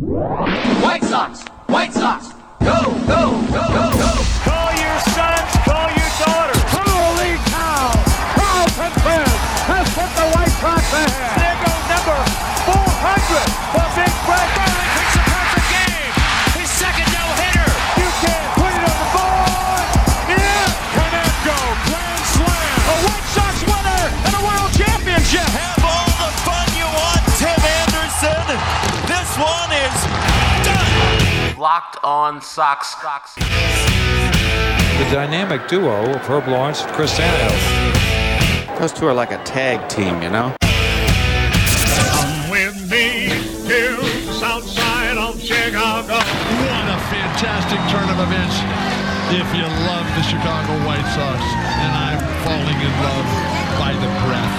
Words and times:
White 0.00 1.02
Sox! 1.02 1.42
White 1.66 1.92
Sox! 1.92 2.28
Go, 2.60 2.94
go, 3.08 3.42
go, 3.50 3.68
go, 3.68 3.98
go! 3.98 4.17
On 32.02 32.40
Sox. 32.42 32.94
Sox. 33.00 33.34
The 33.34 35.08
dynamic 35.14 35.68
duo 35.68 36.14
of 36.14 36.20
Herb 36.22 36.48
Lawrence 36.48 36.82
and 36.82 36.92
Chris 36.92 37.16
Tannehill. 37.18 38.78
Those 38.78 38.92
two 38.92 39.06
are 39.06 39.14
like 39.14 39.32
a 39.32 39.42
tag 39.44 39.88
team, 39.88 40.22
you 40.22 40.30
know? 40.30 40.54
Come 40.60 42.50
with 42.50 42.90
me 42.90 43.28
to 43.28 43.96
the 44.26 44.32
south 44.34 44.66
side 44.68 45.16
of 45.16 45.40
Chicago. 45.40 46.14
What 46.14 46.86
a 46.90 46.98
fantastic 47.08 47.80
turn 47.90 48.08
of 48.10 48.18
events 48.20 48.56
if 49.30 49.48
you 49.54 49.62
love 49.86 50.06
the 50.16 50.22
Chicago 50.22 50.74
White 50.86 51.06
Sox. 51.14 51.40
And 51.78 51.92
I'm 51.94 52.20
falling 52.44 52.80
in 52.80 52.92
love 53.02 53.26
by 53.78 53.92
the 53.94 54.08
breath. 54.26 54.54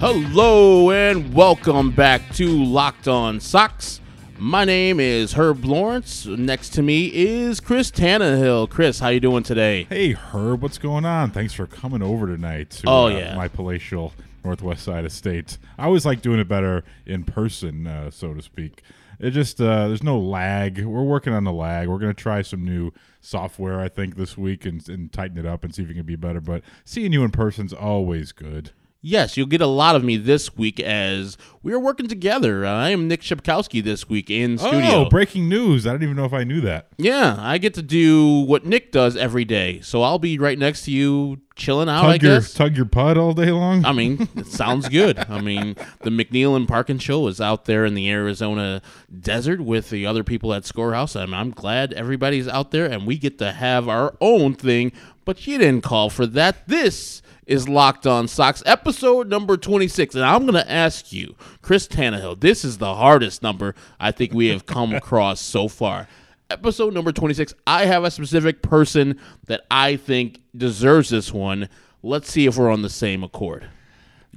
Hello 0.00 0.90
and 0.90 1.32
welcome 1.32 1.90
back 1.92 2.32
to 2.34 2.48
Locked 2.48 3.06
On 3.06 3.38
Sox. 3.38 4.01
My 4.42 4.64
name 4.64 4.98
is 4.98 5.34
Herb 5.34 5.64
Lawrence. 5.64 6.26
Next 6.26 6.70
to 6.70 6.82
me 6.82 7.06
is 7.14 7.60
Chris 7.60 7.92
Tannehill. 7.92 8.68
Chris, 8.70 8.98
how 8.98 9.10
you 9.10 9.20
doing 9.20 9.44
today? 9.44 9.84
Hey 9.88 10.14
Herb, 10.14 10.62
what's 10.64 10.78
going 10.78 11.04
on? 11.04 11.30
Thanks 11.30 11.52
for 11.52 11.68
coming 11.68 12.02
over 12.02 12.26
tonight 12.26 12.70
to 12.70 12.88
Oh, 12.88 13.04
uh, 13.04 13.10
yeah. 13.10 13.36
my 13.36 13.46
palatial 13.46 14.12
northwest 14.44 14.82
side 14.82 15.04
estate. 15.04 15.58
I 15.78 15.84
always 15.84 16.04
like 16.04 16.22
doing 16.22 16.40
it 16.40 16.48
better 16.48 16.82
in 17.06 17.22
person, 17.22 17.86
uh, 17.86 18.10
so 18.10 18.34
to 18.34 18.42
speak. 18.42 18.82
It 19.20 19.30
just 19.30 19.60
uh, 19.60 19.86
there's 19.86 20.02
no 20.02 20.18
lag. 20.18 20.84
We're 20.84 21.04
working 21.04 21.32
on 21.32 21.44
the 21.44 21.52
lag. 21.52 21.86
We're 21.86 22.00
gonna 22.00 22.12
try 22.12 22.42
some 22.42 22.64
new 22.64 22.90
software, 23.20 23.78
I 23.78 23.88
think, 23.88 24.16
this 24.16 24.36
week 24.36 24.66
and, 24.66 24.86
and 24.88 25.12
tighten 25.12 25.38
it 25.38 25.46
up 25.46 25.62
and 25.62 25.72
see 25.72 25.84
if 25.84 25.90
it 25.90 25.94
can 25.94 26.02
be 26.02 26.16
better. 26.16 26.40
But 26.40 26.64
seeing 26.84 27.12
you 27.12 27.22
in 27.22 27.30
person's 27.30 27.72
always 27.72 28.32
good. 28.32 28.72
Yes, 29.04 29.36
you'll 29.36 29.48
get 29.48 29.60
a 29.60 29.66
lot 29.66 29.96
of 29.96 30.04
me 30.04 30.16
this 30.16 30.56
week 30.56 30.78
as 30.78 31.36
we 31.60 31.72
are 31.72 31.78
working 31.80 32.06
together. 32.06 32.64
I 32.64 32.90
am 32.90 33.08
Nick 33.08 33.20
Shepkowski 33.22 33.82
this 33.82 34.08
week 34.08 34.30
in 34.30 34.54
oh, 34.60 34.68
studio. 34.68 34.90
Oh, 34.92 35.08
breaking 35.08 35.48
news! 35.48 35.88
I 35.88 35.90
didn't 35.90 36.04
even 36.04 36.16
know 36.16 36.24
if 36.24 36.32
I 36.32 36.44
knew 36.44 36.60
that. 36.60 36.86
yeah, 36.98 37.34
I 37.36 37.58
get 37.58 37.74
to 37.74 37.82
do 37.82 38.42
what 38.42 38.64
Nick 38.64 38.92
does 38.92 39.16
every 39.16 39.44
day. 39.44 39.80
So 39.80 40.02
I'll 40.02 40.20
be 40.20 40.38
right 40.38 40.56
next 40.56 40.84
to 40.84 40.92
you, 40.92 41.40
chilling 41.56 41.88
out, 41.88 42.04
I 42.04 42.12
Tug 42.12 42.22
your 42.22 42.36
guess. 42.36 42.54
tug 42.54 42.76
your 42.76 42.84
pud 42.86 43.18
all 43.18 43.32
day 43.32 43.50
long. 43.50 43.84
I 43.84 43.90
mean, 43.90 44.28
it 44.36 44.46
sounds 44.46 44.88
good. 44.88 45.18
I 45.18 45.40
mean, 45.40 45.74
the 46.02 46.10
McNeil 46.10 46.54
and 46.54 46.68
Parkin 46.68 47.00
show 47.00 47.26
is 47.26 47.40
out 47.40 47.64
there 47.64 47.84
in 47.84 47.94
the 47.94 48.08
Arizona 48.08 48.82
desert 49.18 49.60
with 49.60 49.90
the 49.90 50.06
other 50.06 50.22
people 50.22 50.54
at 50.54 50.64
Scorehouse. 50.64 51.16
and 51.16 51.34
I'm 51.34 51.50
glad 51.50 51.92
everybody's 51.94 52.46
out 52.46 52.70
there 52.70 52.86
and 52.86 53.04
we 53.04 53.18
get 53.18 53.38
to 53.38 53.50
have 53.50 53.88
our 53.88 54.16
own 54.20 54.54
thing, 54.54 54.92
but 55.24 55.44
you 55.44 55.58
didn't 55.58 55.82
call 55.82 56.08
for 56.08 56.24
that. 56.26 56.68
This 56.68 57.20
is 57.46 57.68
Locked 57.68 58.06
On 58.06 58.28
Sox, 58.28 58.62
episode 58.66 59.28
number 59.28 59.56
26. 59.56 60.14
And 60.14 60.24
I'm 60.24 60.42
going 60.42 60.54
to 60.54 60.70
ask 60.70 61.12
you, 61.12 61.34
Chris 61.60 61.88
Tannehill, 61.88 62.40
this 62.40 62.64
is 62.64 62.78
the 62.78 62.94
hardest 62.94 63.42
number 63.42 63.74
I 63.98 64.12
think 64.12 64.32
we 64.32 64.48
have 64.48 64.66
come 64.66 64.94
across 64.94 65.40
so 65.40 65.68
far. 65.68 66.08
Episode 66.50 66.92
number 66.94 67.12
26, 67.12 67.54
I 67.66 67.86
have 67.86 68.04
a 68.04 68.10
specific 68.10 68.62
person 68.62 69.18
that 69.46 69.62
I 69.70 69.96
think 69.96 70.40
deserves 70.56 71.10
this 71.10 71.32
one. 71.32 71.68
Let's 72.02 72.30
see 72.30 72.46
if 72.46 72.56
we're 72.56 72.70
on 72.70 72.82
the 72.82 72.90
same 72.90 73.24
accord. 73.24 73.68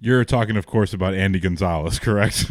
You're 0.01 0.25
talking, 0.25 0.57
of 0.57 0.65
course, 0.65 0.93
about 0.93 1.13
Andy 1.13 1.39
Gonzalez, 1.39 1.99
correct? 1.99 2.49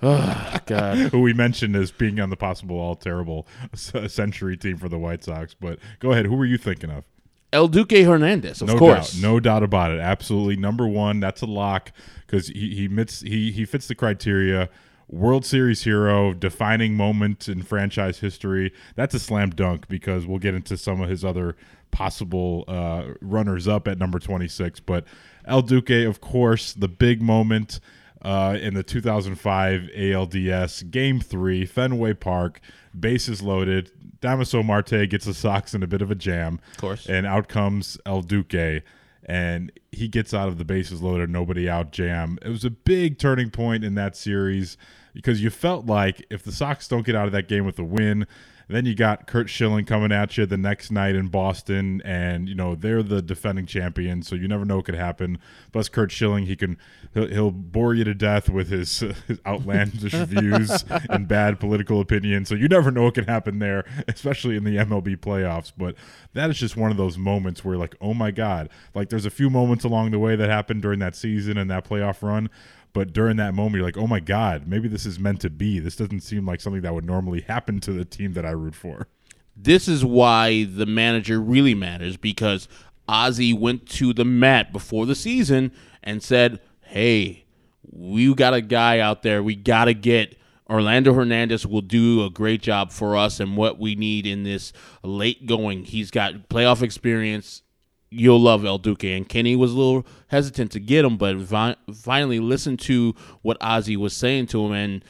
God. 0.00 0.96
who 1.10 1.20
we 1.22 1.32
mentioned 1.32 1.76
as 1.76 1.90
being 1.90 2.18
on 2.18 2.30
the 2.30 2.36
possible 2.36 2.78
all 2.78 2.96
terrible 2.96 3.46
century 3.74 4.56
team 4.56 4.78
for 4.78 4.88
the 4.88 4.98
White 4.98 5.22
Sox. 5.22 5.54
But 5.54 5.78
go 6.00 6.12
ahead, 6.12 6.26
who 6.26 6.34
were 6.34 6.46
you 6.46 6.56
thinking 6.56 6.90
of? 6.90 7.04
El 7.52 7.68
Duque 7.68 8.04
Hernandez, 8.04 8.62
of 8.62 8.68
no 8.68 8.78
course. 8.78 9.12
doubt, 9.12 9.22
no 9.22 9.40
doubt 9.40 9.62
about 9.62 9.92
it. 9.92 10.00
Absolutely, 10.00 10.56
number 10.56 10.86
one. 10.86 11.20
That's 11.20 11.42
a 11.42 11.46
lock 11.46 11.92
because 12.26 12.48
he 12.48 12.74
he 12.74 12.88
fits 12.88 13.20
he 13.20 13.52
he 13.52 13.64
fits 13.64 13.88
the 13.88 13.94
criteria. 13.94 14.68
World 15.08 15.44
Series 15.44 15.82
hero, 15.84 16.32
defining 16.32 16.94
moment 16.94 17.46
in 17.46 17.62
franchise 17.62 18.20
history. 18.20 18.72
That's 18.94 19.14
a 19.14 19.18
slam 19.18 19.50
dunk 19.50 19.86
because 19.86 20.26
we'll 20.26 20.38
get 20.38 20.54
into 20.54 20.78
some 20.78 21.02
of 21.02 21.10
his 21.10 21.22
other 21.22 21.54
possible 21.90 22.64
uh, 22.66 23.08
runners 23.20 23.68
up 23.68 23.86
at 23.86 23.98
number 23.98 24.18
26. 24.18 24.80
But 24.80 25.04
El 25.44 25.60
Duque, 25.62 25.90
of 26.08 26.22
course, 26.22 26.72
the 26.72 26.88
big 26.88 27.20
moment 27.20 27.78
uh, 28.22 28.56
in 28.58 28.72
the 28.72 28.82
2005 28.82 29.90
ALDS 29.94 30.90
Game 30.90 31.20
3, 31.20 31.66
Fenway 31.66 32.14
Park, 32.14 32.60
bases 32.98 33.42
loaded. 33.42 33.90
Damaso 34.22 34.64
Marte 34.64 35.08
gets 35.10 35.26
the 35.26 35.34
Sox 35.34 35.74
in 35.74 35.82
a 35.82 35.86
bit 35.86 36.00
of 36.00 36.10
a 36.10 36.14
jam. 36.14 36.60
Of 36.72 36.78
course. 36.78 37.06
And 37.06 37.26
out 37.26 37.48
comes 37.48 37.98
El 38.06 38.22
Duque, 38.22 38.82
and 39.24 39.70
he 39.90 40.08
gets 40.08 40.32
out 40.32 40.48
of 40.48 40.58
the 40.58 40.64
bases 40.64 41.02
loaded, 41.02 41.28
nobody 41.28 41.68
out 41.68 41.92
jam. 41.92 42.38
It 42.40 42.48
was 42.48 42.64
a 42.64 42.70
big 42.70 43.18
turning 43.18 43.50
point 43.50 43.84
in 43.84 43.94
that 43.96 44.16
series 44.16 44.78
because 45.12 45.42
you 45.42 45.50
felt 45.50 45.86
like 45.86 46.24
if 46.30 46.42
the 46.42 46.52
Sox 46.52 46.88
don't 46.88 47.04
get 47.04 47.14
out 47.14 47.26
of 47.26 47.32
that 47.32 47.48
game 47.48 47.66
with 47.66 47.78
a 47.78 47.84
win, 47.84 48.26
then 48.68 48.86
you 48.86 48.94
got 48.94 49.26
Curt 49.26 49.48
Schilling 49.48 49.84
coming 49.84 50.12
at 50.12 50.36
you 50.36 50.46
the 50.46 50.56
next 50.56 50.90
night 50.90 51.14
in 51.14 51.28
Boston, 51.28 52.00
and 52.04 52.48
you 52.48 52.54
know 52.54 52.74
they're 52.74 53.02
the 53.02 53.22
defending 53.22 53.66
champion, 53.66 54.22
so 54.22 54.34
you 54.34 54.48
never 54.48 54.64
know 54.64 54.76
what 54.76 54.86
could 54.86 54.94
happen. 54.94 55.38
Plus, 55.72 55.88
Curt 55.88 56.10
Schilling, 56.10 56.46
he 56.46 56.56
can 56.56 56.78
he'll, 57.14 57.28
he'll 57.28 57.50
bore 57.50 57.94
you 57.94 58.04
to 58.04 58.14
death 58.14 58.48
with 58.48 58.68
his, 58.68 59.00
his 59.28 59.40
outlandish 59.46 60.12
views 60.28 60.84
and 61.10 61.28
bad 61.28 61.60
political 61.60 62.00
opinions. 62.00 62.48
So 62.48 62.54
you 62.54 62.68
never 62.68 62.90
know 62.90 63.04
what 63.04 63.14
can 63.14 63.24
happen 63.24 63.58
there, 63.58 63.84
especially 64.08 64.56
in 64.56 64.64
the 64.64 64.76
MLB 64.76 65.18
playoffs. 65.18 65.72
But 65.76 65.94
that 66.32 66.50
is 66.50 66.58
just 66.58 66.76
one 66.76 66.90
of 66.90 66.96
those 66.96 67.18
moments 67.18 67.64
where, 67.64 67.76
like, 67.76 67.96
oh 68.00 68.14
my 68.14 68.30
god, 68.30 68.68
like 68.94 69.08
there's 69.08 69.26
a 69.26 69.30
few 69.30 69.50
moments 69.50 69.84
along 69.84 70.10
the 70.10 70.18
way 70.18 70.36
that 70.36 70.48
happened 70.48 70.82
during 70.82 70.98
that 71.00 71.16
season 71.16 71.58
and 71.58 71.70
that 71.70 71.88
playoff 71.88 72.22
run. 72.22 72.48
But 72.92 73.12
during 73.12 73.36
that 73.38 73.54
moment, 73.54 73.76
you're 73.76 73.84
like, 73.84 73.96
oh 73.96 74.06
my 74.06 74.20
God, 74.20 74.66
maybe 74.66 74.88
this 74.88 75.06
is 75.06 75.18
meant 75.18 75.40
to 75.40 75.50
be. 75.50 75.78
This 75.78 75.96
doesn't 75.96 76.20
seem 76.20 76.44
like 76.44 76.60
something 76.60 76.82
that 76.82 76.94
would 76.94 77.06
normally 77.06 77.40
happen 77.48 77.80
to 77.80 77.92
the 77.92 78.04
team 78.04 78.34
that 78.34 78.44
I 78.44 78.50
root 78.50 78.74
for. 78.74 79.08
This 79.56 79.88
is 79.88 80.04
why 80.04 80.64
the 80.64 80.86
manager 80.86 81.40
really 81.40 81.74
matters 81.74 82.16
because 82.16 82.68
Ozzie 83.08 83.52
went 83.52 83.86
to 83.90 84.12
the 84.12 84.24
mat 84.24 84.72
before 84.72 85.06
the 85.06 85.14
season 85.14 85.72
and 86.02 86.22
said, 86.22 86.60
hey, 86.82 87.44
we 87.90 88.34
got 88.34 88.54
a 88.54 88.60
guy 88.60 88.98
out 88.98 89.22
there. 89.22 89.42
We 89.42 89.54
got 89.54 89.86
to 89.86 89.94
get 89.94 90.36
Orlando 90.70 91.12
Hernandez 91.12 91.66
will 91.66 91.82
do 91.82 92.24
a 92.24 92.30
great 92.30 92.62
job 92.62 92.92
for 92.92 93.16
us 93.16 93.40
and 93.40 93.56
what 93.56 93.78
we 93.78 93.94
need 93.94 94.26
in 94.26 94.42
this 94.42 94.72
late 95.02 95.46
going. 95.46 95.84
He's 95.84 96.10
got 96.10 96.48
playoff 96.48 96.82
experience. 96.82 97.62
You'll 98.12 98.40
love 98.40 98.64
El 98.64 98.78
Duque. 98.78 99.04
And 99.04 99.28
Kenny 99.28 99.56
was 99.56 99.72
a 99.72 99.76
little 99.76 100.06
hesitant 100.28 100.70
to 100.72 100.80
get 100.80 101.04
him, 101.04 101.16
but 101.16 101.36
vi- 101.36 101.76
finally 101.94 102.38
listened 102.38 102.80
to 102.80 103.14
what 103.42 103.56
Ozzie 103.60 103.96
was 103.96 104.14
saying 104.14 104.46
to 104.48 104.64
him. 104.66 104.72
And 104.72 105.04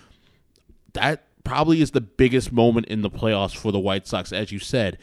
that 0.92 1.24
probably 1.44 1.82
is 1.82 1.90
the 1.90 2.00
biggest 2.00 2.52
moment 2.52 2.86
in 2.86 3.02
the 3.02 3.10
playoffs 3.10 3.56
for 3.56 3.72
the 3.72 3.80
White 3.80 4.06
Sox. 4.06 4.32
As 4.32 4.52
you 4.52 4.58
said, 4.58 4.98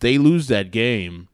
they 0.00 0.18
lose 0.18 0.48
that 0.48 0.70
game. 0.70 1.28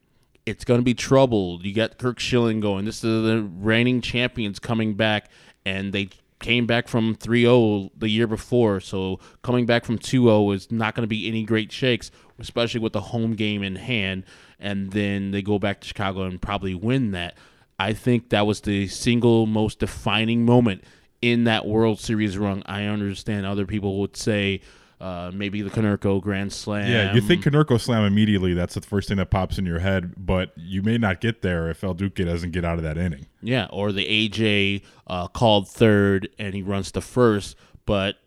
It's 0.45 0.65
going 0.65 0.79
to 0.79 0.83
be 0.83 0.93
trouble. 0.93 1.59
You 1.63 1.73
got 1.73 1.97
Curt 1.97 2.19
Schilling 2.19 2.59
going. 2.59 2.85
This 2.85 3.03
is 3.03 3.23
the 3.23 3.41
reigning 3.41 4.01
champions 4.01 4.59
coming 4.59 4.95
back, 4.95 5.29
and 5.65 5.93
they 5.93 6.09
came 6.39 6.65
back 6.65 6.89
from 6.89 7.15
3-0 7.15 7.91
the 7.97 8.09
year 8.09 8.27
before. 8.27 8.81
So 8.81 9.19
coming 9.41 9.65
back 9.65 9.85
from 9.85 9.97
2-0 9.97 10.53
is 10.53 10.71
not 10.71 10.93
going 10.93 11.03
to 11.03 11.07
be 11.07 11.27
any 11.27 11.43
great 11.43 11.71
shakes, 11.71 12.11
especially 12.43 12.81
with 12.81 12.93
the 12.93 13.01
home 13.01 13.33
game 13.33 13.63
in 13.63 13.77
hand. 13.77 14.25
And 14.59 14.91
then 14.91 15.31
they 15.31 15.41
go 15.41 15.57
back 15.57 15.81
to 15.81 15.87
Chicago 15.87 16.23
and 16.23 16.39
probably 16.39 16.75
win 16.75 17.11
that. 17.11 17.35
I 17.79 17.93
think 17.93 18.29
that 18.29 18.45
was 18.45 18.61
the 18.61 18.87
single 18.87 19.47
most 19.47 19.79
defining 19.79 20.45
moment 20.45 20.83
in 21.21 21.45
that 21.45 21.65
World 21.65 21.99
Series 21.99 22.37
run. 22.37 22.61
I 22.65 22.83
understand 22.83 23.45
other 23.45 23.65
people 23.65 23.99
would 24.01 24.15
say 24.15 24.61
uh, 25.01 25.31
maybe 25.33 25.61
the 25.61 25.69
Konerko 25.69 26.21
Grand 26.21 26.53
Slam. 26.53 26.89
Yeah, 26.89 27.13
you 27.13 27.21
think 27.21 27.43
Konerko 27.43 27.79
slam 27.79 28.05
immediately. 28.05 28.53
That's 28.53 28.75
the 28.75 28.81
first 28.81 29.07
thing 29.07 29.17
that 29.17 29.31
pops 29.31 29.57
in 29.57 29.65
your 29.65 29.79
head, 29.79 30.13
but 30.17 30.53
you 30.55 30.81
may 30.81 30.97
not 30.97 31.19
get 31.19 31.41
there 31.41 31.69
if 31.69 31.83
El 31.83 31.93
Duque 31.93 32.15
doesn't 32.15 32.51
get 32.51 32.63
out 32.63 32.77
of 32.77 32.83
that 32.83 32.97
inning. 32.97 33.25
Yeah, 33.41 33.67
or 33.71 33.91
the 33.91 34.05
AJ 34.05 34.83
uh, 35.07 35.27
called 35.27 35.67
third 35.67 36.29
and 36.37 36.53
he 36.53 36.61
runs 36.61 36.91
to 36.91 37.01
first, 37.01 37.57
but 37.85 38.17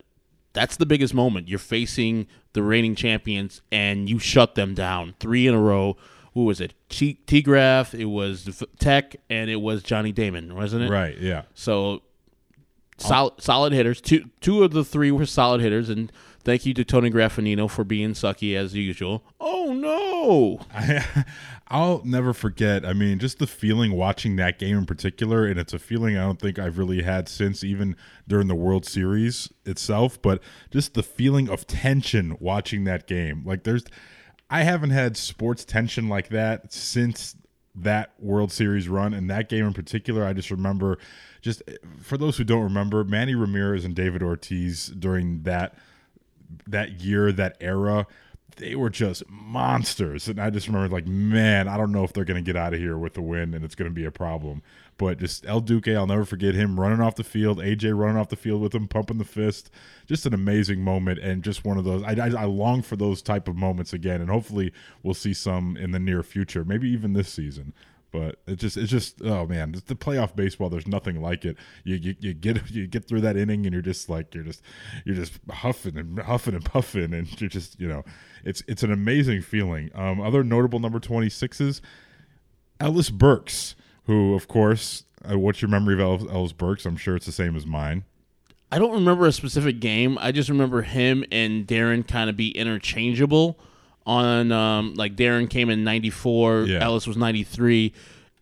that's 0.57 0.77
the 0.77 0.87
biggest 0.87 1.15
moment. 1.15 1.49
You're 1.49 1.59
facing 1.59 2.27
the 2.57 2.63
reigning 2.63 2.97
champions 2.97 3.61
and 3.71 4.11
you 4.11 4.19
shut 4.19 4.57
them 4.57 4.75
down 4.75 5.15
three 5.21 5.47
in 5.47 5.55
a 5.55 5.61
row. 5.61 5.97
Who 6.35 6.45
was 6.45 6.61
it? 6.61 6.75
T- 6.89 7.21
T-Graph, 7.27 7.95
it 7.95 8.07
was 8.07 8.63
Tech, 8.79 9.17
and 9.31 9.49
it 9.49 9.57
was 9.57 9.83
Johnny 9.83 10.11
Damon, 10.11 10.55
wasn't 10.55 10.83
it? 10.83 10.91
Right, 10.91 11.17
yeah. 11.19 11.43
So 11.55 12.03
solid 12.99 13.41
solid 13.41 13.73
hitters. 13.73 14.01
Two 14.01 14.31
two 14.41 14.65
of 14.65 14.73
the 14.73 14.85
three 14.85 15.11
were 15.11 15.27
solid 15.27 15.61
hitters, 15.61 15.89
and 15.89 16.11
thank 16.47 16.65
you 16.65 16.73
to 16.73 16.85
Tony 16.85 17.11
Graffanino 17.11 17.69
for 17.69 17.83
being 17.83 18.13
sucky 18.13 18.57
as 18.57 18.73
usual. 18.73 19.25
Oh 19.41 19.73
no! 19.73 20.65
I, 20.73 21.05
I'll 21.69 22.03
never 22.05 22.33
forget. 22.33 22.87
I 22.87 22.93
mean, 22.93 23.19
just 23.19 23.39
the 23.41 23.49
feeling 23.49 23.93
watching 23.93 24.37
that 24.37 24.59
game 24.59 24.79
in 24.79 24.87
particular, 24.87 25.45
and 25.45 25.59
it's 25.59 25.75
a 25.75 25.79
feeling 25.79 26.17
I 26.17 26.23
don't 26.23 26.41
think 26.41 26.59
I've 26.59 26.79
really 26.79 27.03
had 27.03 27.29
since 27.29 27.65
even 27.65 27.97
during 28.27 28.47
the 28.47 28.55
World 28.55 28.87
Series 28.87 29.53
itself. 29.67 30.23
But 30.23 30.41
just 30.71 30.95
the 30.95 31.03
feeling 31.03 31.51
of 31.51 31.67
tension 31.67 32.37
watching 32.41 32.85
that 32.85 33.09
game. 33.09 33.43
Like 33.45 33.65
there's, 33.65 33.85
I 34.49 34.63
haven't 34.63 34.91
had 34.91 35.17
sports 35.17 35.65
tension 35.65 36.09
like 36.09 36.29
that 36.29 36.73
since 36.73 37.35
that 37.75 38.15
World 38.21 38.53
Series 38.53 38.89
run, 38.89 39.13
and 39.13 39.29
that 39.29 39.49
game 39.49 39.67
in 39.67 39.75
particular. 39.75 40.25
I 40.25 40.33
just 40.33 40.53
remember, 40.53 40.99
just 41.43 41.63
for 42.01 42.17
those 42.17 42.39
who 42.39 42.45
don't 42.45 42.63
remember, 42.63 43.03
Manny 43.03 43.35
Ramirez 43.35 43.85
and 43.85 43.97
David 43.97 44.23
Ortiz 44.23 44.87
during 44.87 45.43
that 45.43 45.75
that 46.67 47.01
year, 47.01 47.33
that 47.33 47.57
era, 47.61 48.07
they 48.57 48.75
were 48.75 48.91
just 48.91 49.29
monsters. 49.29 50.29
And 50.29 50.41
I 50.41 50.51
just 50.51 50.67
remember, 50.67 50.89
like, 50.89 51.07
man, 51.07 51.69
I 51.69 51.77
don't 51.77 51.93
know 51.93 52.05
if 52.05 52.13
they're 52.13 52.25
going 52.25 52.43
to 52.43 52.47
get 52.47 52.57
out 52.57 52.75
of 52.75 52.81
here 52.81 52.99
with 52.99 53.15
the 53.15 53.23
win, 53.23 53.55
and 53.55 53.65
it's 53.65 53.75
going 53.75 53.91
to 53.91 53.95
be 53.95 54.05
a 54.05 54.11
problem. 54.11 54.63
But 54.99 55.19
just 55.19 55.45
El 55.47 55.61
Duque, 55.61 55.89
I'll 55.89 56.07
never 56.07 56.25
forget 56.25 56.55
him 56.55 56.81
running 56.81 57.01
off 57.01 57.17
the 57.17 57.25
field, 57.25 57.59
AJ 57.59 57.99
running 57.99 58.17
off 58.17 58.31
the 58.31 58.37
field 58.37 58.63
with 58.63 58.75
him, 58.75 58.89
pumping 58.89 59.19
the 59.19 59.25
fist. 59.25 59.71
Just 60.07 60.25
an 60.25 60.33
amazing 60.33 60.81
moment, 60.81 61.19
and 61.19 61.43
just 61.43 61.65
one 61.65 61.77
of 61.77 61.85
those. 61.85 62.03
I, 62.03 62.13
I, 62.13 62.43
I 62.43 62.45
long 62.45 62.83
for 62.83 62.97
those 62.97 63.21
type 63.21 63.47
of 63.47 63.57
moments 63.57 63.93
again, 63.93 64.21
and 64.23 64.31
hopefully 64.31 64.73
we'll 65.03 65.15
see 65.15 65.35
some 65.35 65.77
in 65.77 65.91
the 65.91 65.99
near 65.99 66.23
future, 66.23 66.65
maybe 66.65 66.89
even 66.89 67.13
this 67.13 67.29
season. 67.29 67.75
But 68.17 68.37
it 68.47 68.57
just 68.57 68.79
it's 68.79 68.91
just 68.91 69.21
oh 69.23 69.47
man, 69.47 69.73
the 69.73 69.95
playoff 69.95 70.35
baseball. 70.35 70.71
There's 70.71 70.87
nothing 70.87 71.21
like 71.21 71.45
it. 71.45 71.59
You, 71.85 71.97
you 71.97 72.17
you 72.19 72.33
get 72.33 72.71
you 72.71 72.87
get 72.87 73.07
through 73.07 73.21
that 73.23 73.37
inning 73.37 73.67
and 73.67 73.75
you're 73.75 73.83
just 73.83 74.09
like 74.09 74.35
you're 74.35 74.45
just 74.45 74.63
you're 75.05 75.17
just 75.17 75.35
huffing 75.51 75.99
and 75.99 76.19
huffing 76.19 76.55
and 76.55 76.65
puffing 76.65 77.13
and 77.13 77.41
you're 77.41 77.51
just 77.51 77.79
you 77.79 77.87
know 77.87 78.05
it's 78.43 78.63
it's 78.67 78.83
an 78.83 78.91
amazing 78.91 79.43
feeling. 79.43 79.91
Um, 79.95 80.21
other 80.21 80.43
notable 80.43 80.79
number 80.79 80.99
26s, 80.99 81.83
Ellis 82.81 83.11
Burks, 83.11 83.77
who 84.05 84.35
of 84.35 84.49
course, 84.49 85.05
uh, 85.31 85.39
what's 85.39 85.61
your 85.61 85.71
memory 85.71 86.03
of 86.03 86.27
Ellis 86.31 86.53
Burks? 86.53 86.87
I'm 86.87 86.97
sure 86.97 87.17
it's 87.17 87.27
the 87.27 87.33
same 87.33 87.55
as 87.55 87.67
mine. 87.67 88.05
I 88.73 88.79
don't 88.79 88.93
remember 88.93 89.27
a 89.27 89.33
specific 89.33 89.79
game. 89.79 90.17
I 90.19 90.33
just 90.33 90.49
remember 90.49 90.83
him 90.83 91.23
and 91.31 91.67
Darrin 91.67 92.03
kind 92.03 92.31
of 92.31 92.37
be 92.37 92.51
interchangeable 92.51 93.59
on 94.07 94.53
um, 94.53 94.95
like 94.95 95.17
Darrin 95.17 95.49
came 95.49 95.69
in 95.71 95.83
94, 95.85 96.63
Yeah. 96.69 96.79
Ellis 96.85 97.07
was 97.07 97.17
93 97.17 97.93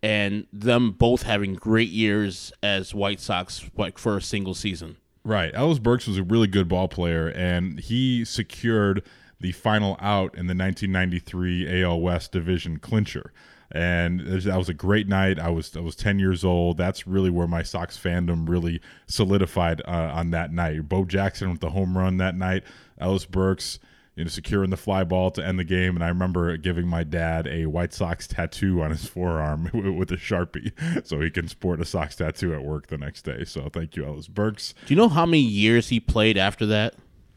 and 0.02 0.46
them 0.52 0.90
both 0.92 1.22
having 1.22 1.54
great 1.54 1.88
years 1.88 2.52
as 2.62 2.94
White 2.94 3.20
Sox 3.20 3.64
like 3.76 3.96
for 3.98 4.16
a 4.18 4.22
single 4.22 4.54
season. 4.54 4.96
Right. 5.24 5.50
Ellis 5.54 5.78
Burks 5.78 6.06
was 6.06 6.18
a 6.18 6.22
really 6.22 6.46
good 6.48 6.68
ball 6.68 6.86
player, 6.88 7.28
and 7.28 7.80
he 7.80 8.26
secured 8.26 9.02
the 9.40 9.52
final 9.52 9.96
out 10.00 10.34
in 10.36 10.46
the 10.46 10.54
1993 10.54 11.82
AL 11.82 12.00
West 12.00 12.32
Division 12.32 12.78
clincher. 12.78 13.32
And 13.72 14.20
that 14.20 14.56
was 14.58 14.68
a 14.68 14.74
great 14.74 15.08
night. 15.08 15.38
I 15.38 15.48
was 15.48 15.74
I 15.76 15.80
was 15.80 15.96
10 15.96 16.18
years 16.18 16.44
old. 16.44 16.76
That's 16.76 17.06
really 17.06 17.30
where 17.30 17.46
my 17.48 17.62
Sox 17.62 17.98
fandom 17.98 18.46
really 18.48 18.80
solidified 19.06 19.80
uh, 19.88 20.10
on 20.14 20.30
that 20.30 20.52
night. 20.52 20.88
Bo 20.88 21.04
Jackson 21.06 21.50
with 21.50 21.60
the 21.60 21.70
home 21.70 21.96
run 21.96 22.18
that 22.18 22.36
night. 22.36 22.62
Ellis 23.00 23.24
Burks, 23.24 23.78
you 24.16 24.24
know, 24.24 24.28
securing 24.28 24.70
the 24.70 24.76
fly 24.76 25.02
ball 25.04 25.30
to 25.32 25.44
end 25.44 25.58
the 25.58 25.64
game. 25.64 25.96
And 25.96 26.04
I 26.04 26.08
remember 26.08 26.56
giving 26.56 26.86
my 26.86 27.02
dad 27.04 27.46
a 27.46 27.66
White 27.66 27.92
Sox 27.92 28.26
tattoo 28.26 28.80
on 28.82 28.90
his 28.90 29.06
forearm 29.06 29.70
with 29.98 30.12
a 30.12 30.16
sharpie, 30.16 30.72
so 31.06 31.20
he 31.20 31.30
can 31.30 31.48
sport 31.48 31.80
a 31.80 31.84
Sox 31.84 32.16
tattoo 32.16 32.54
at 32.54 32.62
work 32.62 32.86
the 32.86 32.98
next 32.98 33.22
day. 33.22 33.44
So 33.44 33.68
thank 33.72 33.96
you, 33.96 34.04
Ellis 34.04 34.28
Burks. 34.28 34.74
Do 34.86 34.94
you 34.94 34.98
know 34.98 35.08
how 35.08 35.26
many 35.26 35.40
years 35.40 35.88
he 35.88 36.00
played 36.00 36.36
after 36.38 36.64
that? 36.66 36.94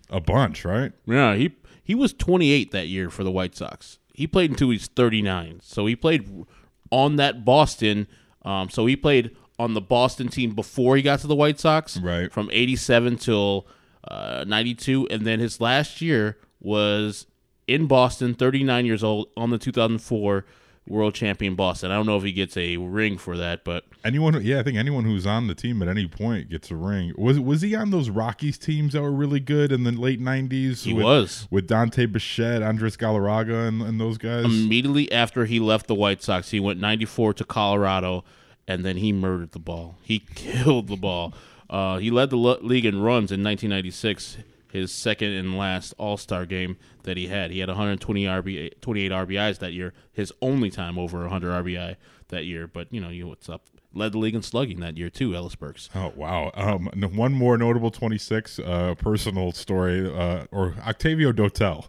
A 0.09 0.21
bunch, 0.21 0.63
right? 0.63 0.93
Yeah, 1.05 1.35
he 1.35 1.55
he 1.83 1.95
was 1.95 2.13
28 2.13 2.71
that 2.71 2.87
year 2.87 3.09
for 3.09 3.23
the 3.23 3.31
White 3.31 3.55
Sox. 3.55 3.99
He 4.13 4.25
played 4.27 4.51
until 4.51 4.69
he's 4.69 4.87
39. 4.87 5.59
So 5.63 5.85
he 5.85 5.95
played 5.95 6.45
on 6.91 7.17
that 7.17 7.45
Boston. 7.45 8.07
Um, 8.43 8.69
so 8.69 8.85
he 8.85 8.95
played 8.95 9.35
on 9.59 9.73
the 9.73 9.81
Boston 9.81 10.27
team 10.27 10.51
before 10.55 10.95
he 10.95 11.01
got 11.01 11.19
to 11.19 11.27
the 11.27 11.35
White 11.35 11.59
Sox, 11.59 11.97
Right. 11.97 12.31
From 12.31 12.49
87 12.51 13.17
till 13.17 13.67
uh, 14.07 14.43
92, 14.47 15.07
and 15.09 15.25
then 15.25 15.39
his 15.39 15.59
last 15.59 16.01
year 16.01 16.37
was 16.59 17.27
in 17.67 17.87
Boston, 17.87 18.33
39 18.33 18.85
years 18.85 19.03
old, 19.03 19.27
on 19.35 19.49
the 19.49 19.57
2004 19.57 20.45
World 20.87 21.13
Champion 21.13 21.55
Boston. 21.55 21.91
I 21.91 21.95
don't 21.95 22.05
know 22.05 22.17
if 22.17 22.23
he 22.23 22.31
gets 22.31 22.55
a 22.55 22.77
ring 22.77 23.17
for 23.17 23.35
that, 23.37 23.65
but 23.65 23.83
Anyone, 24.05 24.41
yeah, 24.41 24.59
I 24.59 24.63
think 24.63 24.77
anyone 24.77 25.03
who's 25.03 25.27
on 25.27 25.47
the 25.47 25.55
team 25.55 25.81
at 25.81 25.89
any 25.89 26.07
point 26.07 26.49
gets 26.49 26.71
a 26.71 26.75
ring. 26.75 27.13
Was 27.17 27.39
was 27.39 27.61
he 27.61 27.75
on 27.75 27.91
those 27.91 28.09
Rockies 28.09 28.57
teams 28.57 28.93
that 28.93 29.01
were 29.01 29.11
really 29.11 29.41
good 29.41 29.73
in 29.73 29.83
the 29.83 29.91
late 29.91 30.21
'90s? 30.21 30.83
He 30.83 30.93
with, 30.93 31.03
was. 31.03 31.47
with 31.51 31.67
Dante 31.67 32.05
Bichette, 32.05 32.63
Andres 32.63 32.95
Galarraga, 32.95 33.67
and, 33.67 33.81
and 33.81 33.99
those 33.99 34.17
guys. 34.17 34.45
immediately 34.45 35.11
after 35.11 35.43
he 35.43 35.59
left 35.59 35.87
the 35.87 35.95
White 35.95 36.23
Sox, 36.23 36.51
he 36.51 36.59
went 36.61 36.79
94 36.79 37.33
to 37.33 37.43
Colorado, 37.43 38.23
and 38.65 38.85
then 38.85 38.95
he 38.95 39.11
murdered 39.11 39.51
the 39.51 39.59
ball. 39.59 39.97
He 40.03 40.19
killed 40.35 40.87
the 40.87 40.95
ball. 40.95 41.33
Uh, 41.69 41.97
he 41.97 42.09
led 42.09 42.29
the 42.29 42.37
league 42.37 42.85
in 42.85 43.01
runs 43.01 43.29
in 43.29 43.43
1996, 43.43 44.37
his 44.77 44.91
second 44.91 45.33
and 45.33 45.57
last 45.57 45.93
All 45.97 46.17
Star 46.17 46.45
game 46.45 46.77
that 47.03 47.17
he 47.17 47.27
had. 47.27 47.51
He 47.51 47.59
had 47.59 47.69
120 47.69 48.23
RB, 48.25 48.79
28 48.81 49.11
RBIs 49.11 49.59
that 49.59 49.73
year, 49.73 49.93
his 50.13 50.31
only 50.41 50.69
time 50.69 50.97
over 50.97 51.21
100 51.21 51.65
RBI 51.65 51.95
that 52.29 52.45
year. 52.45 52.67
But 52.67 52.91
you 52.91 53.01
know, 53.01 53.09
you 53.09 53.27
what's 53.27 53.49
up? 53.49 53.63
Led 53.93 54.11
the 54.11 54.19
league 54.19 54.35
in 54.35 54.43
slugging 54.43 54.79
that 54.81 54.97
year 54.97 55.09
too, 55.09 55.35
Ellis 55.35 55.55
Burks. 55.55 55.89
Oh 55.95 56.13
wow! 56.15 56.51
Um, 56.53 56.89
one 57.15 57.33
more 57.33 57.57
notable 57.57 57.89
26 57.89 58.59
uh, 58.59 58.95
personal 58.95 59.51
story, 59.51 60.05
uh, 60.13 60.45
or 60.51 60.75
Octavio 60.85 61.31
Dotel. 61.31 61.87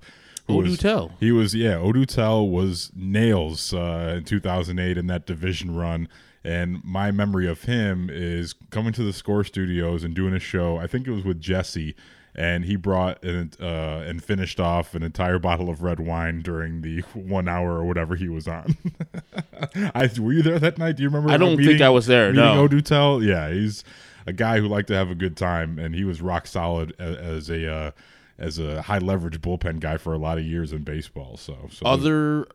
Odutel. 0.49 1.13
He 1.21 1.31
was 1.31 1.55
yeah. 1.55 1.75
Odutel 1.75 2.51
was 2.51 2.91
nails 2.97 3.75
uh, 3.75 4.15
in 4.19 4.25
2008 4.25 4.97
in 4.97 5.07
that 5.09 5.27
division 5.27 5.77
run, 5.77 6.09
and 6.43 6.83
my 6.83 7.11
memory 7.11 7.47
of 7.47 7.63
him 7.65 8.09
is 8.11 8.55
coming 8.71 8.95
to 8.95 9.03
the 9.03 9.13
Score 9.13 9.45
Studios 9.45 10.05
and 10.05 10.15
doing 10.15 10.33
a 10.33 10.39
show. 10.39 10.79
I 10.79 10.87
think 10.87 11.07
it 11.07 11.11
was 11.11 11.25
with 11.25 11.41
Jesse, 11.41 11.95
and 12.39 12.65
he 12.65 12.77
brought 12.77 13.23
an, 13.25 13.51
uh, 13.61 14.05
and 14.07 14.23
finished 14.23 14.61
off 14.61 14.95
an 14.95 15.03
entire 15.03 15.41
bottle 15.41 15.69
of 15.69 15.83
red 15.83 15.99
wine 15.99 16.41
during 16.41 16.83
the 16.83 17.01
one 17.15 17.49
hour 17.49 17.73
or 17.73 17.85
whatever 17.85 18.15
he 18.15 18.29
was 18.29 18.47
on. 18.47 18.77
I 19.75 20.09
were 20.21 20.33
you 20.33 20.43
there 20.43 20.61
that 20.61 20.79
night? 20.79 20.97
Do 20.97 21.03
you 21.03 21.09
remember? 21.09 21.33
I 21.33 21.37
don't 21.37 21.57
think 21.57 21.81
I 21.81 21.89
was 21.89 22.07
there, 22.07 22.33
Meeting 22.33 22.45
no. 22.45 22.69
Odutel, 22.69 23.27
yeah, 23.27 23.51
he's 23.51 23.83
a 24.25 24.33
guy 24.33 24.61
who 24.61 24.69
liked 24.69 24.87
to 24.89 24.95
have 24.95 25.11
a 25.11 25.17
good 25.17 25.37
time, 25.37 25.81
and 25.81 25.97
he 25.97 26.05
was 26.05 26.23
rock 26.23 26.47
solid 26.47 26.95
as, 27.01 27.17
as 27.17 27.51
a 27.51 27.71
uh, 27.71 27.91
as 28.39 28.61
a 28.61 28.83
high 28.83 28.99
leverage 28.99 29.41
bullpen 29.41 29.81
guy 29.81 29.97
for 29.97 30.15
a 30.15 30.19
lot 30.19 30.39
of 30.39 30.45
years 30.45 30.73
in 30.73 30.85
baseball. 30.85 31.37
So, 31.37 31.69
so 31.73 31.85
Other 31.85 32.47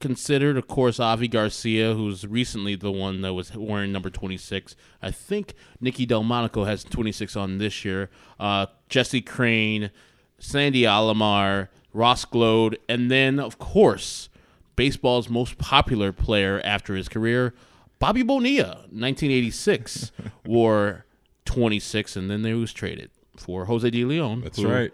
considered, 0.00 0.56
of 0.56 0.68
course, 0.68 1.00
Avi 1.00 1.28
Garcia, 1.28 1.94
who's 1.94 2.26
recently 2.26 2.74
the 2.74 2.92
one 2.92 3.20
that 3.22 3.34
was 3.34 3.54
wearing 3.56 3.92
number 3.92 4.10
26. 4.10 4.76
I 5.02 5.10
think 5.10 5.54
Nicky 5.80 6.06
Delmonico 6.06 6.64
has 6.64 6.84
26 6.84 7.36
on 7.36 7.58
this 7.58 7.84
year. 7.84 8.10
Uh, 8.38 8.66
Jesse 8.88 9.20
Crain, 9.20 9.90
Sandy 10.38 10.82
Alomar, 10.82 11.68
Ross 11.92 12.24
Gload, 12.24 12.78
and 12.88 13.10
then, 13.10 13.38
of 13.40 13.58
course, 13.58 14.28
baseball's 14.76 15.28
most 15.28 15.58
popular 15.58 16.12
player 16.12 16.60
after 16.64 16.94
his 16.94 17.08
career, 17.08 17.54
Bobby 17.98 18.22
Bonilla, 18.22 18.84
1986, 18.90 20.12
wore 20.46 21.04
26, 21.44 22.16
and 22.16 22.30
then 22.30 22.44
he 22.44 22.52
was 22.54 22.72
traded 22.72 23.10
for 23.36 23.64
Jose 23.64 23.88
De 23.90 24.04
Leon. 24.04 24.42
that's 24.42 24.62
right. 24.62 24.92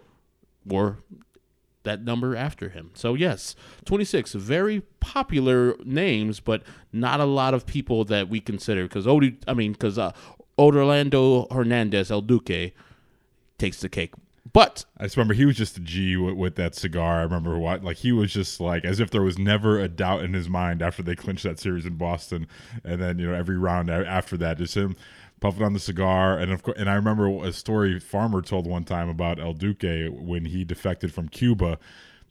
wore 0.65 0.99
that 1.85 2.03
number 2.03 2.35
after 2.35 2.71
him. 2.71 2.91
So 2.95 3.15
yes, 3.15 3.55
26 3.85 4.33
very 4.33 4.81
popular 5.01 5.77
names, 5.85 6.41
but 6.41 6.63
not 6.93 7.21
a 7.21 7.25
lot 7.25 7.55
of 7.55 7.67
people 7.67 8.05
that 8.07 8.29
we 8.29 8.41
consider 8.41 8.85
because 8.85 9.07
Odi, 9.07 9.39
I 9.47 9.55
mean 9.55 9.73
because 9.73 9.99
uh, 9.99 10.13
Orlando 10.59 11.47
Hernandez 11.51 12.11
El 12.11 12.23
Duque 12.23 12.73
takes 13.59 13.81
the 13.81 13.89
cake. 13.89 14.13
But 14.53 14.85
I 14.99 15.05
just 15.05 15.17
remember 15.17 15.35
he 15.35 15.47
was 15.47 15.57
just 15.57 15.77
a 15.79 15.81
G 15.81 16.17
with, 16.17 16.35
with 16.35 16.55
that 16.57 16.75
cigar. 16.75 17.19
I 17.19 17.23
remember 17.23 17.59
what 17.59 17.83
like 17.83 17.97
he 17.99 18.13
was 18.13 18.33
just 18.33 18.61
like 18.61 18.85
as 18.85 19.01
if 19.01 19.11
there 19.11 19.23
was 19.23 19.39
never 19.39 19.81
a 19.81 19.89
doubt 19.89 20.23
in 20.23 20.33
his 20.33 20.49
mind 20.49 20.83
after 20.83 21.03
they 21.03 21.17
clinched 21.17 21.45
that 21.45 21.59
series 21.59 21.87
in 21.87 21.97
Boston, 21.97 22.47
and 22.85 23.01
then 23.01 23.19
you 23.19 23.27
know 23.27 23.35
every 23.35 23.59
round 23.59 23.91
after 23.91 24.37
that, 24.37 24.59
just 24.59 24.77
him 24.77 24.97
puffing 25.45 25.63
on 25.63 25.75
the 25.75 25.79
cigar. 25.79 26.39
And 26.39 26.51
of 26.51 26.63
course, 26.63 26.79
and 26.79 26.89
I 26.89 26.95
remember 26.95 27.29
a 27.45 27.53
story 27.53 28.01
Farmer 28.01 28.41
told 28.41 28.67
one 28.67 28.85
time 28.85 29.11
about 29.11 29.39
El 29.39 29.53
Duque 29.53 30.09
when 30.11 30.47
he 30.47 30.65
defected 30.65 31.13
from 31.13 31.29
Cuba. 31.29 31.79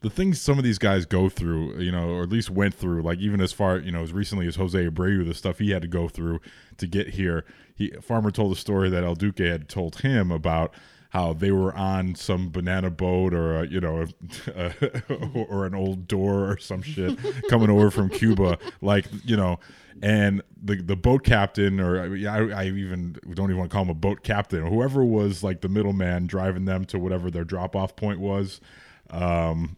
The 0.00 0.10
things 0.10 0.40
some 0.40 0.58
of 0.58 0.64
these 0.64 0.78
guys 0.78 1.06
go 1.06 1.28
through, 1.28 1.78
you 1.78 1.92
know, 1.92 2.08
or 2.08 2.24
at 2.24 2.28
least 2.28 2.50
went 2.50 2.74
through, 2.74 3.02
like 3.02 3.20
even 3.20 3.40
as 3.40 3.52
far, 3.52 3.78
you 3.78 3.92
know, 3.92 4.02
as 4.02 4.12
recently 4.12 4.48
as 4.48 4.56
Jose 4.56 4.76
Abreu, 4.76 5.24
the 5.24 5.32
stuff 5.32 5.60
he 5.60 5.70
had 5.70 5.82
to 5.82 5.88
go 5.88 6.08
through 6.08 6.40
to 6.76 6.88
get 6.88 7.10
here. 7.10 7.44
He 7.72 7.90
Farmer 8.02 8.32
told 8.32 8.50
a 8.50 8.56
story 8.56 8.90
that 8.90 9.04
El 9.04 9.14
Duque 9.14 9.38
had 9.38 9.68
told 9.68 10.00
him 10.00 10.32
about 10.32 10.74
how 11.14 11.32
they 11.32 11.52
were 11.52 11.72
on 11.76 12.16
some 12.16 12.50
banana 12.50 12.90
boat 12.90 13.32
or 13.32 13.60
a, 13.60 13.66
you 13.68 13.80
know 13.80 14.04
a, 14.48 14.72
or 15.48 15.64
an 15.64 15.74
old 15.74 16.08
door 16.08 16.50
or 16.50 16.58
some 16.58 16.82
shit 16.82 17.16
coming 17.48 17.70
over 17.70 17.88
from 17.88 18.08
Cuba, 18.08 18.58
like 18.80 19.06
you 19.24 19.36
know, 19.36 19.60
and 20.02 20.42
the 20.60 20.82
the 20.82 20.96
boat 20.96 21.22
captain 21.22 21.78
or 21.78 22.00
I, 22.02 22.62
I 22.62 22.64
even 22.66 23.16
don't 23.32 23.48
even 23.48 23.58
want 23.58 23.70
to 23.70 23.74
call 23.74 23.84
him 23.84 23.90
a 23.90 23.94
boat 23.94 24.24
captain 24.24 24.60
or 24.60 24.68
whoever 24.68 25.04
was 25.04 25.44
like 25.44 25.60
the 25.60 25.68
middleman 25.68 26.26
driving 26.26 26.64
them 26.64 26.84
to 26.86 26.98
whatever 26.98 27.30
their 27.30 27.44
drop 27.44 27.76
off 27.76 27.94
point 27.94 28.18
was. 28.18 28.60
Um, 29.10 29.76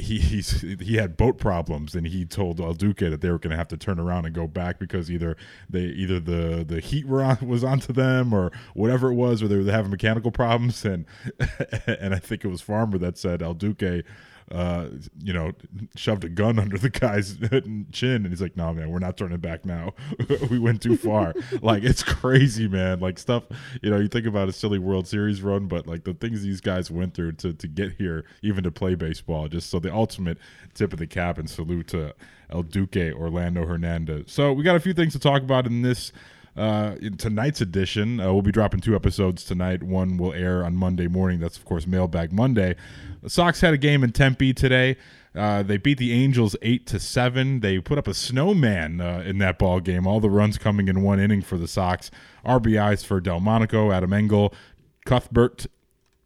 he 0.00 0.18
he's, 0.18 0.60
he 0.60 0.96
had 0.96 1.16
boat 1.16 1.38
problems 1.38 1.94
and 1.94 2.06
he 2.06 2.24
told 2.24 2.60
El 2.60 2.74
Duque 2.74 2.98
that 2.98 3.20
they 3.20 3.30
were 3.30 3.38
going 3.38 3.50
to 3.50 3.56
have 3.56 3.68
to 3.68 3.76
turn 3.76 3.98
around 3.98 4.26
and 4.26 4.34
go 4.34 4.46
back 4.46 4.78
because 4.78 5.10
either 5.10 5.36
they 5.68 5.80
either 5.80 6.20
the 6.20 6.64
the 6.66 6.80
heat 6.80 7.06
were 7.06 7.22
on, 7.22 7.38
was 7.46 7.64
onto 7.64 7.92
them 7.92 8.32
or 8.32 8.50
whatever 8.74 9.10
it 9.10 9.14
was 9.14 9.42
or 9.42 9.48
they 9.48 9.56
were 9.56 9.70
having 9.70 9.90
mechanical 9.90 10.30
problems. 10.30 10.84
And 10.84 11.06
and 11.86 12.14
I 12.14 12.18
think 12.18 12.44
it 12.44 12.48
was 12.48 12.60
Farmer 12.60 12.98
that 12.98 13.18
said 13.18 13.42
El 13.42 13.54
Duque 13.54 14.04
uh, 14.50 14.88
you 15.22 15.32
know, 15.32 15.52
shoved 15.96 16.24
a 16.24 16.28
gun 16.28 16.58
under 16.60 16.78
the 16.78 16.90
guy's 16.90 17.36
chin, 17.92 18.24
and 18.24 18.28
he's 18.28 18.42
like, 18.42 18.56
"No, 18.56 18.72
man, 18.72 18.90
we're 18.90 18.98
not 18.98 19.16
turning 19.16 19.38
back 19.38 19.64
now. 19.64 19.94
we 20.50 20.58
went 20.58 20.82
too 20.82 20.96
far." 20.96 21.34
like 21.62 21.82
it's 21.82 22.02
crazy, 22.02 22.68
man. 22.68 23.00
Like 23.00 23.18
stuff, 23.18 23.44
you 23.82 23.90
know, 23.90 23.98
you 23.98 24.08
think 24.08 24.26
about 24.26 24.48
a 24.48 24.52
silly 24.52 24.78
World 24.78 25.06
Series 25.06 25.42
run, 25.42 25.66
but 25.66 25.86
like 25.86 26.04
the 26.04 26.14
things 26.14 26.42
these 26.42 26.60
guys 26.60 26.90
went 26.90 27.14
through 27.14 27.32
to 27.32 27.52
to 27.52 27.68
get 27.68 27.92
here, 27.92 28.24
even 28.42 28.64
to 28.64 28.70
play 28.70 28.94
baseball, 28.94 29.48
just 29.48 29.70
so 29.70 29.78
the 29.78 29.92
ultimate 29.92 30.38
tip 30.74 30.92
of 30.92 30.98
the 30.98 31.06
cap 31.06 31.38
and 31.38 31.48
salute 31.48 31.88
to 31.88 32.14
El 32.50 32.62
Duque 32.62 33.14
Orlando 33.14 33.64
Hernandez. 33.66 34.32
So 34.32 34.52
we 34.52 34.64
got 34.64 34.76
a 34.76 34.80
few 34.80 34.94
things 34.94 35.12
to 35.12 35.18
talk 35.18 35.42
about 35.42 35.66
in 35.66 35.82
this 35.82 36.12
uh, 36.56 36.96
in 37.00 37.16
tonight's 37.16 37.60
edition. 37.60 38.20
Uh, 38.20 38.32
we'll 38.32 38.42
be 38.42 38.52
dropping 38.52 38.80
two 38.80 38.94
episodes 38.94 39.44
tonight. 39.44 39.82
One 39.82 40.16
will 40.16 40.32
air 40.32 40.64
on 40.64 40.76
Monday 40.76 41.08
morning. 41.08 41.40
That's 41.40 41.56
of 41.56 41.64
course 41.64 41.86
Mailbag 41.86 42.32
Monday. 42.32 42.76
The 43.22 43.30
Sox 43.30 43.60
had 43.60 43.74
a 43.74 43.78
game 43.78 44.02
in 44.02 44.12
Tempe 44.12 44.52
today. 44.52 44.96
Uh, 45.34 45.62
they 45.62 45.76
beat 45.76 45.98
the 45.98 46.12
Angels 46.12 46.56
eight 46.62 46.86
to 46.88 46.98
seven. 46.98 47.60
They 47.60 47.78
put 47.78 47.98
up 47.98 48.08
a 48.08 48.14
snowman 48.14 49.00
uh, 49.00 49.22
in 49.24 49.38
that 49.38 49.58
ball 49.58 49.80
game. 49.80 50.06
All 50.06 50.18
the 50.18 50.30
runs 50.30 50.58
coming 50.58 50.88
in 50.88 51.02
one 51.02 51.20
inning 51.20 51.42
for 51.42 51.56
the 51.56 51.68
Sox. 51.68 52.10
RBIs 52.44 53.04
for 53.04 53.20
Delmonico, 53.20 53.92
Adam 53.92 54.12
Engel, 54.12 54.52
Cuthbert, 55.06 55.66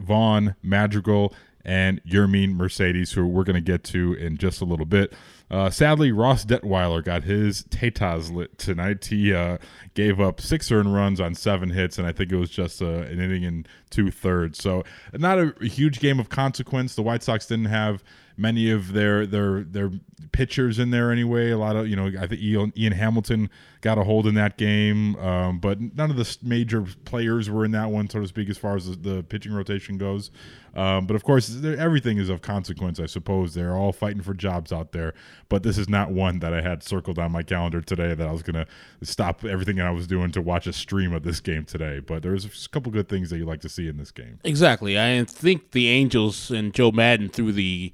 Vaughn, 0.00 0.54
Madrigal, 0.62 1.34
and 1.64 2.02
Yermin 2.04 2.54
Mercedes, 2.54 3.12
who 3.12 3.26
we're 3.26 3.44
going 3.44 3.54
to 3.54 3.60
get 3.60 3.84
to 3.84 4.14
in 4.14 4.36
just 4.38 4.60
a 4.60 4.64
little 4.64 4.86
bit. 4.86 5.12
Uh, 5.50 5.70
sadly, 5.70 6.10
Ross 6.10 6.44
Detwiler 6.44 7.04
got 7.04 7.24
his 7.24 7.64
Tatas 7.64 8.32
lit 8.32 8.58
tonight. 8.58 9.04
He 9.04 9.32
uh, 9.32 9.58
gave 9.94 10.20
up 10.20 10.40
six 10.40 10.72
earned 10.72 10.94
runs 10.94 11.20
on 11.20 11.34
seven 11.34 11.70
hits, 11.70 11.98
and 11.98 12.06
I 12.06 12.12
think 12.12 12.32
it 12.32 12.36
was 12.36 12.50
just 12.50 12.80
uh, 12.80 12.86
an 12.86 13.20
inning 13.20 13.44
and 13.44 13.68
two 13.94 14.10
thirds. 14.10 14.60
So, 14.60 14.82
not 15.12 15.38
a, 15.38 15.54
a 15.60 15.66
huge 15.66 16.00
game 16.00 16.18
of 16.18 16.28
consequence. 16.28 16.94
The 16.94 17.02
White 17.02 17.22
Sox 17.22 17.46
didn't 17.46 17.66
have 17.66 18.02
many 18.36 18.70
of 18.70 18.92
their 18.92 19.26
their 19.26 19.62
their 19.62 19.90
pitchers 20.32 20.78
in 20.78 20.90
there 20.90 21.12
anyway. 21.12 21.50
A 21.50 21.58
lot 21.58 21.76
of 21.76 21.86
you 21.86 21.96
know, 21.96 22.06
I 22.06 22.26
think 22.26 22.40
Ian, 22.40 22.72
Ian 22.76 22.92
Hamilton 22.92 23.50
got 23.80 23.98
a 23.98 24.04
hold 24.04 24.26
in 24.26 24.34
that 24.34 24.56
game, 24.56 25.14
um, 25.16 25.58
but 25.58 25.78
none 25.80 26.10
of 26.10 26.16
the 26.16 26.36
major 26.42 26.84
players 27.04 27.50
were 27.50 27.64
in 27.64 27.70
that 27.72 27.90
one, 27.90 28.08
so 28.08 28.20
to 28.20 28.26
speak, 28.26 28.48
as 28.48 28.58
far 28.58 28.76
as 28.76 28.88
the, 28.88 28.96
the 28.96 29.22
pitching 29.22 29.52
rotation 29.52 29.98
goes. 29.98 30.30
Um, 30.74 31.06
but 31.06 31.14
of 31.14 31.22
course, 31.22 31.62
everything 31.64 32.18
is 32.18 32.28
of 32.28 32.42
consequence, 32.42 32.98
I 32.98 33.06
suppose. 33.06 33.54
They're 33.54 33.76
all 33.76 33.92
fighting 33.92 34.22
for 34.22 34.34
jobs 34.34 34.72
out 34.72 34.92
there, 34.92 35.14
but 35.48 35.62
this 35.62 35.78
is 35.78 35.88
not 35.88 36.10
one 36.10 36.40
that 36.40 36.52
I 36.52 36.62
had 36.62 36.82
circled 36.82 37.18
on 37.18 37.30
my 37.30 37.42
calendar 37.42 37.80
today 37.80 38.14
that 38.14 38.26
I 38.26 38.32
was 38.32 38.42
going 38.42 38.64
to 38.64 38.66
stop 39.06 39.44
everything 39.44 39.80
I 39.80 39.90
was 39.90 40.06
doing 40.06 40.32
to 40.32 40.42
watch 40.42 40.66
a 40.66 40.72
stream 40.72 41.12
of 41.12 41.22
this 41.22 41.38
game 41.38 41.64
today. 41.64 42.00
But 42.00 42.22
there's 42.22 42.44
a 42.44 42.68
couple 42.70 42.90
good 42.90 43.08
things 43.08 43.30
that 43.30 43.36
you 43.36 43.44
like 43.44 43.60
to 43.60 43.68
see 43.68 43.83
in 43.88 43.96
this 43.96 44.10
game. 44.10 44.40
Exactly. 44.44 44.98
I 44.98 45.24
think 45.24 45.72
the 45.72 45.88
Angels 45.88 46.50
and 46.50 46.72
Joe 46.72 46.90
Maddon 46.90 47.28
threw 47.28 47.52
the 47.52 47.92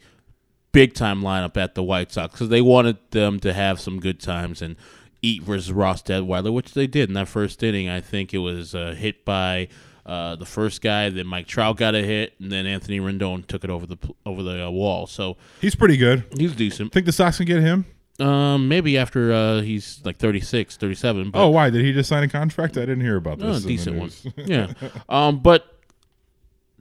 big 0.72 0.94
time 0.94 1.22
lineup 1.22 1.56
at 1.56 1.74
the 1.74 1.82
White 1.82 2.12
Sox 2.12 2.32
because 2.32 2.48
they 2.48 2.60
wanted 2.60 2.98
them 3.10 3.40
to 3.40 3.52
have 3.52 3.80
some 3.80 4.00
good 4.00 4.20
times 4.20 4.62
and 4.62 4.76
eat 5.22 5.42
versus 5.42 5.72
Ross 5.72 6.02
Detwiler, 6.02 6.52
which 6.52 6.72
they 6.74 6.86
did 6.86 7.08
in 7.10 7.14
that 7.14 7.28
first 7.28 7.62
inning. 7.62 7.88
I 7.88 8.00
think 8.00 8.32
it 8.32 8.38
was 8.38 8.74
uh, 8.74 8.94
hit 8.96 9.24
by 9.24 9.68
uh, 10.06 10.36
the 10.36 10.46
first 10.46 10.80
guy, 10.80 11.10
then 11.10 11.26
Mike 11.26 11.46
Trout 11.46 11.76
got 11.76 11.94
a 11.94 12.02
hit, 12.02 12.34
and 12.40 12.50
then 12.50 12.66
Anthony 12.66 13.00
Rendon 13.00 13.46
took 13.46 13.64
it 13.64 13.70
over 13.70 13.86
the 13.86 13.98
over 14.24 14.42
the 14.42 14.66
uh, 14.66 14.70
wall. 14.70 15.06
So 15.06 15.36
he's 15.60 15.74
pretty 15.74 15.96
good. 15.96 16.24
He's 16.36 16.54
decent. 16.54 16.92
Think 16.92 17.06
the 17.06 17.12
Sox 17.12 17.36
can 17.36 17.46
get 17.46 17.60
him? 17.60 17.86
Um, 18.18 18.68
maybe 18.68 18.98
after 18.98 19.32
uh, 19.32 19.60
he's 19.62 20.00
like 20.04 20.18
36, 20.18 20.76
37. 20.76 21.30
But, 21.30 21.42
oh, 21.42 21.48
why 21.48 21.70
did 21.70 21.82
he 21.82 21.92
just 21.92 22.08
sign 22.08 22.22
a 22.22 22.28
contract? 22.28 22.76
I 22.76 22.80
didn't 22.80 23.00
hear 23.00 23.16
about 23.16 23.42
oh, 23.42 23.54
this. 23.54 23.64
decent 23.64 23.96
one. 23.96 24.10
yeah. 24.36 24.72
Um, 25.08 25.40
but 25.40 25.79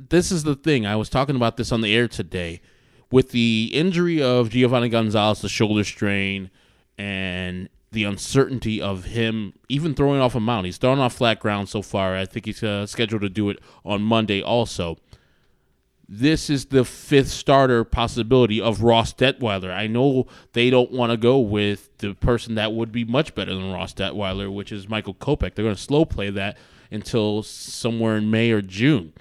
this 0.08 0.32
is 0.32 0.44
the 0.44 0.56
thing. 0.56 0.86
I 0.86 0.96
was 0.96 1.10
talking 1.10 1.36
about 1.36 1.58
this 1.58 1.72
on 1.72 1.82
the 1.82 1.94
air 1.94 2.08
today 2.08 2.62
with 3.12 3.32
the 3.32 3.72
injury 3.74 4.22
of 4.22 4.50
Giovany 4.50 4.89
Gonzalez, 4.89 5.41
the 5.41 5.50
shoulder 5.50 5.84
strain, 5.84 6.50
and 6.98 7.70
the 7.91 8.03
uncertainty 8.03 8.82
of 8.82 9.06
him 9.06 9.53
even 9.68 9.96
throwing 9.96 10.22
off 10.22 10.36
a 10.36 10.39
mound. 10.39 10.65
He's 10.68 10.77
thrown 10.77 11.00
off 11.00 11.15
flat 11.15 11.39
ground 11.39 11.70
so 11.70 11.82
far. 11.82 12.15
I 12.15 12.25
think 12.25 12.46
he's 12.46 12.63
uh, 12.63 12.86
scheduled 12.86 13.24
to 13.24 13.29
do 13.29 13.50
it 13.50 13.60
on 13.84 14.01
Monday 14.01 14.41
also. 14.41 14.98
This 16.08 16.50
is 16.50 16.68
the 16.68 16.86
fifth 16.86 17.29
starter 17.29 17.84
possibility 17.84 18.60
of 18.60 18.82
Ross 18.82 19.13
Detwiler. 19.13 19.72
I 19.72 19.86
know 19.86 20.25
they 20.53 20.72
don't 20.72 20.91
want 20.91 21.12
to 21.12 21.18
go 21.18 21.38
with 21.38 21.96
the 22.00 22.15
person 22.15 22.56
that 22.56 22.74
would 22.74 22.91
be 22.91 23.03
much 23.06 23.36
better 23.36 23.53
than 23.53 23.72
Ross 23.72 23.94
Detwiler, 23.94 24.51
which 24.51 24.72
is 24.72 24.89
Michael 24.89 25.13
Kopech. 25.13 25.53
They're 25.53 25.65
going 25.65 25.75
to 25.75 25.82
slow 25.82 26.06
play 26.06 26.32
that 26.32 26.58
until 26.89 27.44
somewhere 27.44 28.18
in 28.18 28.32
May 28.32 28.50
or 28.50 28.62
June. 28.62 29.13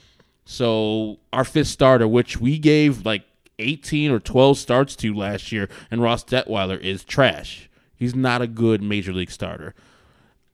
So 0.51 1.19
our 1.31 1.45
fifth 1.45 1.69
starter, 1.69 2.09
which 2.09 2.39
we 2.41 2.59
gave 2.59 3.05
like 3.05 3.23
18 3.59 4.11
or 4.11 4.19
12 4.19 4.57
starts 4.57 4.97
to 4.97 5.15
last 5.15 5.53
year, 5.53 5.69
and 5.91 6.01
Ross 6.01 6.25
Detwiler 6.25 6.81
is 6.81 7.05
trash. 7.05 7.69
He's 7.95 8.15
not 8.15 8.41
a 8.41 8.47
good 8.47 8.83
major 8.83 9.13
league 9.13 9.31
starter. 9.31 9.75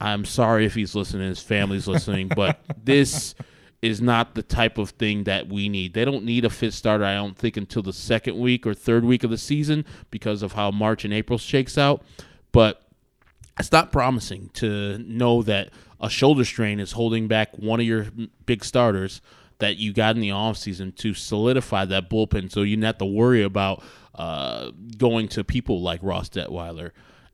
I'm 0.01 0.25
sorry 0.25 0.67
if 0.67 0.75
he's 0.75 0.97
listening, 0.97 1.29
his 1.29 1.39
family's 1.39 1.87
listening, 1.87 2.27
but 2.35 2.59
this 2.85 3.37
is 3.83 4.03
not 4.03 4.35
the 4.35 4.43
type 4.43 4.79
of 4.79 4.91
thing 4.91 5.25
that 5.25 5.47
we 5.47 5.69
need. 5.69 5.95
They 5.95 6.05
don't 6.05 6.25
need 6.25 6.45
a 6.45 6.51
fifth 6.51 6.75
starter, 6.75 7.05
I 7.05 7.15
don't 7.15 7.39
think, 7.39 7.57
until 7.57 7.83
the 7.83 7.93
second 7.93 8.37
week 8.37 8.67
or 8.67 8.75
third 8.75 9.05
week 9.05 9.23
of 9.23 9.31
the 9.31 9.39
season 9.39 9.85
because 10.11 10.43
of 10.43 10.55
how 10.55 10.73
March 10.73 11.05
and 11.05 11.15
April 11.15 11.39
shakes 11.39 11.79
out. 11.79 12.03
But 12.51 12.83
it's 13.61 13.71
not 13.71 13.93
promising 13.93 14.51
to 14.55 14.99
know 14.99 15.45
that 15.45 15.71
a 16.01 16.11
shoulder 16.11 16.45
strain 16.45 16.81
is 16.81 16.93
holding 16.93 17.29
back 17.29 17.57
one 17.57 17.79
of 17.79 17.87
your 17.87 18.09
big 18.45 18.65
starters 18.65 19.21
that 19.64 19.78
you 19.78 19.94
got 19.94 20.14
in 20.14 20.21
the 20.21 20.28
offseason 20.28 20.94
to 20.94 21.14
solidify 21.14 21.87
that 21.87 22.11
bullpen 22.11 22.52
so 22.52 22.61
you 22.61 22.76
don't 22.76 22.85
have 22.85 22.99
to 22.99 23.06
worry 23.06 23.42
about 23.42 23.83
uh, 24.14 24.71
going 24.99 25.26
to 25.26 25.42
people 25.42 25.80
like 25.80 26.00
Ross 26.02 26.28
Detwiler. 26.28 26.90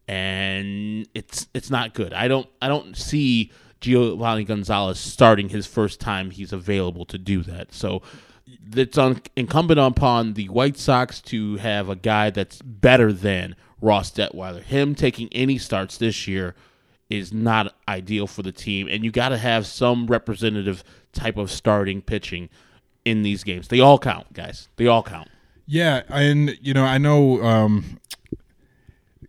And 0.07 1.09
it's 1.13 1.49
it's 1.55 1.71
not 1.71 1.93
good. 1.93 2.13
I 2.13 2.29
don't 2.29 2.49
I 2.63 2.69
don't 2.69 2.97
see 2.97 3.51
Giovany 3.81 4.47
Gonzalez 4.47 5.01
starting 5.01 5.49
his 5.49 5.67
first 5.67 5.99
time 5.99 6.31
he's 6.31 6.53
available 6.53 7.05
to 7.07 7.19
do 7.19 7.43
that. 7.43 7.75
So 7.75 8.01
it's 8.77 8.97
un- 8.97 9.23
incumbent 9.35 9.81
upon 9.81 10.35
the 10.35 10.49
White 10.51 10.77
Sox 10.77 11.21
to 11.23 11.57
have 11.57 11.89
a 11.89 11.97
guy 11.97 12.31
that's 12.31 12.63
better 12.63 13.13
than 13.13 13.57
Ross 13.81 14.13
Detwiler. 14.13 14.63
Him 14.63 14.95
taking 14.95 15.29
any 15.33 15.59
starts 15.59 15.99
this 15.99 16.29
year 16.29 16.55
is 17.11 17.33
not 17.33 17.75
ideal 17.89 18.27
for 18.27 18.43
the 18.43 18.53
team, 18.53 18.89
and 18.89 19.05
you 19.05 19.11
got 19.11 19.31
to 19.31 19.39
have 19.39 19.67
some 19.67 20.07
representative 20.07 20.85
type 21.13 21.37
of 21.37 21.51
starting 21.51 22.01
pitching 22.01 22.49
in 23.05 23.23
these 23.23 23.45
games. 23.45 23.69
They 23.69 23.81
all 23.81 23.99
count, 23.99 24.33
guys. 24.33 24.69
They 24.77 24.87
all 24.87 25.03
count. 25.03 25.29
Yeah, 25.67 26.03
and 26.09 26.57
you 26.63 26.73
know, 26.73 26.85
I 26.85 26.99
know 26.99 27.43
um, 27.43 28.01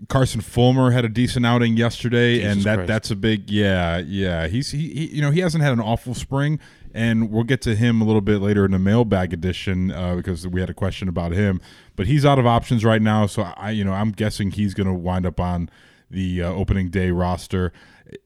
Carson 0.07 0.41
Fulmer 0.41 0.91
had 0.91 1.05
a 1.05 1.09
decent 1.09 1.45
outing 1.45 1.77
yesterday, 1.77 2.35
Jesus 2.35 2.51
and 2.51 2.63
that 2.63 2.75
Christ. 2.75 2.87
that's 2.87 3.11
a 3.11 3.15
big 3.15 3.49
yeah, 3.49 3.97
yeah. 3.97 4.47
He's 4.47 4.71
he, 4.71 4.89
he 4.89 5.15
you 5.15 5.21
know 5.21 5.31
he 5.31 5.39
hasn't 5.39 5.63
had 5.63 5.73
an 5.73 5.79
awful 5.79 6.13
spring, 6.13 6.59
and 6.93 7.31
we'll 7.31 7.43
get 7.43 7.61
to 7.63 7.75
him 7.75 8.01
a 8.01 8.05
little 8.05 8.21
bit 8.21 8.41
later 8.41 8.65
in 8.65 8.71
the 8.71 8.79
mailbag 8.79 9.33
edition 9.33 9.91
uh, 9.91 10.15
because 10.15 10.47
we 10.47 10.59
had 10.59 10.69
a 10.69 10.73
question 10.73 11.07
about 11.07 11.31
him. 11.31 11.61
But 11.95 12.07
he's 12.07 12.25
out 12.25 12.39
of 12.39 12.45
options 12.45 12.83
right 12.83 13.01
now, 13.01 13.25
so 13.25 13.43
I 13.43 13.71
you 13.71 13.83
know 13.83 13.93
I'm 13.93 14.11
guessing 14.11 14.51
he's 14.51 14.73
going 14.73 14.87
to 14.87 14.93
wind 14.93 15.25
up 15.25 15.39
on 15.39 15.69
the 16.11 16.43
uh, 16.43 16.49
opening 16.51 16.89
day 16.89 17.11
roster. 17.11 17.71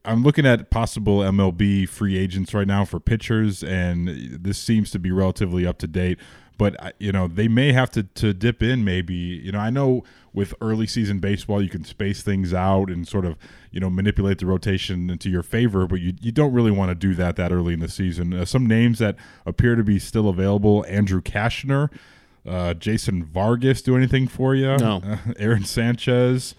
I'm 0.03 0.23
looking 0.23 0.45
at 0.45 0.69
possible 0.69 1.19
MLB 1.19 1.87
free 1.87 2.17
agents 2.17 2.53
right 2.53 2.67
now 2.67 2.85
for 2.85 2.99
pitchers, 2.99 3.63
and 3.63 4.07
this 4.43 4.57
seems 4.57 4.91
to 4.91 4.99
be 4.99 5.11
relatively 5.11 5.65
up 5.65 5.77
to 5.79 5.87
date. 5.87 6.17
But 6.57 6.81
uh, 6.81 6.91
you 6.99 7.11
know 7.11 7.27
they 7.27 7.47
may 7.47 7.73
have 7.73 7.91
to 7.91 8.03
to 8.03 8.33
dip 8.33 8.63
in. 8.63 8.83
Maybe 8.83 9.13
you 9.13 9.51
know 9.51 9.59
I 9.59 9.69
know 9.69 10.03
with 10.33 10.53
early 10.61 10.87
season 10.87 11.19
baseball 11.19 11.61
you 11.61 11.69
can 11.69 11.83
space 11.83 12.21
things 12.23 12.53
out 12.53 12.89
and 12.89 13.07
sort 13.07 13.25
of 13.25 13.37
you 13.71 13.79
know 13.79 13.89
manipulate 13.89 14.39
the 14.39 14.45
rotation 14.45 15.09
into 15.09 15.29
your 15.29 15.43
favor, 15.43 15.85
but 15.85 15.99
you 15.99 16.13
you 16.21 16.31
don't 16.31 16.53
really 16.53 16.71
want 16.71 16.89
to 16.89 16.95
do 16.95 17.13
that 17.15 17.35
that 17.35 17.51
early 17.51 17.73
in 17.73 17.81
the 17.81 17.89
season. 17.89 18.33
Uh, 18.33 18.45
some 18.45 18.65
names 18.65 18.99
that 18.99 19.17
appear 19.45 19.75
to 19.75 19.83
be 19.83 19.99
still 19.99 20.29
available: 20.29 20.85
Andrew 20.87 21.21
Cashner, 21.21 21.89
uh, 22.47 22.73
Jason 22.73 23.25
Vargas. 23.25 23.81
Do 23.81 23.97
anything 23.97 24.27
for 24.27 24.55
you? 24.55 24.77
No. 24.77 25.01
Uh, 25.05 25.17
Aaron 25.37 25.65
Sanchez. 25.65 26.55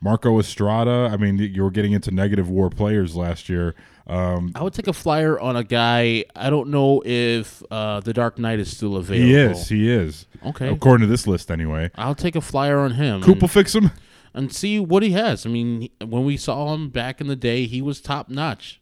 Marco 0.00 0.38
Estrada. 0.38 1.10
I 1.12 1.16
mean, 1.16 1.38
you 1.38 1.62
were 1.62 1.70
getting 1.70 1.92
into 1.92 2.10
negative 2.10 2.48
WAR 2.48 2.70
players 2.70 3.16
last 3.16 3.48
year. 3.48 3.74
Um, 4.06 4.52
I 4.54 4.62
would 4.62 4.72
take 4.72 4.86
a 4.86 4.92
flyer 4.92 5.38
on 5.38 5.56
a 5.56 5.64
guy. 5.64 6.24
I 6.34 6.48
don't 6.50 6.70
know 6.70 7.02
if 7.04 7.62
uh, 7.70 8.00
the 8.00 8.12
Dark 8.12 8.38
Knight 8.38 8.58
is 8.58 8.74
still 8.74 8.96
available. 8.96 9.26
he 9.26 9.34
is. 9.34 9.68
He 9.68 9.90
is. 9.90 10.26
Okay. 10.46 10.68
According 10.68 11.06
to 11.06 11.10
this 11.10 11.26
list, 11.26 11.50
anyway. 11.50 11.90
I'll 11.96 12.14
take 12.14 12.36
a 12.36 12.40
flyer 12.40 12.78
on 12.78 12.92
him. 12.92 13.22
Coop 13.22 13.40
will 13.40 13.48
fix 13.48 13.74
him. 13.74 13.90
and 14.32 14.52
see 14.54 14.78
what 14.80 15.02
he 15.02 15.10
has. 15.10 15.44
I 15.44 15.50
mean, 15.50 15.90
when 16.04 16.24
we 16.24 16.36
saw 16.36 16.72
him 16.74 16.88
back 16.90 17.20
in 17.20 17.26
the 17.26 17.36
day, 17.36 17.66
he 17.66 17.82
was 17.82 18.00
top 18.00 18.28
notch. 18.28 18.80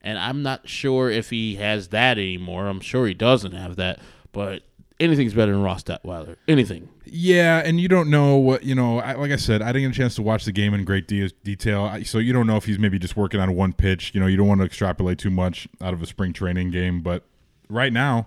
And 0.00 0.16
I'm 0.18 0.42
not 0.42 0.68
sure 0.68 1.10
if 1.10 1.30
he 1.30 1.56
has 1.56 1.88
that 1.88 2.18
anymore. 2.18 2.68
I'm 2.68 2.80
sure 2.80 3.06
he 3.06 3.14
doesn't 3.14 3.52
have 3.52 3.74
that, 3.76 3.98
but 4.32 4.62
anything's 5.00 5.34
better 5.34 5.52
than 5.52 5.62
Ross 5.62 5.82
Detwiler. 5.82 6.36
Anything. 6.46 6.88
Yeah, 7.04 7.62
and 7.64 7.80
you 7.80 7.88
don't 7.88 8.10
know 8.10 8.36
what 8.36 8.64
you 8.64 8.74
know. 8.74 9.00
I, 9.00 9.14
like 9.14 9.30
I 9.30 9.36
said, 9.36 9.62
I 9.62 9.72
didn't 9.72 9.90
get 9.90 9.96
a 9.96 9.98
chance 9.98 10.14
to 10.16 10.22
watch 10.22 10.44
the 10.44 10.52
game 10.52 10.74
in 10.74 10.84
great 10.84 11.08
de- 11.08 11.30
detail, 11.44 11.84
I, 11.84 12.02
so 12.02 12.18
you 12.18 12.32
don't 12.32 12.46
know 12.46 12.56
if 12.56 12.64
he's 12.64 12.78
maybe 12.78 12.98
just 12.98 13.16
working 13.16 13.40
on 13.40 13.54
one 13.54 13.72
pitch. 13.72 14.12
You 14.14 14.20
know, 14.20 14.26
you 14.26 14.36
don't 14.36 14.48
want 14.48 14.60
to 14.60 14.66
extrapolate 14.66 15.18
too 15.18 15.30
much 15.30 15.68
out 15.80 15.94
of 15.94 16.02
a 16.02 16.06
spring 16.06 16.32
training 16.32 16.70
game. 16.70 17.02
But 17.02 17.24
right 17.68 17.92
now, 17.92 18.26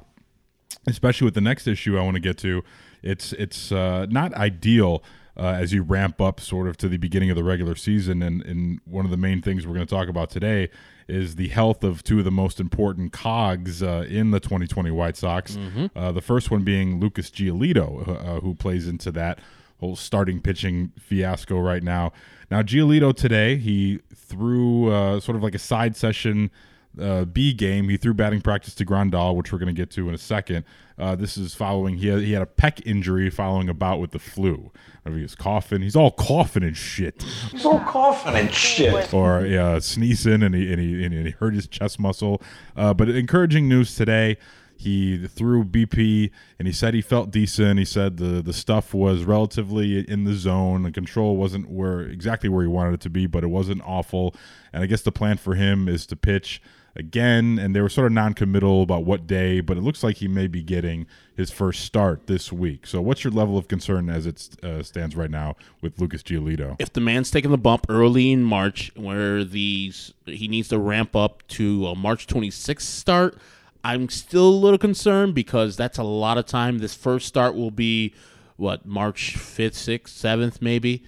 especially 0.87 1.25
with 1.25 1.35
the 1.35 1.41
next 1.41 1.67
issue 1.67 1.97
I 1.97 2.03
want 2.03 2.15
to 2.15 2.21
get 2.21 2.37
to, 2.39 2.63
it's 3.03 3.33
it's 3.33 3.71
uh, 3.71 4.07
not 4.09 4.33
ideal 4.33 5.03
uh, 5.38 5.47
as 5.47 5.73
you 5.73 5.81
ramp 5.83 6.19
up 6.21 6.39
sort 6.39 6.67
of 6.67 6.77
to 6.77 6.89
the 6.89 6.97
beginning 6.97 7.29
of 7.29 7.35
the 7.35 7.43
regular 7.43 7.75
season. 7.75 8.21
And, 8.21 8.41
and 8.43 8.79
one 8.85 9.05
of 9.05 9.11
the 9.11 9.17
main 9.17 9.41
things 9.41 9.65
we're 9.65 9.73
going 9.73 9.88
to 9.88 9.93
talk 9.93 10.07
about 10.07 10.29
today 10.29 10.69
is 11.07 11.35
the 11.35 11.47
health 11.50 11.83
of 11.83 12.03
two 12.03 12.19
of 12.19 12.25
the 12.25 12.31
most 12.31 12.59
important 12.59 13.11
cogs 13.11 13.81
uh, 13.83 14.05
in 14.09 14.31
the 14.31 14.39
2020 14.39 14.91
White 14.91 15.17
Sox. 15.17 15.57
Uh, 15.95 16.11
the 16.11 16.21
first 16.21 16.51
one 16.51 16.63
being 16.63 17.00
Lucas 17.00 17.29
Giolito, 17.29 18.07
uh, 18.07 18.39
who 18.41 18.53
plays 18.55 18.88
into 18.88 19.11
that 19.11 19.39
whole 19.79 19.95
starting 19.95 20.39
pitching 20.41 20.91
fiasco 21.00 21.59
right 21.59 21.83
now. 21.83 22.13
Now, 22.50 22.61
Giolito 22.61 23.15
today, 23.15 23.57
he 23.57 24.00
threw 24.13 24.91
uh, 24.91 25.19
sort 25.19 25.35
of 25.35 25.43
like 25.43 25.55
a 25.55 25.59
side 25.59 25.95
session 25.95 26.51
uh, 27.00 27.25
B 27.25 27.53
game. 27.53 27.89
He 27.89 27.97
threw 27.97 28.13
batting 28.13 28.41
practice 28.41 28.75
to 28.75 28.85
Grandal, 28.85 29.35
which 29.35 29.51
we're 29.51 29.59
going 29.59 29.73
to 29.73 29.79
get 29.79 29.89
to 29.91 30.07
in 30.07 30.13
a 30.13 30.19
second. 30.19 30.65
Uh, 31.01 31.15
this 31.15 31.36
is 31.36 31.55
following 31.55 31.98
he 31.98 32.08
had, 32.08 32.20
he 32.22 32.31
had 32.34 32.43
a 32.43 32.46
pec 32.46 32.79
injury 32.86 33.27
following 33.31 33.67
a 33.67 33.74
bout 33.74 34.00
with 34.00 34.12
the 34.12 34.20
flu. 34.20 34.72
I 35.03 35.10
mean, 35.10 35.17
he 35.17 35.24
was 35.24 35.34
coughing. 35.34 35.81
He's 35.81 35.96
all 35.96 36.12
coughing 36.12 36.62
and 36.63 36.77
shit, 36.77 37.24
He's 37.51 37.65
all 37.65 37.79
coughing 37.79 38.36
and 38.36 38.53
shit. 38.53 39.12
or 39.12 39.39
uh, 39.39 39.79
sneezing, 39.79 40.43
and 40.43 40.53
he, 40.53 40.72
and 40.72 40.79
he 40.79 41.03
and 41.03 41.13
he 41.25 41.31
hurt 41.31 41.55
his 41.55 41.67
chest 41.67 42.00
muscle. 42.00 42.39
Uh, 42.77 42.93
but 42.93 43.10
encouraging 43.10 43.67
news 43.67 43.96
today. 43.96 44.38
He 44.75 45.27
threw 45.27 45.63
BP 45.63 46.31
and 46.58 46.67
he 46.67 46.74
said 46.74 46.96
he 46.96 47.01
felt 47.03 47.29
decent. 47.29 47.77
He 47.77 47.86
said 47.86 48.17
the 48.17 48.41
the 48.41 48.51
stuff 48.51 48.96
was 48.96 49.25
relatively 49.25 50.00
in 50.10 50.24
the 50.24 50.34
zone. 50.34 50.81
The 50.81 50.91
control 50.91 51.38
wasn't 51.38 51.70
where 51.70 52.01
exactly 52.01 52.50
where 52.50 52.63
he 52.63 52.67
wanted 52.67 52.96
it 52.96 53.01
to 53.01 53.10
be, 53.12 53.27
but 53.27 53.43
it 53.43 53.51
wasn't 53.51 53.84
awful. 53.86 54.34
And 54.74 54.81
I 54.81 54.88
guess 54.88 55.03
the 55.03 55.12
plan 55.12 55.38
for 55.38 55.53
him 55.53 55.88
is 55.88 56.08
to 56.08 56.15
pitch 56.15 56.63
again. 56.95 57.60
And 57.60 57.75
they 57.75 57.81
were 57.81 57.89
sort 57.89 58.07
of 58.07 58.13
non-committal 58.13 58.83
about 58.83 59.05
what 59.05 59.27
day, 59.27 59.62
but 59.62 59.77
it 59.77 59.81
looks 59.81 60.03
like 60.03 60.17
he 60.17 60.27
may 60.27 60.48
be 60.48 60.62
getting 60.63 61.07
his 61.36 61.51
first 61.51 61.83
start 61.86 62.27
this 62.27 62.51
week. 62.51 62.86
So, 62.86 63.01
what's 63.01 63.24
your 63.24 63.31
level 63.31 63.57
of 63.57 63.67
concern 63.67 64.10
as 64.10 64.25
it 64.25 64.50
uh, 64.63 64.83
stands 64.83 65.15
right 65.15 65.31
now 65.31 65.55
with 65.81 66.00
Lucas 66.00 66.24
Giolito? 66.24 66.75
If 66.79 66.93
the 66.93 67.01
man's 67.01 67.31
taking 67.31 67.51
the 67.51 67.57
bump 67.57 67.86
early 67.89 68.31
in 68.31 68.43
March, 68.43 68.91
where 68.95 69.43
these 69.43 70.13
he 70.25 70.48
needs 70.48 70.67
to 70.69 70.79
ramp 70.79 71.15
up 71.15 71.48
to 71.50 71.88
a 71.88 71.95
March 71.95 72.27
26th 72.27 72.81
start, 72.81 73.38
I'm 73.83 74.10
still 74.10 74.48
a 74.48 74.50
little 74.50 74.77
concerned 74.77 75.33
because 75.33 75.75
that's 75.75 75.98
a 75.98 76.03
lot 76.03 76.38
of 76.38 76.45
time. 76.45 76.79
This 76.79 76.93
first 76.93 77.27
start 77.27 77.55
will 77.55 77.71
be 77.71 78.13
what 78.57 78.86
March 78.86 79.36
5th, 79.38 79.71
6th, 79.71 80.10
7th, 80.10 80.62
maybe, 80.62 81.03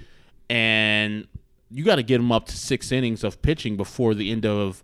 and 0.50 1.28
you 1.70 1.84
got 1.84 1.96
to 1.96 2.04
get 2.04 2.20
him 2.20 2.32
up 2.32 2.48
to 2.48 2.58
six 2.58 2.92
innings 2.92 3.24
of 3.24 3.42
pitching 3.42 3.78
before 3.78 4.14
the 4.14 4.32
end 4.32 4.46
of 4.46 4.84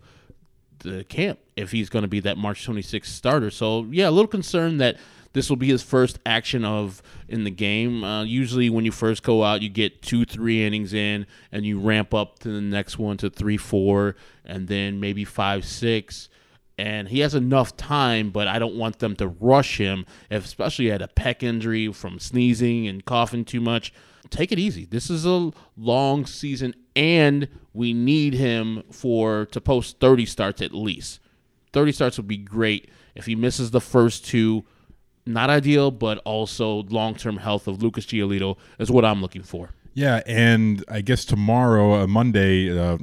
the 0.80 1.04
camp 1.04 1.40
if 1.56 1.72
he's 1.72 1.90
going 1.90 2.04
to 2.04 2.08
be 2.08 2.20
that 2.22 2.38
March 2.38 2.66
26th 2.66 3.06
starter. 3.06 3.52
So 3.52 3.86
yeah, 3.90 4.10
a 4.10 4.12
little 4.12 4.28
concerned 4.28 4.80
that 4.82 4.98
this 5.34 5.50
will 5.50 5.58
be 5.58 5.68
his 5.68 5.84
first 5.84 6.20
action 6.26 6.66
of 6.66 7.02
in 7.28 7.44
the 7.44 7.52
game. 7.52 8.04
Uh, 8.04 8.24
usually, 8.24 8.70
when 8.70 8.86
you 8.86 8.92
first 8.92 9.24
go 9.24 9.44
out, 9.44 9.62
you 9.62 9.70
get 9.70 10.02
two, 10.02 10.26
three 10.26 10.66
innings 10.66 10.94
in, 10.94 11.28
and 11.52 11.66
you 11.66 11.80
ramp 11.80 12.14
up 12.14 12.40
to 12.40 12.50
the 12.50 12.62
next 12.62 12.98
one 12.98 13.18
to 13.18 13.30
three, 13.30 13.58
four, 13.58 14.16
and 14.44 14.68
then 14.68 15.00
maybe 15.00 15.26
five, 15.26 15.66
six. 15.66 16.30
And 16.78 17.10
he 17.10 17.20
has 17.20 17.36
enough 17.36 17.76
time, 17.76 18.32
but 18.32 18.48
I 18.48 18.58
don't 18.58 18.76
want 18.76 19.00
them 19.00 19.16
to 19.18 19.28
rush 19.28 19.78
him, 19.78 20.06
especially 20.32 20.90
at 20.92 21.02
a 21.02 21.10
pec 21.10 21.44
injury 21.44 21.92
from 21.92 22.20
sneezing 22.20 22.88
and 22.88 23.04
coughing 23.04 23.44
too 23.44 23.60
much. 23.60 23.94
Take 24.30 24.52
it 24.52 24.60
easy. 24.60 24.86
This 24.86 25.10
is 25.10 25.26
a 25.26 25.52
long 25.76 26.26
season, 26.26 26.76
and 26.96 27.48
we 27.74 27.94
need 27.94 28.34
him 28.34 28.84
for 28.92 29.46
to 29.48 29.62
post 29.62 30.00
30 30.00 30.26
starts 30.26 30.62
at 30.62 30.74
least. 30.74 31.20
30 31.74 31.92
starts 31.92 32.18
would 32.18 32.28
be 32.28 32.38
great. 32.38 32.90
If 33.16 33.26
he 33.26 33.36
misses 33.36 33.72
the 33.72 33.82
first 33.82 34.26
two, 34.26 34.66
not 35.26 35.50
ideal, 35.50 35.92
but 35.92 36.20
also 36.20 36.84
long 36.84 37.16
term 37.16 37.38
health 37.38 37.68
of 37.68 37.82
Lucas 37.82 38.06
Giolito 38.06 38.58
is 38.78 38.92
what 38.92 39.06
I'm 39.06 39.22
looking 39.22 39.44
for. 39.44 39.72
Yeah, 39.94 40.22
and 40.26 40.84
I 40.88 41.02
guess 41.02 41.26
tomorrow, 41.26 42.04
uh, 42.04 42.08
Monday, 42.08 42.78
uh, 42.78 43.00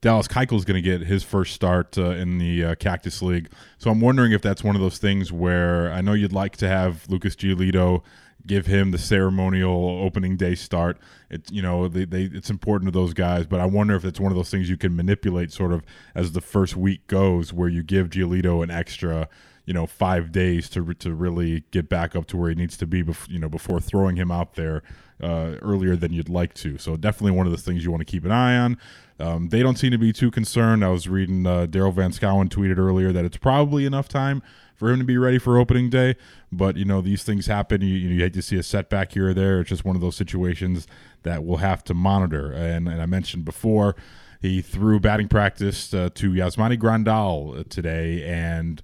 Dallas 0.00 0.28
Keuchel's 0.28 0.64
going 0.64 0.82
to 0.82 0.82
get 0.82 1.00
his 1.00 1.22
first 1.22 1.54
start 1.54 1.96
uh, 1.96 2.10
in 2.10 2.38
the 2.38 2.64
uh, 2.64 2.74
Cactus 2.74 3.22
League. 3.22 3.50
So 3.78 3.90
I'm 3.90 4.00
wondering 4.00 4.32
if 4.32 4.42
that's 4.42 4.62
one 4.62 4.76
of 4.76 4.82
those 4.82 4.98
things 4.98 5.32
where 5.32 5.90
I 5.92 6.02
know 6.02 6.12
you'd 6.12 6.32
like 6.32 6.58
to 6.58 6.68
have 6.68 7.08
Lucas 7.08 7.34
Giolito 7.34 8.02
give 8.46 8.66
him 8.66 8.90
the 8.90 8.98
ceremonial 8.98 10.00
opening 10.02 10.36
day 10.36 10.54
start. 10.54 10.98
It's 11.30 11.50
you 11.50 11.62
know 11.62 11.88
they, 11.88 12.04
they 12.04 12.24
it's 12.24 12.50
important 12.50 12.92
to 12.92 12.98
those 12.98 13.14
guys, 13.14 13.46
but 13.46 13.60
I 13.60 13.66
wonder 13.66 13.94
if 13.94 14.04
it's 14.04 14.20
one 14.20 14.32
of 14.32 14.36
those 14.36 14.50
things 14.50 14.68
you 14.68 14.76
can 14.76 14.94
manipulate 14.94 15.52
sort 15.52 15.72
of 15.72 15.82
as 16.14 16.32
the 16.32 16.40
first 16.40 16.76
week 16.76 17.06
goes, 17.06 17.52
where 17.52 17.68
you 17.68 17.82
give 17.82 18.10
Giolito 18.10 18.62
an 18.62 18.70
extra 18.70 19.28
you 19.66 19.72
know 19.72 19.86
five 19.86 20.32
days 20.32 20.68
to 20.70 20.94
to 20.94 21.14
really 21.14 21.64
get 21.70 21.88
back 21.88 22.14
up 22.14 22.26
to 22.26 22.36
where 22.36 22.50
he 22.50 22.54
needs 22.54 22.76
to 22.76 22.86
be 22.86 23.02
before 23.02 23.32
you 23.32 23.38
know 23.38 23.48
before 23.48 23.80
throwing 23.80 24.16
him 24.16 24.30
out 24.30 24.54
there 24.54 24.82
uh, 25.22 25.56
earlier 25.62 25.96
than 25.96 26.12
you'd 26.12 26.28
like 26.28 26.54
to. 26.54 26.78
So 26.78 26.96
definitely 26.96 27.32
one 27.32 27.46
of 27.46 27.52
the 27.52 27.58
things 27.58 27.84
you 27.84 27.90
want 27.90 28.00
to 28.00 28.10
keep 28.10 28.24
an 28.24 28.32
eye 28.32 28.56
on. 28.56 28.78
Um, 29.20 29.48
they 29.50 29.62
don't 29.62 29.78
seem 29.78 29.92
to 29.92 29.98
be 29.98 30.12
too 30.12 30.30
concerned. 30.30 30.84
I 30.84 30.88
was 30.88 31.08
reading 31.08 31.46
uh, 31.46 31.66
Daryl 31.66 31.94
Van 31.94 32.10
Schouwen 32.10 32.48
tweeted 32.48 32.78
earlier 32.78 33.12
that 33.12 33.24
it's 33.24 33.36
probably 33.36 33.86
enough 33.86 34.08
time 34.08 34.42
for 34.74 34.90
him 34.90 34.98
to 34.98 35.04
be 35.04 35.16
ready 35.16 35.38
for 35.38 35.58
opening 35.58 35.90
day. 35.90 36.16
But 36.52 36.76
you 36.76 36.84
know 36.84 37.00
these 37.00 37.22
things 37.22 37.46
happen. 37.46 37.80
You, 37.80 37.94
you 37.94 38.20
hate 38.20 38.34
to 38.34 38.42
see 38.42 38.56
a 38.56 38.62
setback 38.62 39.12
here 39.12 39.30
or 39.30 39.34
there. 39.34 39.60
It's 39.60 39.70
just 39.70 39.84
one 39.84 39.96
of 39.96 40.02
those 40.02 40.16
situations 40.16 40.86
that 41.22 41.44
we'll 41.44 41.58
have 41.58 41.84
to 41.84 41.94
monitor. 41.94 42.52
And, 42.52 42.88
and 42.88 43.00
I 43.00 43.06
mentioned 43.06 43.44
before. 43.44 43.96
He 44.40 44.60
threw 44.60 45.00
batting 45.00 45.28
practice 45.28 45.94
uh, 45.94 46.10
to 46.16 46.30
Yasmani 46.32 46.78
Grandal 46.78 47.60
uh, 47.60 47.64
today, 47.66 48.22
and 48.24 48.82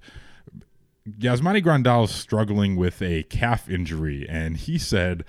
Yasmani 1.07 1.63
Grandal 1.63 2.05
is 2.05 2.11
struggling 2.11 2.75
with 2.75 2.99
a 2.99 3.21
calf 3.23 3.69
injury, 3.69 4.27
and 4.27 4.57
he 4.57 4.79
said 4.79 5.23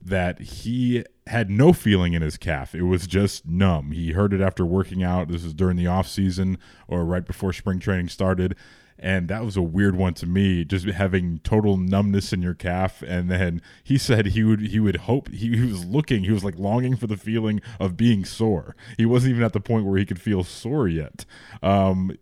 that 0.00 0.40
he 0.40 1.04
had 1.26 1.50
no 1.50 1.72
feeling 1.72 2.12
in 2.12 2.22
his 2.22 2.36
calf. 2.36 2.74
It 2.74 2.84
was 2.84 3.06
just 3.06 3.46
numb. 3.46 3.90
He 3.90 4.12
heard 4.12 4.32
it 4.32 4.40
after 4.40 4.64
working 4.64 5.02
out. 5.02 5.28
This 5.28 5.44
is 5.44 5.52
during 5.52 5.76
the 5.76 5.88
off 5.88 6.06
season 6.08 6.58
or 6.86 7.04
right 7.04 7.26
before 7.26 7.52
spring 7.52 7.80
training 7.80 8.08
started. 8.08 8.56
And 8.98 9.28
that 9.28 9.44
was 9.44 9.56
a 9.56 9.62
weird 9.62 9.94
one 9.96 10.14
to 10.14 10.26
me, 10.26 10.64
just 10.64 10.86
having 10.86 11.40
total 11.40 11.76
numbness 11.76 12.32
in 12.32 12.40
your 12.40 12.54
calf. 12.54 13.02
And 13.02 13.30
then 13.30 13.60
he 13.84 13.98
said 13.98 14.26
he 14.26 14.42
would 14.42 14.60
he 14.68 14.80
would 14.80 14.96
hope 14.96 15.28
he, 15.30 15.54
he 15.56 15.66
was 15.66 15.84
looking, 15.84 16.24
he 16.24 16.30
was 16.32 16.44
like 16.44 16.58
longing 16.58 16.96
for 16.96 17.06
the 17.06 17.16
feeling 17.18 17.60
of 17.78 17.96
being 17.96 18.24
sore. 18.24 18.74
He 18.96 19.04
wasn't 19.04 19.32
even 19.32 19.42
at 19.44 19.52
the 19.52 19.60
point 19.60 19.84
where 19.84 19.98
he 19.98 20.06
could 20.06 20.20
feel 20.20 20.44
sore 20.44 20.88
yet. 20.88 21.26
Um, 21.62 22.16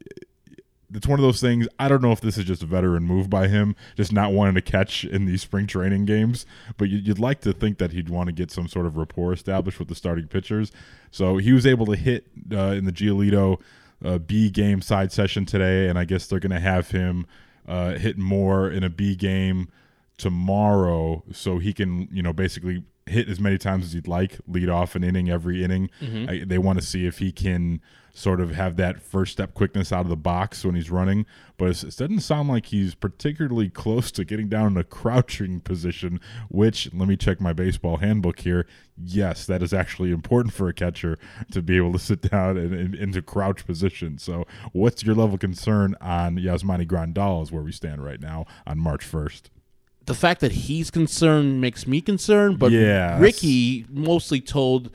it's 0.93 1.09
one 1.09 1.19
of 1.19 1.25
those 1.25 1.41
things. 1.41 1.67
I 1.79 1.89
don't 1.89 2.03
know 2.03 2.13
if 2.13 2.21
this 2.21 2.39
is 2.39 2.45
just 2.45 2.63
a 2.63 2.67
veteran 2.67 3.03
move 3.03 3.29
by 3.29 3.49
him, 3.49 3.75
just 3.97 4.13
not 4.13 4.33
wanting 4.33 4.55
to 4.55 4.61
catch 4.61 5.05
in 5.05 5.25
these 5.25 5.43
spring 5.43 5.67
training 5.67 6.05
games. 6.05 6.47
But 6.77 6.89
you- 6.89 6.99
you'd 6.99 7.19
like 7.19 7.41
to 7.41 7.53
think 7.53 7.79
that 7.79 7.93
he'd 7.93 8.09
want 8.09 8.29
to 8.29 8.33
get 8.33 8.53
some 8.53 8.69
sort 8.69 8.87
of 8.87 8.97
rapport 8.97 9.33
established 9.33 9.81
with 9.81 9.89
the 9.89 9.97
starting 9.97 10.29
pitchers. 10.29 10.71
So 11.11 11.39
he 11.39 11.53
was 11.53 11.67
able 11.67 11.87
to 11.87 11.97
hit 11.97 12.27
uh, 12.53 12.75
in 12.77 12.85
the 12.85 12.93
Giolito 12.93 13.61
uh, 14.05 14.19
B 14.19 14.51
game 14.51 14.83
side 14.83 15.11
session 15.11 15.47
today, 15.47 15.89
and 15.89 15.99
I 15.99 16.05
guess 16.05 16.27
they're 16.27 16.39
going 16.41 16.53
to 16.53 16.61
have 16.61 16.91
him 16.91 17.27
uh, 17.67 17.95
hit 17.95 18.19
more 18.19 18.71
in 18.71 18.85
a 18.85 18.91
B 18.91 19.17
game 19.17 19.69
tomorrow, 20.19 21.25
so 21.33 21.59
he 21.59 21.73
can 21.73 22.09
you 22.13 22.23
know 22.23 22.33
basically 22.33 22.85
hit 23.07 23.29
as 23.29 23.39
many 23.41 23.59
times 23.59 23.85
as 23.85 23.93
he'd 23.93 24.09
like, 24.09 24.39
lead 24.47 24.69
off 24.69 24.95
an 24.95 25.05
inning 25.05 25.29
every 25.31 25.63
inning. 25.63 25.91
I, 26.31 26.45
they 26.47 26.59
want 26.59 26.79
to 26.81 26.85
see 26.87 27.07
if 27.07 27.19
he 27.19 27.33
can 27.33 27.81
sort 28.17 28.41
of 28.41 28.53
have 28.53 28.77
that 28.77 29.03
first 29.03 29.33
step 29.33 29.55
quickness 29.55 29.93
out 29.93 30.03
of 30.03 30.09
the 30.09 30.17
box 30.17 30.65
when 30.65 30.77
he's 30.77 30.91
running. 30.91 31.27
But 31.57 31.83
it 31.83 31.97
doesn't 31.97 32.21
sound 32.21 32.49
like 32.49 32.67
he's 32.67 32.95
particularly 32.95 33.69
close 33.71 34.11
to 34.13 34.25
getting 34.25 34.49
down 34.49 34.69
in 34.69 34.77
a 34.77 34.85
crouching 34.85 35.61
position, 35.61 36.21
which, 36.49 36.89
let 36.95 37.09
me 37.09 37.17
check 37.17 37.41
my 37.41 37.53
baseball 37.53 37.99
handbook 37.99 38.41
here. 38.41 38.67
Yes, 38.97 39.45
that 39.47 39.63
is 39.63 39.75
actually 39.75 40.13
important 40.13 40.55
for 40.55 40.69
a 40.69 40.73
catcher 40.73 41.19
to 41.51 41.61
be 41.61 41.77
able 41.77 41.93
to 41.93 41.99
sit 41.99 42.23
down 42.31 42.57
and, 42.57 42.73
and 42.73 42.95
into 42.95 43.21
crouch 43.21 43.67
position. 43.67 44.19
So, 44.19 44.47
what's 44.73 45.03
your 45.03 45.17
level 45.17 45.35
of 45.35 45.41
concern 45.41 45.97
on 46.01 46.37
Yasmani 46.37 46.87
Grandal 46.87 47.43
is 47.43 47.51
where 47.51 47.63
we 47.63 47.73
stand 47.73 48.05
right 48.05 48.21
now 48.21 48.47
on 48.65 48.79
March 48.79 49.11
1st? 49.11 49.43
The 50.07 50.15
fact 50.15 50.41
that 50.41 50.53
he's 50.53 50.91
concerned 50.91 51.61
makes 51.61 51.87
me 51.87 52.01
concerned, 52.01 52.59
but 52.61 52.71
Yeah, 52.71 53.19
Ricky 53.19 53.87
mostly 53.91 54.41
told 54.41 54.91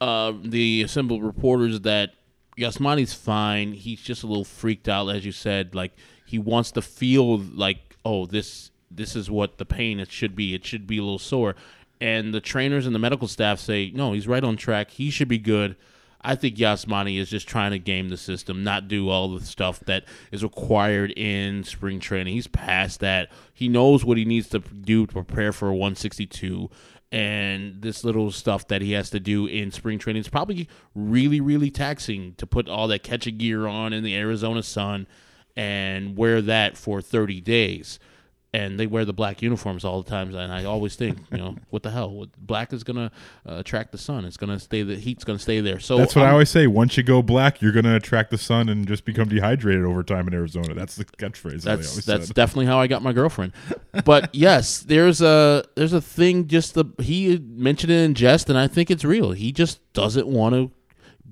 uh, 0.00 0.32
the 0.42 0.82
assembled 0.82 1.22
reporters 1.22 1.80
that 1.82 2.14
Yasmani's 2.56 3.14
fine. 3.14 3.72
He's 3.72 4.00
just 4.00 4.22
a 4.22 4.26
little 4.26 4.44
freaked 4.44 4.88
out, 4.88 5.08
as 5.08 5.24
you 5.24 5.32
said. 5.32 5.74
Like 5.74 5.92
he 6.26 6.38
wants 6.38 6.70
to 6.72 6.82
feel 6.82 7.38
like, 7.38 7.96
oh, 8.04 8.26
this 8.26 8.70
this 8.90 9.14
is 9.14 9.30
what 9.30 9.58
the 9.58 9.64
pain 9.64 10.00
it 10.00 10.10
should 10.10 10.34
be. 10.34 10.54
It 10.54 10.64
should 10.64 10.86
be 10.86 10.98
a 10.98 11.02
little 11.02 11.18
sore. 11.18 11.54
And 12.00 12.32
the 12.34 12.40
trainers 12.40 12.86
and 12.86 12.94
the 12.94 12.98
medical 12.98 13.28
staff 13.28 13.60
say, 13.60 13.92
no, 13.94 14.12
he's 14.12 14.26
right 14.26 14.42
on 14.42 14.56
track. 14.56 14.90
He 14.90 15.10
should 15.10 15.28
be 15.28 15.38
good. 15.38 15.76
I 16.22 16.34
think 16.34 16.56
Yasmani 16.56 17.18
is 17.18 17.30
just 17.30 17.48
trying 17.48 17.70
to 17.70 17.78
game 17.78 18.08
the 18.08 18.16
system, 18.16 18.62
not 18.62 18.88
do 18.88 19.08
all 19.08 19.28
the 19.28 19.44
stuff 19.44 19.80
that 19.80 20.04
is 20.30 20.42
required 20.42 21.12
in 21.12 21.64
spring 21.64 21.98
training. 21.98 22.34
He's 22.34 22.46
past 22.46 23.00
that. 23.00 23.30
He 23.54 23.68
knows 23.68 24.04
what 24.04 24.18
he 24.18 24.24
needs 24.24 24.48
to 24.50 24.58
do 24.58 25.06
to 25.06 25.12
prepare 25.12 25.52
for 25.52 25.72
162 25.72 26.70
and 27.12 27.82
this 27.82 28.04
little 28.04 28.30
stuff 28.30 28.68
that 28.68 28.82
he 28.82 28.92
has 28.92 29.10
to 29.10 29.20
do 29.20 29.46
in 29.46 29.70
spring 29.70 29.98
training 29.98 30.20
is 30.20 30.28
probably 30.28 30.68
really, 30.94 31.40
really 31.40 31.70
taxing 31.70 32.34
to 32.34 32.46
put 32.46 32.68
all 32.68 32.86
that 32.88 33.02
catcher 33.02 33.30
gear 33.30 33.66
on 33.66 33.92
in 33.92 34.04
the 34.04 34.14
Arizona 34.16 34.62
sun 34.62 35.06
and 35.56 36.16
wear 36.16 36.40
that 36.40 36.76
for 36.76 37.00
30 37.00 37.40
days. 37.40 37.98
And 38.52 38.80
they 38.80 38.88
wear 38.88 39.04
the 39.04 39.12
black 39.12 39.42
uniforms 39.42 39.84
all 39.84 40.02
the 40.02 40.10
time, 40.10 40.34
and 40.34 40.52
I 40.52 40.64
always 40.64 40.96
think, 40.96 41.18
you 41.30 41.38
know, 41.38 41.54
what 41.70 41.84
the 41.84 41.90
hell? 41.92 42.26
Black 42.36 42.72
is 42.72 42.82
gonna 42.82 43.12
uh, 43.48 43.58
attract 43.58 43.92
the 43.92 43.98
sun. 43.98 44.24
It's 44.24 44.36
gonna 44.36 44.58
stay. 44.58 44.82
The 44.82 44.96
heat's 44.96 45.22
gonna 45.22 45.38
stay 45.38 45.60
there. 45.60 45.78
So 45.78 45.96
That's 45.98 46.16
what 46.16 46.22
I 46.22 46.24
I'm- 46.26 46.32
always 46.34 46.50
say. 46.50 46.66
Once 46.66 46.96
you 46.96 47.04
go 47.04 47.22
black, 47.22 47.62
you're 47.62 47.70
going 47.70 47.84
to 47.84 47.94
attract 47.94 48.32
the 48.32 48.38
sun 48.38 48.68
and 48.68 48.88
just 48.88 49.04
become 49.04 49.28
dehydrated 49.28 49.84
over 49.84 50.02
time 50.02 50.26
in 50.26 50.34
Arizona. 50.34 50.74
That's 50.74 50.96
the 50.96 51.04
catchphrase. 51.04 51.62
That's 51.62 51.88
always 51.90 52.04
that's 52.04 52.26
said. 52.26 52.34
definitely 52.34 52.66
how 52.66 52.80
I 52.80 52.88
got 52.88 53.02
my 53.02 53.12
girlfriend. 53.12 53.52
But 54.04 54.32
yes, 54.34 54.80
there's 54.80 55.20
a 55.20 55.64
there's 55.76 55.92
a 55.92 56.00
thing. 56.00 56.46
Just 56.46 56.74
the 56.74 56.84
he 57.00 57.38
mentioned 57.38 57.90
it 57.92 58.04
in 58.04 58.14
jest, 58.14 58.48
and 58.48 58.56
I 58.58 58.66
think 58.68 58.88
it's 58.90 59.04
real. 59.04 59.32
He 59.32 59.50
just 59.52 59.80
doesn't 59.94 60.26
want 60.28 60.54
to 60.54 60.70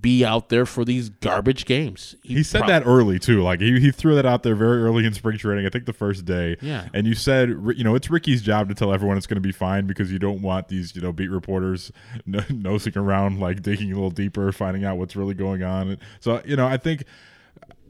be 0.01 0.25
out 0.25 0.49
there 0.49 0.67
for 0.67 0.85
these 0.85 1.09
garbage 1.09 1.65
games. 1.65 2.15
He 2.23 2.43
said 2.43 2.61
prob- 2.61 2.69
that 2.69 2.83
early 2.87 3.19
too. 3.19 3.43
Like 3.43 3.61
he, 3.61 3.81
he 3.81 3.91
threw 3.91 4.15
that 4.15 4.27
out 4.27 4.43
there 4.43 4.55
very 4.55 4.83
early 4.83 5.05
in 5.05 5.15
spring 5.15 5.39
training. 5.39 5.67
I 5.67 5.71
think 5.71 5.87
the 5.87 5.93
first 5.93 6.25
day. 6.25 6.57
Yeah. 6.61 6.89
And 6.93 7.07
you 7.07 7.15
said, 7.15 7.51
you 7.77 7.85
know, 7.85 7.95
it's 7.95 8.11
Ricky's 8.11 8.43
job 8.43 8.69
to 8.69 8.75
tell 8.75 8.93
everyone 8.93 9.17
it's 9.17 9.27
going 9.27 9.37
to 9.37 9.41
be 9.41 9.53
fine 9.53 9.87
because 9.87 10.13
you 10.13 10.19
don't 10.19 10.43
want 10.43 10.69
these, 10.69 10.95
you 10.95 11.03
know, 11.03 11.13
beat 11.13 11.31
reporters 11.31 11.91
n- 12.27 12.45
nosing 12.51 12.97
around, 12.97 13.41
like 13.41 13.63
digging 13.63 13.91
a 13.93 13.95
little 13.95 14.11
deeper, 14.11 14.53
finding 14.53 14.85
out 14.85 14.99
what's 14.99 15.17
really 15.17 15.35
going 15.35 15.63
on. 15.63 15.99
So, 16.21 16.43
you 16.45 16.57
know, 16.57 16.67
I 16.67 16.77
think 16.77 17.05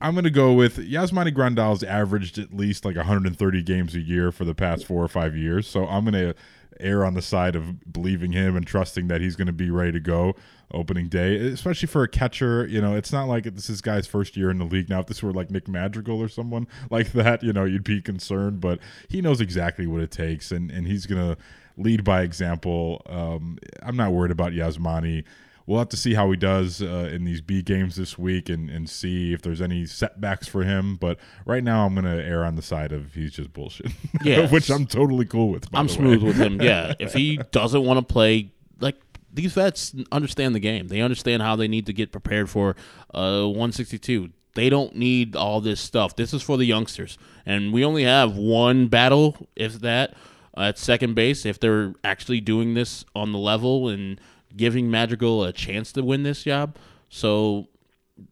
I'm 0.00 0.14
going 0.14 0.24
to 0.24 0.30
go 0.30 0.52
with 0.52 0.76
Yasmani 0.78 1.34
Grandal's 1.34 1.82
averaged 1.82 2.38
at 2.38 2.54
least 2.54 2.84
like 2.84 2.96
130 2.96 3.62
games 3.62 3.94
a 3.94 4.00
year 4.00 4.30
for 4.30 4.44
the 4.44 4.54
past 4.54 4.86
four 4.86 5.02
or 5.02 5.08
five 5.08 5.36
years. 5.36 5.66
So 5.66 5.86
I'm 5.86 6.04
going 6.04 6.14
to 6.14 6.34
err 6.80 7.04
on 7.04 7.14
the 7.14 7.22
side 7.22 7.56
of 7.56 7.92
believing 7.92 8.32
him 8.32 8.56
and 8.56 8.66
trusting 8.66 9.08
that 9.08 9.20
he's 9.20 9.34
going 9.36 9.46
to 9.46 9.52
be 9.52 9.70
ready 9.70 9.92
to 9.92 10.00
go 10.00 10.36
opening 10.72 11.08
day, 11.08 11.36
especially 11.36 11.86
for 11.86 12.02
a 12.02 12.08
catcher. 12.08 12.66
You 12.66 12.80
know, 12.80 12.94
it's 12.94 13.12
not 13.12 13.28
like 13.28 13.44
this 13.44 13.70
is 13.70 13.80
guy's 13.80 14.06
first 14.06 14.36
year 14.36 14.50
in 14.50 14.58
the 14.58 14.64
league. 14.64 14.88
Now, 14.88 15.00
if 15.00 15.06
this 15.06 15.22
were 15.22 15.32
like 15.32 15.50
Nick 15.50 15.68
Madrigal 15.68 16.20
or 16.20 16.28
someone 16.28 16.66
like 16.90 17.12
that, 17.12 17.42
you 17.42 17.52
know, 17.52 17.64
you'd 17.64 17.84
be 17.84 18.00
concerned, 18.00 18.60
but 18.60 18.78
he 19.08 19.20
knows 19.20 19.40
exactly 19.40 19.86
what 19.86 20.00
it 20.00 20.10
takes 20.10 20.52
and, 20.52 20.70
and 20.70 20.86
he's 20.86 21.06
going 21.06 21.34
to 21.34 21.40
lead 21.76 22.04
by 22.04 22.22
example. 22.22 23.02
Um, 23.06 23.58
I'm 23.82 23.96
not 23.96 24.12
worried 24.12 24.32
about 24.32 24.52
Yasmani 24.52 25.24
we'll 25.68 25.78
have 25.78 25.90
to 25.90 25.96
see 25.96 26.14
how 26.14 26.30
he 26.30 26.36
does 26.36 26.82
uh, 26.82 27.10
in 27.12 27.24
these 27.24 27.42
B 27.42 27.62
games 27.62 27.94
this 27.94 28.18
week 28.18 28.48
and, 28.48 28.70
and 28.70 28.88
see 28.88 29.34
if 29.34 29.42
there's 29.42 29.60
any 29.60 29.84
setbacks 29.84 30.48
for 30.48 30.64
him. 30.64 30.96
But 30.96 31.18
right 31.44 31.62
now, 31.62 31.84
I'm 31.84 31.94
going 31.94 32.06
to 32.06 32.24
err 32.24 32.44
on 32.44 32.56
the 32.56 32.62
side 32.62 32.90
of 32.90 33.14
he's 33.14 33.32
just 33.32 33.52
bullshit. 33.52 33.92
Which 34.50 34.70
I'm 34.70 34.86
totally 34.86 35.26
cool 35.26 35.50
with. 35.50 35.70
by 35.70 35.78
I'm 35.78 35.88
smooth 35.88 36.22
with 36.22 36.36
him. 36.36 36.60
Yeah, 36.60 36.94
if 36.98 37.12
he 37.12 37.36
doesn't 37.52 37.84
want 37.84 37.98
to 38.00 38.12
play, 38.12 38.50
like 38.80 38.96
these 39.32 39.52
vets 39.52 39.94
understand 40.10 40.54
the 40.54 40.60
game. 40.60 40.88
They 40.88 41.00
understand 41.00 41.42
how 41.42 41.56
they 41.56 41.68
need 41.68 41.86
to 41.86 41.92
get 41.92 42.12
prepared 42.12 42.48
for 42.48 42.76
uh, 43.14 43.44
162. 43.44 44.30
They 44.54 44.70
don't 44.70 44.96
need 44.96 45.36
all 45.36 45.60
this 45.60 45.80
stuff. 45.80 46.16
This 46.16 46.34
is 46.34 46.42
for 46.42 46.56
the 46.56 46.64
youngsters, 46.64 47.18
and 47.46 47.72
we 47.72 47.84
only 47.84 48.04
have 48.04 48.36
one 48.36 48.88
battle, 48.88 49.48
if 49.54 49.74
that, 49.80 50.14
at 50.56 50.78
second 50.78 51.14
base. 51.14 51.46
If 51.46 51.60
they're 51.60 51.94
actually 52.02 52.40
doing 52.40 52.74
this 52.74 53.04
on 53.14 53.32
the 53.32 53.38
level 53.38 53.88
and 53.88 54.20
giving 54.56 54.90
Madrigal 54.90 55.44
a 55.44 55.52
chance 55.52 55.92
to 55.92 56.02
win 56.02 56.22
this 56.22 56.42
job, 56.42 56.76
so 57.08 57.68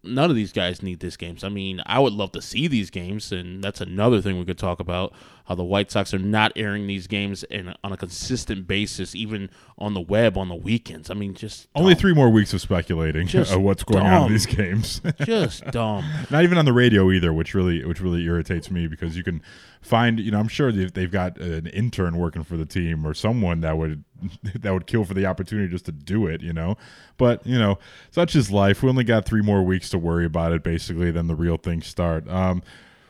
none 0.03 0.31
of 0.31 0.37
these 0.37 0.53
guys 0.53 0.83
need 0.83 1.01
these 1.01 1.17
games. 1.17 1.45
I 1.45 1.49
mean, 1.49 1.81
I 1.87 1.99
would 1.99 2.13
love 2.13 2.33
to 2.33 2.43
see 2.43 2.67
these 2.67 2.91
games, 2.91 3.31
and 3.31 3.63
that's 3.63 3.81
another 3.81 4.21
thing 4.21 4.39
we 4.39 4.45
could 4.45 4.59
talk 4.59 4.81
about 4.81 5.13
how 5.47 5.55
the 5.55 5.65
White 5.65 5.91
Sox 5.91 6.13
are 6.13 6.19
not 6.19 6.53
airing 6.57 6.87
these 6.87 7.07
games 7.07 7.45
in, 7.45 7.73
on 7.85 7.93
a 7.93 7.97
consistent 7.97 8.67
basis, 8.67 9.15
even 9.15 9.49
on 9.79 9.95
the 9.95 10.01
web 10.01 10.37
on 10.37 10.49
the 10.49 10.57
weekends. 10.57 11.09
I 11.09 11.15
mean, 11.15 11.35
just 11.35 11.69
Only 11.75 11.95
three 11.95 12.13
more 12.13 12.29
weeks 12.31 12.53
of 12.53 12.61
speculating 12.61 13.29
of 13.37 13.61
what's 13.61 13.85
going 13.85 14.05
on 14.05 14.27
in 14.27 14.33
these 14.33 14.47
games. 14.47 15.01
just 15.21 15.65
dumb. 15.67 16.05
Not 16.31 16.43
even 16.43 16.59
on 16.59 16.65
the 16.65 16.73
radio 16.73 17.11
either, 17.13 17.33
which 17.33 17.55
really 17.55 17.85
which 17.85 18.01
really 18.01 18.25
irritates 18.25 18.71
me 18.71 18.89
because 18.89 19.17
you 19.17 19.23
can 19.23 19.41
find 19.81 20.19
you 20.19 20.33
know 20.33 20.41
I'm 20.41 20.49
sure 20.49 20.73
they've, 20.73 20.93
they've 20.93 21.11
got 21.11 21.39
an 21.39 21.69
intern 21.69 22.17
working 22.17 22.43
for 22.43 22.57
the 22.57 22.67
team 22.67 23.07
or 23.07 23.15
someone 23.15 23.61
that 23.61 23.79
would 23.79 24.03
that 24.61 24.73
would 24.73 24.87
kill 24.89 25.05
for 25.05 25.15
the 25.15 25.27
opportunity 25.27 25.69
just 25.69 25.87
to 25.87 25.93
do 25.93 26.27
it, 26.27 26.41
you 26.41 26.53
know. 26.53 26.77
But 27.19 27.47
you 27.47 27.59
know, 27.59 27.79
such 28.11 28.35
is 28.35 28.51
life. 28.51 28.83
We 28.83 28.89
only 28.89 29.05
got 29.05 29.25
three 29.27 29.43
more 29.43 29.63
weeks 29.63 29.91
to 29.91 29.99
worry 29.99 30.25
about 30.25 30.53
it, 30.53 30.65
basically. 30.65 31.13
Then 31.13 31.29
the 31.29 31.37
real 31.37 31.57
things 31.57 31.87
start. 31.87 32.29
Um, 32.29 32.63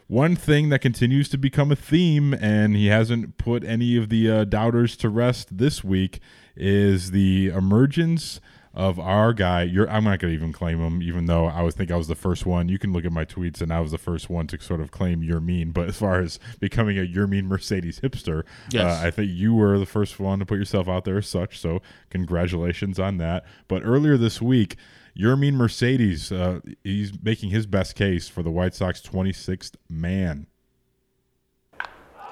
one 0.09 0.37
thing 0.37 0.69
that 0.69 0.81
continues 0.81 1.29
to 1.31 1.39
become 1.39 1.73
a 1.73 1.77
theme, 1.77 2.33
and 2.35 2.77
he 2.77 2.87
hasn't 2.87 3.39
put 3.39 3.65
any 3.65 3.97
of 3.97 4.09
the 4.09 4.31
uh, 4.31 4.45
doubters 4.45 4.97
to 4.99 5.09
rest 5.09 5.59
this 5.59 5.83
week, 5.83 6.21
is 6.57 7.11
the 7.11 7.49
emergence 7.49 8.41
of 8.73 9.01
our 9.01 9.33
guy. 9.33 9.63
You're, 9.63 9.91
I'm 9.91 10.05
not 10.05 10.19
going 10.19 10.31
to 10.33 10.37
even 10.39 10.53
claim 10.53 10.79
him, 10.81 11.03
even 11.03 11.25
though 11.27 11.47
I 11.47 11.63
was 11.63 11.75
think 11.75 11.91
I 11.91 11.97
was 11.97 12.09
the 12.09 12.15
first 12.15 12.45
one. 12.47 12.69
You 12.69 12.79
can 12.79 12.93
look 12.93 13.05
at 13.07 13.11
my 13.13 13.25
tweets, 13.25 13.61
and 13.63 13.73
I 13.73 13.81
was 13.81 13.91
the 13.91 13.99
first 13.99 14.29
one 14.31 14.47
to 14.49 14.61
sort 14.61 14.81
of 14.83 14.91
claim 14.91 15.23
Yermin. 15.23 15.73
But 15.73 15.89
as 15.89 15.97
far 15.97 16.21
as 16.21 16.39
becoming 16.61 16.99
a 16.99 17.07
Yermin 17.07 17.45
Mercedes 17.45 18.01
hipster, 18.01 18.43
Yes. 18.71 19.03
uh, 19.03 19.07
I 19.07 19.11
think 19.11 19.31
you 19.33 19.55
were 19.55 19.79
the 19.79 19.87
first 19.87 20.21
one 20.21 20.39
to 20.41 20.47
put 20.47 20.59
yourself 20.59 20.89
out 20.89 21.05
there 21.07 21.17
as 21.19 21.27
such. 21.27 21.59
So 21.59 21.81
congratulations 22.11 22.99
on 23.01 23.17
that. 23.19 23.45
But 23.67 23.83
earlier 23.85 24.17
this 24.17 24.41
week. 24.41 24.77
Yermin 25.19 25.55
Mercedes, 25.55 26.31
uh, 26.31 26.61
he's 26.85 27.13
making 27.23 27.51
his 27.51 27.67
best 27.67 27.95
case 27.95 28.29
for 28.29 28.43
the 28.43 28.51
White 28.51 28.75
Sox 28.75 29.01
26th 29.01 29.75
man. 29.89 30.47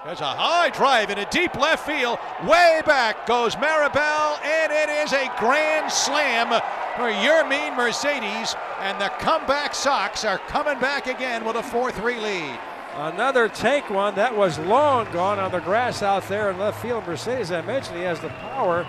There's 0.05 0.21
a 0.21 0.25
high 0.25 0.69
drive 0.69 1.09
in 1.09 1.17
a 1.17 1.31
deep 1.31 1.55
left 1.55 1.87
field. 1.87 2.19
Way 2.43 2.83
back 2.85 3.27
goes 3.27 3.57
Maribel, 3.57 4.39
and 4.45 4.71
it 4.71 4.91
is 4.91 5.15
a 5.15 5.33
grand 5.39 5.91
slam 5.91 6.49
for 6.97 7.11
Yermin 7.11 7.75
Mercedes. 7.75 8.55
And 8.81 9.01
the 9.01 9.09
comeback 9.19 9.75
Sox 9.75 10.27
are 10.27 10.37
coming 10.37 10.79
back 10.79 11.07
again 11.07 11.43
with 11.43 11.57
a 11.57 11.63
4 11.63 11.91
3 11.91 12.21
lead. 12.21 12.59
Another 12.97 13.49
take 13.49 13.89
one 13.89 14.15
that 14.17 14.37
was 14.37 14.59
long 14.59 15.11
gone 15.11 15.39
on 15.39 15.51
the 15.51 15.61
grass 15.61 16.03
out 16.03 16.29
there 16.29 16.51
in 16.51 16.59
left 16.59 16.83
field. 16.83 17.07
Mercedes, 17.07 17.51
I 17.51 17.63
mentioned, 17.63 17.97
he 17.97 18.05
has 18.05 18.21
the 18.21 18.29
power. 18.29 18.87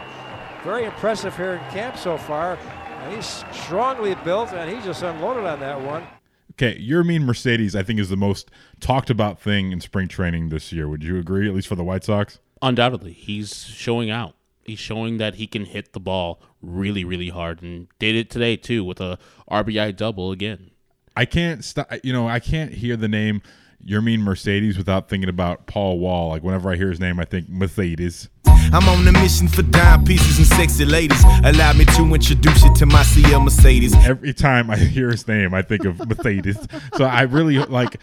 Very 0.65 0.83
impressive 0.83 1.37
here 1.37 1.53
in 1.53 1.59
camp 1.71 1.95
so 1.95 2.17
far. 2.17 2.59
And 3.05 3.13
he's 3.13 3.45
strongly 3.51 4.15
built, 4.23 4.51
and 4.51 4.67
he 4.67 4.83
just 4.83 5.03
unloaded 5.03 5.45
on 5.45 5.59
that 5.59 5.79
one. 5.79 6.07
Okay, 6.53 6.75
Yermin 6.79 7.21
Mercedes, 7.21 7.75
I 7.75 7.83
think, 7.83 7.99
is 7.99 8.09
the 8.09 8.17
most 8.17 8.49
talked 8.79 9.11
about 9.11 9.39
thing 9.39 9.71
in 9.71 9.79
spring 9.79 10.07
training 10.07 10.49
this 10.49 10.71
year. 10.71 10.89
Would 10.89 11.03
you 11.03 11.19
agree, 11.19 11.47
at 11.47 11.53
least 11.53 11.67
for 11.67 11.75
the 11.75 11.83
White 11.83 12.03
Sox? 12.03 12.39
Undoubtedly, 12.63 13.13
he's 13.13 13.65
showing 13.65 14.09
out. 14.09 14.33
He's 14.63 14.79
showing 14.79 15.17
that 15.17 15.35
he 15.35 15.45
can 15.45 15.65
hit 15.65 15.93
the 15.93 15.99
ball 15.99 16.41
really, 16.63 17.03
really 17.03 17.29
hard, 17.29 17.61
and 17.61 17.87
did 17.99 18.15
it 18.15 18.31
today 18.31 18.57
too 18.57 18.83
with 18.83 18.99
a 18.99 19.19
RBI 19.51 19.95
double 19.95 20.31
again. 20.31 20.71
I 21.15 21.25
can't 21.25 21.63
stop. 21.63 21.87
You 22.03 22.11
know, 22.11 22.27
I 22.27 22.39
can't 22.39 22.73
hear 22.73 22.97
the 22.97 23.07
name 23.07 23.43
"Yermin 23.85 24.19
Mercedes" 24.19 24.77
without 24.77 25.09
thinking 25.09 25.29
about 25.29 25.65
Paul 25.65 25.99
Wall. 25.99 26.29
Like 26.29 26.43
whenever 26.43 26.71
I 26.71 26.75
hear 26.75 26.89
his 26.89 26.99
name, 26.99 27.19
I 27.19 27.25
think 27.25 27.49
Mercedes. 27.49 28.29
I'm 28.45 28.87
on 28.89 29.07
a 29.07 29.11
mission 29.11 29.47
for 29.47 29.61
dime 29.61 30.03
pieces 30.05 30.37
and 30.37 30.47
sexy 30.47 30.85
ladies. 30.85 31.23
Allow 31.43 31.73
me 31.73 31.85
to 31.85 32.13
introduce 32.13 32.63
you 32.63 32.73
to 32.75 32.85
my 32.85 33.03
CL 33.03 33.41
Mercedes. 33.41 33.93
Every 33.95 34.33
time 34.33 34.69
I 34.69 34.75
hear 34.95 35.11
his 35.11 35.27
name, 35.27 35.53
I 35.53 35.61
think 35.61 35.85
of 35.85 35.99
Mercedes. 36.07 36.57
so 36.95 37.05
I 37.05 37.23
really 37.23 37.59
like. 37.59 37.99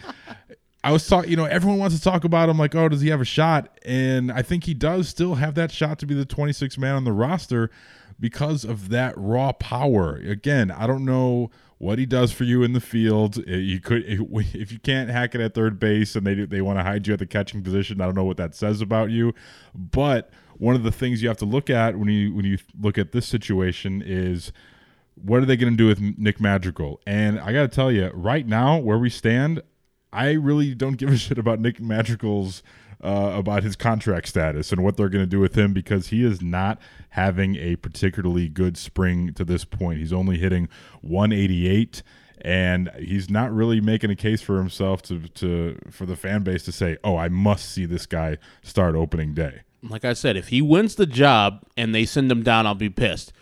I 0.85 0.91
was 0.91 1.07
talking, 1.07 1.31
you 1.31 1.37
know, 1.37 1.45
everyone 1.45 1.79
wants 1.79 1.95
to 1.95 2.01
talk 2.01 2.25
about 2.25 2.49
him 2.49 2.57
like, 2.57 2.75
oh, 2.75 2.89
does 2.89 2.99
he 2.99 3.09
have 3.09 3.21
a 3.21 3.25
shot? 3.25 3.79
And 3.85 4.31
I 4.31 4.41
think 4.41 4.65
he 4.65 4.73
does 4.73 5.07
still 5.07 5.35
have 5.35 5.55
that 5.55 5.71
shot 5.71 5.97
to 5.99 6.05
be 6.05 6.13
the 6.13 6.25
26th 6.25 6.77
man 6.77 6.95
on 6.95 7.05
the 7.05 7.13
roster 7.13 7.69
because 8.19 8.65
of 8.65 8.89
that 8.89 9.13
raw 9.15 9.53
power. 9.53 10.15
Again, 10.15 10.71
I 10.71 10.85
don't 10.85 11.05
know 11.05 11.51
what 11.83 11.99
he 11.99 12.05
does 12.05 12.31
for 12.31 12.45
you 12.45 12.63
in 12.63 12.71
the 12.71 12.79
field. 12.79 13.37
Uh, 13.39 13.55
You 13.55 13.79
could 13.81 14.05
if 14.07 14.71
you 14.71 14.79
can't 14.79 15.09
hack 15.09 15.35
it 15.35 15.41
at 15.41 15.53
third 15.53 15.79
base 15.79 16.15
and 16.15 16.25
they 16.25 16.33
they 16.33 16.61
want 16.61 16.79
to 16.79 16.83
hide 16.83 17.05
you 17.05 17.13
at 17.13 17.19
the 17.19 17.25
catching 17.25 17.61
position. 17.61 17.99
I 17.99 18.05
don't 18.05 18.15
know 18.15 18.23
what 18.23 18.37
that 18.37 18.55
says 18.55 18.81
about 18.81 19.09
you, 19.09 19.33
but 19.75 20.31
one 20.57 20.75
of 20.75 20.83
the 20.83 20.91
things 20.91 21.21
you 21.21 21.27
have 21.27 21.37
to 21.37 21.45
look 21.45 21.69
at 21.69 21.97
when 21.97 22.07
you 22.07 22.33
when 22.33 22.45
you 22.45 22.57
look 22.79 22.97
at 22.97 23.11
this 23.11 23.27
situation 23.27 24.01
is 24.05 24.53
what 25.15 25.43
are 25.43 25.45
they 25.45 25.57
going 25.57 25.73
to 25.73 25.77
do 25.77 25.87
with 25.87 25.99
Nick 26.17 26.39
Madrigal? 26.39 27.01
And 27.05 27.39
I 27.39 27.51
got 27.53 27.63
to 27.63 27.67
tell 27.67 27.91
you, 27.91 28.09
right 28.13 28.47
now 28.47 28.77
where 28.77 28.97
we 28.97 29.09
stand, 29.09 29.61
I 30.11 30.31
really 30.31 30.73
don't 30.73 30.97
give 30.97 31.09
a 31.09 31.17
shit 31.17 31.37
about 31.37 31.59
Nick 31.59 31.81
Madrigal's 31.81 32.63
uh, 33.03 33.33
about 33.35 33.63
his 33.63 33.75
contract 33.75 34.27
status 34.29 34.71
and 34.71 34.83
what 34.83 34.97
they're 34.97 35.09
going 35.09 35.23
to 35.23 35.29
do 35.29 35.39
with 35.39 35.55
him 35.55 35.73
because 35.73 36.07
he 36.07 36.23
is 36.23 36.41
not 36.41 36.79
having 37.09 37.55
a 37.57 37.75
particularly 37.75 38.47
good 38.47 38.77
spring 38.77 39.33
to 39.33 39.43
this 39.43 39.65
point. 39.65 39.99
He's 39.99 40.13
only 40.13 40.37
hitting 40.37 40.69
188 41.01 42.01
and 42.41 42.89
he's 42.99 43.29
not 43.29 43.53
really 43.53 43.79
making 43.79 44.09
a 44.09 44.15
case 44.15 44.41
for 44.41 44.57
himself 44.57 45.01
to 45.03 45.27
to 45.29 45.77
for 45.89 46.05
the 46.05 46.15
fan 46.15 46.43
base 46.43 46.63
to 46.63 46.71
say, 46.71 46.97
"Oh, 47.03 47.15
I 47.15 47.29
must 47.29 47.69
see 47.69 47.85
this 47.85 48.05
guy 48.05 48.37
start 48.61 48.95
opening 48.95 49.33
day." 49.33 49.61
Like 49.81 50.03
I 50.03 50.13
said, 50.13 50.35
if 50.35 50.49
he 50.49 50.61
wins 50.61 50.95
the 50.95 51.05
job 51.05 51.63
and 51.77 51.93
they 51.93 52.05
send 52.05 52.31
him 52.31 52.43
down, 52.43 52.65
I'll 52.67 52.75
be 52.75 52.89
pissed. 52.89 53.33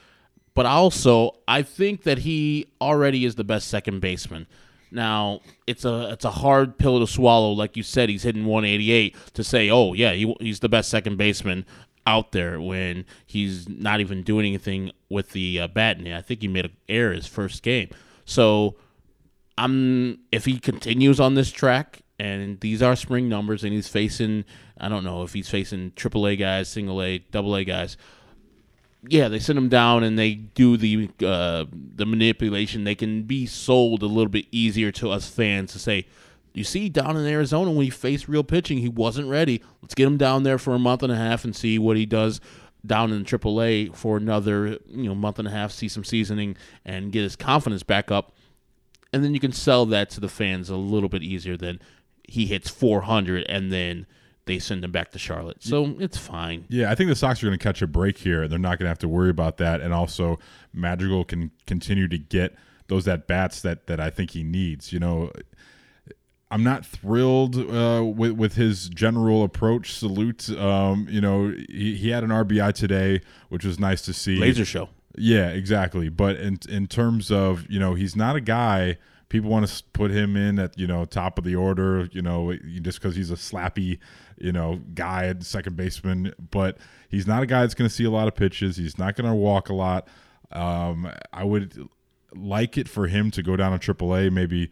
But 0.53 0.65
also, 0.65 1.37
I 1.47 1.61
think 1.61 2.03
that 2.03 2.19
he 2.19 2.67
already 2.81 3.25
is 3.25 3.35
the 3.35 3.43
best 3.43 3.67
second 3.67 4.01
baseman. 4.01 4.47
Now, 4.91 5.39
it's 5.65 5.85
a 5.85 6.09
it's 6.11 6.25
a 6.25 6.31
hard 6.31 6.77
pill 6.77 6.99
to 6.99 7.07
swallow. 7.07 7.53
Like 7.53 7.77
you 7.77 7.83
said, 7.83 8.09
he's 8.09 8.23
hitting 8.23 8.45
188 8.45 9.15
to 9.33 9.43
say, 9.43 9.69
"Oh 9.69 9.93
yeah, 9.93 10.11
he, 10.11 10.35
he's 10.39 10.59
the 10.59 10.69
best 10.69 10.89
second 10.89 11.17
baseman 11.17 11.65
out 12.05 12.33
there." 12.33 12.59
When 12.59 13.05
he's 13.25 13.69
not 13.69 14.01
even 14.01 14.23
doing 14.23 14.45
anything 14.45 14.91
with 15.09 15.31
the 15.31 15.61
uh, 15.61 15.67
bat. 15.67 15.97
And 15.97 16.13
I 16.13 16.21
think 16.21 16.41
he 16.41 16.47
made 16.49 16.65
an 16.65 16.75
error 16.89 17.13
his 17.13 17.25
first 17.25 17.63
game. 17.63 17.89
So, 18.25 18.75
I'm 19.57 20.19
if 20.31 20.43
he 20.43 20.59
continues 20.59 21.21
on 21.21 21.35
this 21.35 21.51
track, 21.51 22.01
and 22.19 22.59
these 22.59 22.81
are 22.81 22.97
spring 22.97 23.29
numbers, 23.29 23.63
and 23.63 23.71
he's 23.71 23.87
facing 23.87 24.43
I 24.77 24.89
don't 24.89 25.05
know 25.05 25.23
if 25.23 25.31
he's 25.31 25.49
facing 25.49 25.91
AAA 25.91 26.37
guys, 26.37 26.67
single 26.67 27.01
A, 27.01 27.19
double 27.19 27.55
A 27.55 27.63
guys 27.63 27.95
yeah, 29.07 29.27
they 29.27 29.39
send 29.39 29.57
them 29.57 29.69
down 29.69 30.03
and 30.03 30.17
they 30.17 30.35
do 30.35 30.77
the 30.77 31.09
uh, 31.25 31.65
the 31.71 32.05
manipulation. 32.05 32.83
They 32.83 32.95
can 32.95 33.23
be 33.23 33.45
sold 33.45 34.03
a 34.03 34.07
little 34.07 34.29
bit 34.29 34.45
easier 34.51 34.91
to 34.93 35.09
us 35.09 35.27
fans 35.27 35.73
to 35.73 35.79
say, 35.79 36.05
you 36.53 36.63
see, 36.63 36.89
down 36.89 37.17
in 37.17 37.25
Arizona 37.25 37.71
when 37.71 37.83
he 37.83 37.89
faced 37.89 38.27
real 38.27 38.43
pitching, 38.43 38.77
he 38.77 38.89
wasn't 38.89 39.27
ready. 39.27 39.63
Let's 39.81 39.95
get 39.95 40.05
him 40.05 40.17
down 40.17 40.43
there 40.43 40.59
for 40.59 40.75
a 40.75 40.79
month 40.79 41.01
and 41.01 41.11
a 41.11 41.15
half 41.15 41.43
and 41.43 41.55
see 41.55 41.79
what 41.79 41.97
he 41.97 42.05
does 42.05 42.41
down 42.85 43.11
in 43.11 43.23
AAA 43.23 43.95
for 43.95 44.17
another 44.17 44.77
you 44.87 45.07
know 45.07 45.15
month 45.15 45.39
and 45.39 45.47
a 45.47 45.51
half. 45.51 45.71
See 45.71 45.87
some 45.87 46.03
seasoning 46.03 46.55
and 46.85 47.11
get 47.11 47.23
his 47.23 47.35
confidence 47.35 47.81
back 47.81 48.11
up, 48.11 48.35
and 49.11 49.23
then 49.23 49.33
you 49.33 49.39
can 49.39 49.51
sell 49.51 49.87
that 49.87 50.11
to 50.11 50.19
the 50.19 50.29
fans 50.29 50.69
a 50.69 50.75
little 50.75 51.09
bit 51.09 51.23
easier 51.23 51.57
than 51.57 51.79
he 52.27 52.45
hits 52.45 52.69
400 52.69 53.45
and 53.49 53.73
then 53.73 54.05
they 54.51 54.59
send 54.59 54.83
him 54.83 54.91
back 54.91 55.11
to 55.11 55.19
Charlotte. 55.19 55.63
So 55.63 55.95
it's 55.99 56.17
fine. 56.17 56.65
Yeah, 56.67 56.91
I 56.91 56.95
think 56.95 57.09
the 57.09 57.15
Sox 57.15 57.41
are 57.41 57.47
going 57.47 57.57
to 57.57 57.63
catch 57.63 57.81
a 57.81 57.87
break 57.87 58.17
here. 58.17 58.47
They're 58.49 58.59
not 58.59 58.77
going 58.77 58.85
to 58.85 58.89
have 58.89 58.99
to 58.99 59.07
worry 59.07 59.29
about 59.29 59.57
that, 59.57 59.79
and 59.79 59.93
also 59.93 60.39
Madrigal 60.73 61.23
can 61.23 61.51
continue 61.65 62.09
to 62.09 62.17
get 62.17 62.55
those 62.87 63.07
at 63.07 63.27
bats 63.27 63.61
that 63.61 63.87
that 63.87 64.01
I 64.01 64.09
think 64.09 64.31
he 64.31 64.43
needs. 64.43 64.91
You 64.91 64.99
know, 64.99 65.31
I'm 66.49 66.63
not 66.63 66.85
thrilled 66.85 67.55
uh, 67.55 68.03
with 68.03 68.33
with 68.33 68.55
his 68.55 68.89
general 68.89 69.43
approach. 69.43 69.93
Salute. 69.93 70.49
Um, 70.57 71.07
you 71.09 71.21
know, 71.21 71.55
he, 71.69 71.95
he 71.95 72.09
had 72.09 72.25
an 72.25 72.29
RBI 72.29 72.73
today, 72.73 73.21
which 73.47 73.63
was 73.63 73.79
nice 73.79 74.01
to 74.01 74.13
see. 74.13 74.35
Laser 74.35 74.65
show. 74.65 74.89
Yeah, 75.15 75.47
exactly. 75.49 76.09
But 76.09 76.35
in 76.35 76.59
in 76.67 76.87
terms 76.87 77.31
of 77.31 77.65
you 77.69 77.79
know, 77.79 77.93
he's 77.93 78.17
not 78.17 78.35
a 78.35 78.41
guy 78.41 78.97
people 79.31 79.49
want 79.49 79.65
to 79.65 79.83
put 79.93 80.11
him 80.11 80.35
in 80.35 80.59
at 80.59 80.77
you 80.77 80.85
know 80.85 81.05
top 81.05 81.37
of 81.37 81.45
the 81.45 81.55
order 81.55 82.09
you 82.11 82.21
know 82.21 82.53
just 82.81 82.99
because 82.99 83.15
he's 83.15 83.31
a 83.31 83.35
slappy 83.35 83.97
you 84.37 84.51
know 84.51 84.81
guy 84.93 85.27
at 85.27 85.41
second 85.41 85.77
baseman 85.77 86.33
but 86.51 86.77
he's 87.07 87.25
not 87.25 87.41
a 87.41 87.45
guy 87.45 87.61
that's 87.61 87.73
going 87.73 87.87
to 87.87 87.95
see 87.95 88.03
a 88.03 88.11
lot 88.11 88.27
of 88.27 88.35
pitches 88.35 88.75
he's 88.75 88.97
not 88.99 89.15
going 89.15 89.27
to 89.27 89.33
walk 89.33 89.69
a 89.69 89.73
lot 89.73 90.05
um, 90.51 91.09
i 91.31 91.45
would 91.45 91.87
like 92.35 92.77
it 92.77 92.89
for 92.89 93.07
him 93.07 93.31
to 93.31 93.41
go 93.41 93.55
down 93.55 93.79
to 93.79 93.93
aaa 93.93 94.29
maybe 94.29 94.69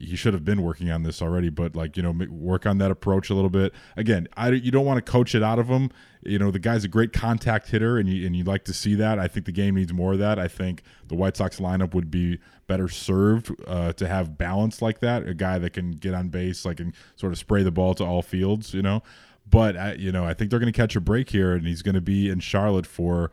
he 0.00 0.16
should 0.16 0.34
have 0.34 0.44
been 0.44 0.62
working 0.62 0.90
on 0.90 1.02
this 1.02 1.20
already, 1.20 1.48
but 1.48 1.76
like 1.76 1.96
you 1.96 2.02
know, 2.02 2.14
work 2.30 2.66
on 2.66 2.78
that 2.78 2.90
approach 2.90 3.30
a 3.30 3.34
little 3.34 3.50
bit. 3.50 3.72
Again, 3.96 4.28
I 4.36 4.50
you 4.50 4.70
don't 4.70 4.84
want 4.84 5.04
to 5.04 5.10
coach 5.10 5.34
it 5.34 5.42
out 5.42 5.58
of 5.58 5.68
him. 5.68 5.90
You 6.22 6.38
know, 6.38 6.50
the 6.50 6.58
guy's 6.58 6.84
a 6.84 6.88
great 6.88 7.12
contact 7.12 7.68
hitter, 7.68 7.98
and 7.98 8.08
you 8.08 8.26
and 8.26 8.34
you 8.34 8.44
like 8.44 8.64
to 8.64 8.72
see 8.72 8.94
that. 8.96 9.18
I 9.18 9.28
think 9.28 9.46
the 9.46 9.52
game 9.52 9.74
needs 9.74 9.92
more 9.92 10.12
of 10.12 10.18
that. 10.18 10.38
I 10.38 10.48
think 10.48 10.82
the 11.08 11.14
White 11.14 11.36
Sox 11.36 11.60
lineup 11.60 11.94
would 11.94 12.10
be 12.10 12.38
better 12.72 12.88
served 12.88 13.54
uh, 13.66 13.92
to 13.92 14.08
have 14.08 14.38
balance 14.38 14.80
like 14.80 15.00
that. 15.00 15.28
A 15.28 15.34
guy 15.34 15.58
that 15.58 15.74
can 15.74 15.90
get 15.90 16.14
on 16.14 16.30
base, 16.30 16.64
like 16.64 16.80
and 16.80 16.94
sort 17.16 17.30
of 17.30 17.38
spray 17.38 17.62
the 17.62 17.70
ball 17.70 17.92
to 17.96 18.04
all 18.04 18.22
fields. 18.22 18.72
You 18.72 18.80
know, 18.80 19.02
but 19.48 19.76
I, 19.76 19.92
you 19.92 20.10
know, 20.10 20.24
I 20.24 20.32
think 20.32 20.50
they're 20.50 20.58
going 20.58 20.72
to 20.72 20.76
catch 20.76 20.96
a 20.96 21.00
break 21.00 21.28
here, 21.28 21.52
and 21.52 21.66
he's 21.66 21.82
going 21.82 21.96
to 21.96 22.00
be 22.00 22.30
in 22.30 22.40
Charlotte 22.40 22.86
for 22.86 23.30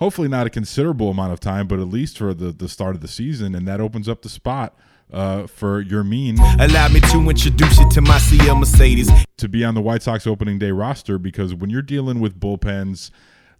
hopefully 0.00 0.28
not 0.28 0.46
a 0.46 0.50
considerable 0.50 1.08
amount 1.08 1.32
of 1.32 1.40
time, 1.40 1.66
but 1.66 1.78
at 1.78 1.88
least 1.88 2.18
for 2.18 2.34
the 2.34 2.52
the 2.52 2.68
start 2.68 2.94
of 2.94 3.00
the 3.00 3.08
season, 3.08 3.54
and 3.54 3.66
that 3.66 3.80
opens 3.80 4.06
up 4.06 4.20
the 4.20 4.28
spot 4.28 4.76
uh, 5.10 5.46
for 5.46 5.82
mean. 5.82 6.38
Allow 6.60 6.88
me 6.88 7.00
to 7.00 7.30
introduce 7.30 7.78
you 7.78 7.88
to 7.88 8.02
my 8.02 8.18
CL 8.18 8.56
Mercedes. 8.56 9.10
To 9.38 9.48
be 9.48 9.64
on 9.64 9.74
the 9.74 9.80
White 9.80 10.02
Sox 10.02 10.26
opening 10.26 10.58
day 10.58 10.72
roster 10.72 11.18
because 11.18 11.54
when 11.54 11.70
you're 11.70 11.82
dealing 11.82 12.20
with 12.20 12.38
bullpens 12.38 13.10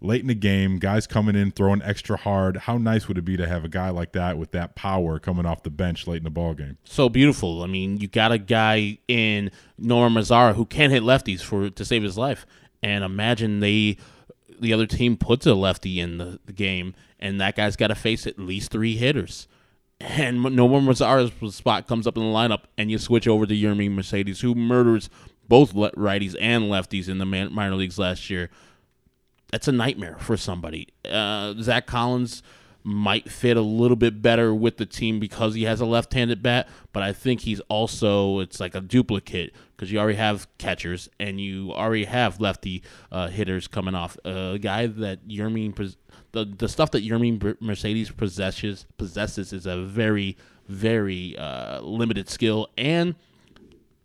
late 0.05 0.21
in 0.21 0.27
the 0.27 0.35
game, 0.35 0.77
guys 0.77 1.07
coming 1.07 1.35
in 1.35 1.51
throwing 1.51 1.81
extra 1.81 2.17
hard, 2.17 2.57
how 2.57 2.77
nice 2.77 3.07
would 3.07 3.17
it 3.17 3.25
be 3.25 3.37
to 3.37 3.47
have 3.47 3.65
a 3.65 3.67
guy 3.67 3.89
like 3.89 4.13
that 4.13 4.37
with 4.37 4.51
that 4.51 4.75
power 4.75 5.19
coming 5.19 5.45
off 5.45 5.63
the 5.63 5.69
bench 5.69 6.07
late 6.07 6.17
in 6.17 6.23
the 6.23 6.29
ball 6.29 6.53
game? 6.53 6.77
So 6.83 7.09
beautiful. 7.09 7.63
I 7.63 7.67
mean, 7.67 7.97
you 7.97 8.07
got 8.07 8.31
a 8.31 8.37
guy 8.37 8.99
in 9.07 9.51
Nomar 9.81 10.11
Mazara 10.11 10.55
who 10.55 10.65
can 10.65 10.91
hit 10.91 11.03
lefties 11.03 11.41
for 11.41 11.69
to 11.69 11.85
save 11.85 12.03
his 12.03 12.17
life. 12.17 12.45
And 12.81 13.03
imagine 13.03 13.59
they 13.59 13.97
the 14.59 14.71
other 14.71 14.85
team 14.85 15.17
puts 15.17 15.45
a 15.45 15.53
lefty 15.53 15.99
in 15.99 16.17
the, 16.17 16.39
the 16.45 16.53
game 16.53 16.95
and 17.19 17.41
that 17.41 17.57
guy's 17.57 17.75
got 17.75 17.87
to 17.87 17.95
face 17.95 18.25
at 18.25 18.39
least 18.39 18.71
three 18.71 18.95
hitters 18.95 19.47
and 19.99 20.39
Nomar 20.39 20.81
Mazara's 20.81 21.55
spot 21.55 21.87
comes 21.87 22.05
up 22.05 22.17
in 22.17 22.23
the 22.23 22.29
lineup, 22.29 22.63
and 22.77 22.91
you 22.91 22.97
switch 22.97 23.27
over 23.27 23.45
to 23.45 23.53
Yermin 23.53 23.95
Mercedes, 23.95 24.41
who 24.41 24.53
murders 24.53 25.09
both 25.47 25.73
righties 25.73 26.35
and 26.39 26.65
lefties 26.65 27.07
in 27.07 27.17
the 27.17 27.25
minor 27.25 27.75
leagues 27.75 27.97
last 27.97 28.29
year. 28.29 28.49
That's 29.55 29.69
a 29.69 29.71
nightmare 29.71 30.17
for 30.19 30.35
somebody. 30.35 30.89
Uh, 31.09 31.53
Zach 31.61 31.87
Collins 31.87 32.43
might 32.83 33.31
fit 33.31 33.55
a 33.55 33.61
little 33.61 33.95
bit 33.95 34.21
better 34.21 34.53
with 34.53 34.75
the 34.75 34.85
team 34.85 35.17
because 35.17 35.55
he 35.55 35.63
has 35.63 35.79
a 35.79 35.85
left-handed 35.85 36.43
bat, 36.43 36.67
but 36.91 37.03
I 37.03 37.13
think 37.13 37.39
he's 37.39 37.61
also 37.69 38.41
it's 38.41 38.59
like 38.59 38.75
a 38.75 38.81
duplicate 38.81 39.55
because 39.71 39.93
you 39.93 39.97
already 39.97 40.17
have 40.17 40.49
catchers 40.57 41.07
and 41.21 41.39
you 41.39 41.71
already 41.71 42.03
have 42.03 42.41
lefty 42.41 42.83
uh, 43.13 43.29
hitters 43.29 43.69
coming 43.69 43.95
off. 43.95 44.17
A 44.25 44.59
guy 44.59 44.87
that 44.87 45.25
Yermin 45.25 45.95
the 46.33 46.43
the 46.43 46.67
stuff 46.67 46.91
that 46.91 47.05
Yermin 47.05 47.55
Mercedes 47.61 48.11
possesses 48.11 48.85
possesses 48.97 49.53
is 49.53 49.65
a 49.65 49.77
very 49.83 50.35
very 50.67 51.37
uh, 51.37 51.79
limited 51.79 52.27
skill 52.27 52.67
and 52.77 53.15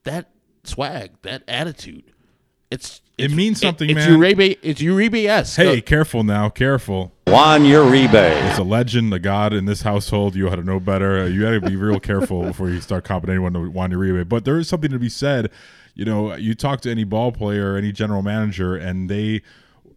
that 0.04 0.30
swag, 0.62 1.10
that 1.22 1.42
attitude. 1.48 2.09
It's, 2.70 3.00
it's 3.18 3.32
it 3.32 3.36
means 3.36 3.60
something, 3.60 3.90
it, 3.90 3.96
it's 3.96 4.06
man. 4.06 4.18
Uribe, 4.18 4.58
it's 4.62 4.80
Uribe 4.80 5.26
S. 5.26 5.56
Hey, 5.56 5.80
careful 5.80 6.22
now, 6.22 6.48
careful. 6.48 7.12
Juan 7.26 7.62
Uribe. 7.62 8.48
It's 8.48 8.58
a 8.58 8.62
legend, 8.62 9.12
a 9.12 9.18
god 9.18 9.52
in 9.52 9.64
this 9.64 9.82
household. 9.82 10.36
You 10.36 10.48
ought 10.48 10.56
to 10.56 10.62
know 10.62 10.80
better. 10.80 11.20
Uh, 11.20 11.26
you 11.26 11.42
got 11.42 11.50
to 11.50 11.60
be 11.60 11.76
real 11.76 12.00
careful 12.00 12.42
before 12.42 12.70
you 12.70 12.80
start 12.80 13.04
comping 13.04 13.28
anyone 13.30 13.52
to 13.54 13.68
Juan 13.68 13.90
Uribe. 13.90 14.28
But 14.28 14.44
there 14.44 14.58
is 14.58 14.68
something 14.68 14.90
to 14.90 14.98
be 14.98 15.08
said. 15.08 15.50
You 15.94 16.04
know, 16.04 16.34
you 16.34 16.54
talk 16.54 16.80
to 16.82 16.90
any 16.90 17.04
ball 17.04 17.32
player, 17.32 17.74
or 17.74 17.76
any 17.76 17.92
general 17.92 18.22
manager, 18.22 18.76
and 18.76 19.10
they 19.10 19.42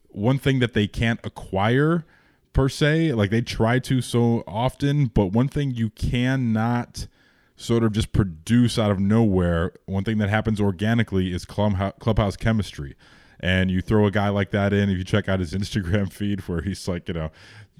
one 0.09 0.37
thing 0.37 0.59
that 0.59 0.73
they 0.73 0.87
can't 0.87 1.19
acquire 1.23 2.05
per 2.53 2.69
se. 2.69 3.13
Like 3.13 3.29
they 3.29 3.41
try 3.41 3.79
to 3.79 4.01
so 4.01 4.43
often, 4.47 5.05
but 5.07 5.27
one 5.27 5.47
thing 5.47 5.71
you 5.71 5.91
cannot 5.91 7.07
sort 7.55 7.83
of 7.83 7.91
just 7.91 8.11
produce 8.11 8.79
out 8.79 8.91
of 8.91 8.99
nowhere, 8.99 9.73
one 9.85 10.03
thing 10.03 10.17
that 10.17 10.29
happens 10.29 10.59
organically 10.59 11.33
is 11.33 11.45
clubhouse 11.45 12.37
chemistry. 12.37 12.95
And 13.39 13.69
you 13.69 13.81
throw 13.81 14.07
a 14.07 14.11
guy 14.11 14.29
like 14.29 14.51
that 14.51 14.71
in, 14.71 14.89
if 14.89 14.97
you 14.97 15.03
check 15.03 15.27
out 15.27 15.39
his 15.39 15.53
Instagram 15.53 16.11
feed 16.11 16.41
where 16.47 16.61
he's 16.61 16.87
like, 16.87 17.07
you 17.07 17.13
know, 17.13 17.31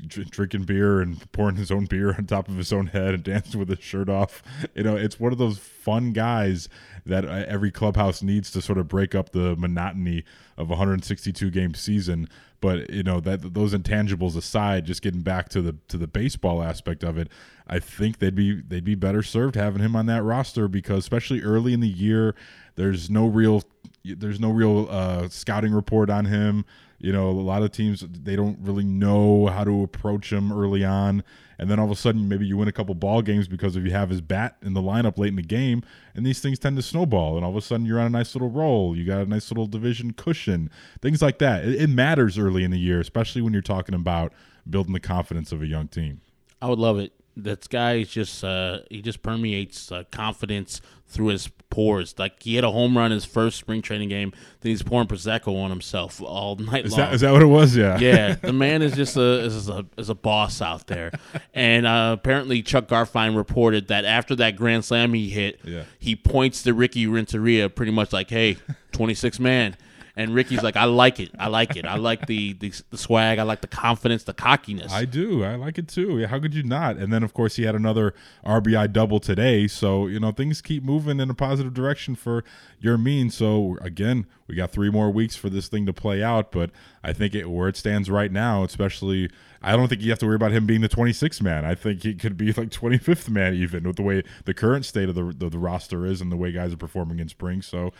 drinking 0.08 0.64
beer 0.64 1.00
and 1.00 1.32
pouring 1.32 1.56
his 1.56 1.72
own 1.72 1.86
beer 1.86 2.14
on 2.18 2.26
top 2.26 2.48
of 2.48 2.58
his 2.58 2.74
own 2.74 2.88
head 2.88 3.14
and 3.14 3.24
dancing 3.24 3.60
with 3.60 3.70
his 3.70 3.80
shirt 3.80 4.10
off. 4.10 4.44
You 4.76 4.84
know, 4.84 4.96
it's 4.96 5.20
one 5.20 5.32
of 5.32 5.38
those 5.38 5.58
fun 5.58 6.12
guys 6.12 6.70
that 7.06 7.26
uh, 7.26 7.46
every 7.48 7.72
clubhouse 7.72 8.22
needs 8.22 8.52
to 8.52 8.62
sort 8.62 8.78
of 8.78 8.88
break 8.88 9.16
up 9.16 9.32
the 9.32 9.56
monotony 9.56 10.24
of 10.58 10.68
a 10.68 10.74
162 10.74 11.50
game 11.52 11.74
season. 11.74 12.28
But 12.64 12.92
you 12.92 13.04
know 13.04 13.20
that 13.20 13.54
those 13.54 13.74
intangibles 13.74 14.38
aside, 14.38 14.86
just 14.86 15.02
getting 15.02 15.20
back 15.20 15.50
to 15.50 15.62
the 15.62 15.76
to 15.90 15.98
the 15.98 16.08
baseball 16.08 16.64
aspect 16.64 17.04
of 17.04 17.18
it, 17.18 17.28
I 17.68 17.80
think 17.80 18.20
they'd 18.20 18.34
be 18.34 18.62
they'd 18.62 18.86
be 18.86 18.96
better 18.96 19.22
served 19.22 19.56
having 19.56 19.82
him 19.82 19.98
on 19.98 20.06
that 20.06 20.24
roster 20.24 20.70
because 20.70 21.00
especially 21.00 21.42
early 21.42 21.74
in 21.74 21.82
the 21.82 21.90
year, 21.90 22.36
there's 22.76 23.10
no 23.10 23.28
real 23.28 23.64
there's 24.06 24.40
no 24.40 24.50
real 24.50 24.88
uh, 24.90 25.28
scouting 25.28 25.74
report 25.74 26.10
on 26.10 26.24
him. 26.24 26.64
You 27.00 27.12
know, 27.12 27.32
a 27.32 27.32
lot 27.32 27.64
of 27.64 27.74
teams 27.74 28.00
they 28.00 28.38
don't 28.38 28.58
really 28.62 28.86
know 28.86 29.48
how 29.48 29.66
to 29.66 29.84
approach 29.84 30.32
him 30.32 30.54
early 30.54 30.86
on, 30.86 31.22
and 31.64 31.72
then 31.72 31.80
all 31.80 31.86
of 31.86 31.92
a 31.92 31.96
sudden 31.96 32.28
maybe 32.28 32.46
you 32.46 32.58
win 32.58 32.68
a 32.68 32.74
couple 32.74 32.94
ball 32.94 33.22
games 33.22 33.48
because 33.48 33.78
if 33.78 33.86
you 33.86 33.92
have 33.92 34.10
his 34.10 34.20
bat 34.20 34.58
in 34.62 34.74
the 34.74 34.82
lineup 34.82 35.18
late 35.18 35.30
in 35.30 35.38
the 35.38 35.42
game, 35.42 35.82
and 36.14 36.26
these 36.26 36.42
things 36.42 36.60
tend 36.60 36.76
to 36.76 36.82
snowball, 36.82 37.38
and 37.38 37.46
all 37.46 37.52
of 37.52 37.56
a 37.56 37.62
sudden 37.62 37.86
you're 37.86 38.02
on 38.02 38.08
a 38.08 38.10
nice 38.10 38.36
little 38.36 38.50
roll. 38.50 38.98
You 38.98 39.06
got 39.06 39.22
a 39.22 39.26
nice 39.26 39.50
little 39.50 39.66
division 39.66 40.12
cushion, 40.12 40.70
things 41.02 41.22
like 41.22 41.40
that. 41.40 41.64
It, 41.64 41.84
it 41.84 41.88
matters 41.88 42.38
early 42.38 42.66
in 42.66 42.72
the 42.72 42.78
year, 42.78 43.00
especially 43.00 43.42
when 43.42 43.54
you're 43.54 43.62
talking 43.62 43.96
about 43.96 44.34
building 44.70 44.92
the 44.92 45.00
confidence 45.00 45.54
of 45.54 45.62
a 45.62 45.66
young 45.66 45.88
team. 45.88 46.20
I 46.62 46.68
would 46.68 46.80
love 46.80 47.00
it. 47.00 47.14
That 47.36 47.68
guy 47.70 47.96
is 47.96 48.10
just 48.10 48.44
uh, 48.44 48.80
he 48.92 49.02
just 49.02 49.22
permeates 49.24 49.92
uh, 49.92 50.04
confidence 50.12 50.82
through 51.08 51.28
his 51.28 51.50
pores. 51.72 52.14
Like 52.20 52.44
he 52.44 52.56
hit 52.56 52.64
a 52.64 52.70
home 52.70 52.96
run 52.96 53.10
his 53.10 53.26
first 53.26 53.58
spring 53.58 53.82
training 53.82 54.10
game, 54.10 54.32
then 54.62 54.70
he's 54.70 54.84
pouring 54.84 55.08
prosecco 55.08 55.56
on 55.64 55.72
himself 55.72 56.22
all 56.22 56.56
night 56.58 56.86
Is 56.86 56.92
long. 56.92 57.00
that 57.02 57.14
is 57.16 57.22
that 57.22 57.32
what 57.32 57.42
it 57.42 57.48
was? 57.48 57.76
Yeah. 57.76 57.98
yeah, 57.98 58.36
the 58.42 58.54
man 58.54 58.84
is 58.84 58.94
just 58.94 59.18
a 59.18 59.40
is 59.46 59.68
a 59.68 59.84
is 59.98 60.10
a 60.10 60.16
boss 60.16 60.62
out 60.62 60.86
there, 60.86 61.12
and 61.56 61.88
uh, 61.88 62.16
apparently 62.20 62.62
Chuck 62.62 62.88
Garfien 62.88 63.36
reported 63.36 63.88
that 63.88 64.06
after 64.06 64.36
that 64.36 64.56
grand 64.56 64.86
slam 64.86 65.16
he 65.16 65.30
hit, 65.32 65.60
Yeah. 65.64 65.86
he 65.98 66.16
points 66.16 66.62
to 66.64 66.74
Ricky 66.76 67.08
Renteria 67.08 67.68
pretty 67.68 67.92
much 67.92 68.14
like, 68.14 68.30
"Hey, 68.30 68.58
twenty 68.92 69.16
six 69.16 69.40
man." 69.40 69.76
And 70.16 70.36
Ricky's 70.36 70.62
like, 70.62 70.76
I 70.76 70.84
like 70.86 71.20
it. 71.20 71.32
I 71.40 71.48
like 71.48 71.76
it. 71.76 71.86
I 71.86 71.96
like 71.96 72.28
the, 72.28 72.54
the 72.54 72.72
the 72.92 72.98
swag. 73.00 73.40
I 73.40 73.44
like 73.44 73.62
the 73.62 73.68
confidence, 73.68 74.24
the 74.24 74.34
cockiness. 74.34 74.94
I 74.94 75.06
do. 75.06 75.44
I 75.44 75.56
like 75.56 75.80
it 75.80 75.88
too. 75.88 76.28
How 76.28 76.40
could 76.40 76.54
you 76.54 76.62
not? 76.62 76.98
And 76.98 77.12
then, 77.12 77.24
of 77.24 77.34
course, 77.34 77.56
he 77.56 77.64
had 77.64 77.74
another 77.74 78.14
RBI 78.46 78.94
double 78.94 79.20
today. 79.20 79.68
So, 79.68 80.06
you 80.06 80.20
know, 80.20 80.32
things 80.32 80.62
keep 80.62 80.84
moving 80.84 81.20
in 81.20 81.32
a 81.32 81.34
positive 81.34 81.74
direction 81.74 82.14
for 82.14 82.44
Yermin. 82.84 83.32
So, 83.32 83.80
again, 83.82 84.28
we 84.48 84.54
got 84.54 84.70
three 84.70 84.92
more 84.92 85.10
weeks 85.10 85.36
for 85.36 85.50
this 85.50 85.68
thing 85.68 85.88
to 85.88 85.94
play 85.94 86.22
out. 86.22 86.52
But 86.52 86.70
I 87.04 87.12
think 87.12 87.34
it, 87.34 87.50
where 87.50 87.68
it 87.68 87.76
stands 87.76 88.08
right 88.08 88.32
now, 88.32 88.64
especially, 88.64 89.32
I 89.64 89.76
don't 89.76 89.88
think 89.88 90.04
you 90.04 90.12
have 90.12 90.20
to 90.20 90.28
worry 90.28 90.36
about 90.36 90.52
him 90.52 90.68
being 90.68 90.82
the 90.82 90.90
26th 90.90 91.42
man. 91.42 91.66
I 91.66 91.74
think 91.74 92.04
he 92.04 92.14
could 92.14 92.38
be 92.38 92.54
like 92.54 92.70
25th 92.70 93.30
man, 93.30 93.56
even 93.56 93.84
with 93.86 93.96
the 93.96 94.04
way 94.04 94.22
the 94.46 94.54
current 94.54 94.86
state 94.86 95.10
of 95.10 95.16
the, 95.16 95.34
the, 95.36 95.50
the 95.50 95.60
roster 95.60 96.06
is 96.06 96.22
and 96.22 96.32
the 96.32 96.38
way 96.38 96.52
guys 96.52 96.72
are 96.72 96.78
performing 96.78 97.18
in 97.18 97.30
spring. 97.30 97.64
So, 97.64 97.94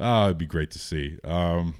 uh, 0.00 0.26
it'd 0.26 0.38
be 0.38 0.46
great 0.46 0.70
to 0.72 0.78
see. 0.78 1.18
Um, 1.24 1.74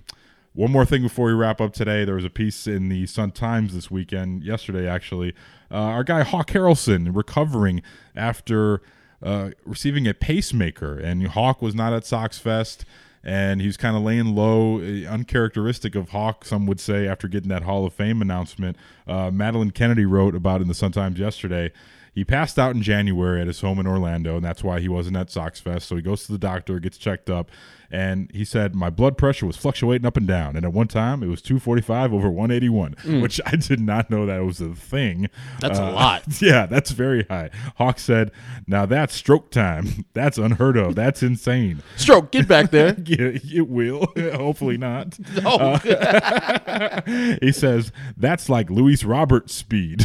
one 0.55 0.73
more 0.73 0.85
thing 0.85 1.03
before 1.03 1.27
we 1.27 1.35
wrap 1.35 1.61
up 1.61 1.73
today. 1.73 2.05
There 2.05 2.17
was 2.17 2.25
a 2.25 2.31
piece 2.31 2.67
in 2.67 2.89
the 2.89 3.07
Sun 3.07 3.33
Times 3.33 3.75
this 3.75 3.91
weekend, 3.91 4.43
yesterday 4.43 4.89
actually. 4.89 5.35
Uh, 5.71 5.75
our 5.75 6.05
guy 6.05 6.23
Hawk 6.23 6.49
Harrelson 6.51 7.15
recovering 7.15 7.83
after 8.17 8.83
uh, 9.23 9.51
receiving 9.65 10.09
a 10.09 10.15
pacemaker, 10.15 10.99
and 10.99 11.29
Hawk 11.29 11.63
was 11.63 11.75
not 11.75 11.93
at 11.93 12.05
Sox 12.05 12.39
Fest, 12.39 12.85
and 13.23 13.61
he 13.61 13.67
was 13.67 13.77
kind 13.77 13.97
of 13.97 14.03
laying 14.03 14.35
low, 14.35 14.79
uh, 14.81 15.09
uncharacteristic 15.09 15.95
of 15.95 16.11
Hawk, 16.11 16.45
some 16.45 16.67
would 16.67 16.81
say, 16.81 17.07
after 17.07 17.29
getting 17.29 17.51
that 17.51 17.63
Hall 17.63 17.85
of 17.85 17.93
Fame 17.93 18.23
announcement. 18.23 18.77
Uh, 19.07 19.31
Madeline 19.31 19.71
Kenney 19.71 20.07
wrote 20.07 20.35
about 20.35 20.61
in 20.61 20.69
the 20.69 20.75
Sun 20.75 20.93
Times 20.93 21.19
yesterday. 21.19 21.71
He 22.19 22.25
passed 22.25 22.59
out 22.59 22.75
in 22.75 22.83
January 22.83 23.41
at 23.41 23.47
his 23.47 23.61
home 23.61 23.79
in 23.79 23.87
Orlando, 23.87 24.35
and 24.35 24.45
that's 24.45 24.65
why 24.65 24.81
he 24.81 24.89
wasn't 24.89 25.17
at 25.17 25.31
Sox 25.31 25.61
Fest. 25.61 25.87
So 25.87 25.95
he 25.95 26.03
goes 26.03 26.27
to 26.27 26.33
the 26.33 26.39
doctor, 26.39 26.81
gets 26.81 26.99
checked 26.99 27.31
up, 27.31 27.49
and 27.93 28.29
he 28.35 28.45
said 28.45 28.75
my 28.75 28.91
blood 28.91 29.17
pressure 29.17 29.47
was 29.47 29.57
fluctuating 29.57 30.05
up 30.05 30.17
and 30.17 30.27
down, 30.27 30.57
and 30.57 30.65
at 30.65 30.73
one 30.73 30.89
time 30.89 31.23
it 31.23 31.29
was 31.29 31.41
245 31.41 32.13
over 32.13 32.29
181, 32.29 32.97
Mm. 33.05 33.23
which 33.23 33.41
I 33.47 33.55
did 33.55 33.79
not 33.81 34.11
know 34.11 34.27
that 34.27 34.45
was 34.45 34.61
a 34.61 34.75
thing. 34.75 35.29
That's 35.61 35.79
a 35.79 35.85
Uh, 35.85 35.93
lot. 35.93 36.23
Yeah, 36.43 36.67
that's 36.67 36.91
very 36.91 37.25
high. 37.31 37.51
Hawk 37.77 38.01
said, 38.01 38.33
"Now 38.67 38.85
that's 38.85 39.15
stroke 39.15 39.53
time. 39.53 40.05
That's 40.13 40.39
unheard 40.39 40.77
of. 40.77 40.97
That's 40.97 41.23
insane." 41.23 41.83
Stroke, 41.97 42.33
get 42.33 42.49
back 42.49 42.71
there. 42.73 42.97
yeah, 43.07 43.39
it 43.45 43.69
will. 43.69 44.07
Hopefully 44.35 44.77
not. 44.77 45.17
No. 45.41 45.51
Uh, 45.57 47.03
he 47.41 47.53
says 47.53 47.93
that's 48.17 48.49
like 48.49 48.71
Luis 48.71 49.05
Robert's 49.05 49.55
speed. 49.55 50.05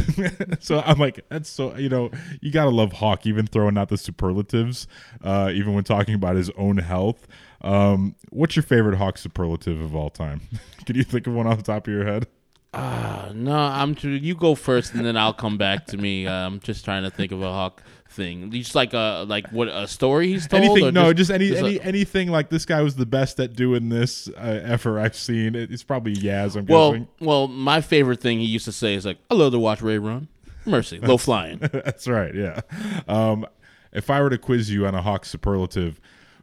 so 0.60 0.82
I'm 0.86 1.00
like, 1.00 1.26
that's 1.30 1.50
so 1.50 1.76
you 1.76 1.90
know, 1.90 2.03
you 2.42 2.52
gotta 2.52 2.70
love 2.70 2.94
Hawk, 2.94 3.26
even 3.26 3.46
throwing 3.48 3.78
out 3.78 3.90
the 3.90 3.98
superlatives, 3.98 4.88
uh, 5.24 5.52
even 5.54 5.74
when 5.74 5.84
talking 5.84 6.16
about 6.16 6.36
his 6.36 6.50
own 6.58 6.78
health. 6.78 7.28
Um, 7.62 8.16
what's 8.30 8.56
your 8.56 8.64
favorite 8.64 8.98
Hawk 8.98 9.18
superlative 9.18 9.80
of 9.82 9.96
all 9.96 10.10
time? 10.10 10.42
Can 10.86 10.96
you 10.96 11.04
think 11.04 11.28
of 11.28 11.34
one 11.34 11.48
off 11.48 11.58
the 11.58 11.64
top 11.64 11.88
of 11.88 11.94
your 11.94 12.06
head? 12.06 12.28
Uh, 12.74 13.32
no, 13.36 13.56
I'm. 13.56 13.96
You 14.02 14.34
go 14.34 14.56
first, 14.56 14.96
and 14.96 15.06
then 15.06 15.16
I'll 15.16 15.32
come 15.34 15.58
back 15.60 15.86
to 15.88 15.98
me. 15.98 16.26
Uh, 16.26 16.34
I'm 16.48 16.60
just 16.60 16.84
trying 16.84 17.04
to 17.04 17.12
think 17.12 17.32
of 17.32 17.40
a 17.44 17.52
hawk 17.52 17.84
thing. 18.10 18.50
Just 18.50 18.74
like 18.74 18.94
a 18.94 19.26
like 19.28 19.48
what 19.50 19.68
a 19.68 19.88
story 19.88 20.30
he's 20.30 20.48
told. 20.48 20.64
Anything? 20.64 20.92
No, 20.92 21.14
just, 21.14 21.30
any 21.30 21.50
just 21.50 21.62
a- 21.62 21.66
any 21.68 21.82
anything 21.82 22.30
like 22.32 22.50
this 22.50 22.66
guy 22.66 22.82
was 22.82 22.96
the 22.96 23.06
best 23.06 23.40
at 23.40 23.56
doing 23.56 23.90
this 23.90 24.28
uh, 24.30 24.60
ever 24.64 25.00
I've 25.00 25.16
seen. 25.16 25.54
It- 25.54 25.72
It's 25.72 25.84
probably 25.84 26.16
Yaz. 26.16 26.56
I'm 26.56 26.66
well, 26.66 26.94
guessing. 26.94 27.08
well, 27.20 27.48
my 27.48 27.80
favorite 27.80 28.20
thing 28.22 28.40
he 28.40 28.46
used 28.46 28.66
to 28.66 28.72
say 28.72 28.96
is 28.96 29.06
like, 29.06 29.20
"I 29.30 29.36
love 29.36 29.52
to 29.52 29.60
watch 29.60 29.84
Ray 29.84 30.00
run." 30.00 30.28
Mercy, 30.66 31.00
low 31.00 31.18
flying. 31.18 31.58
That's 31.60 32.08
right. 32.08 32.34
Yeah. 32.34 32.62
Um, 33.08 33.46
if 33.92 34.10
I 34.10 34.22
were 34.22 34.30
to 34.30 34.38
quiz 34.38 34.72
you 34.72 34.88
on 34.88 34.96
a 34.96 35.02
Hawk 35.02 35.26
superlative, 35.26 36.00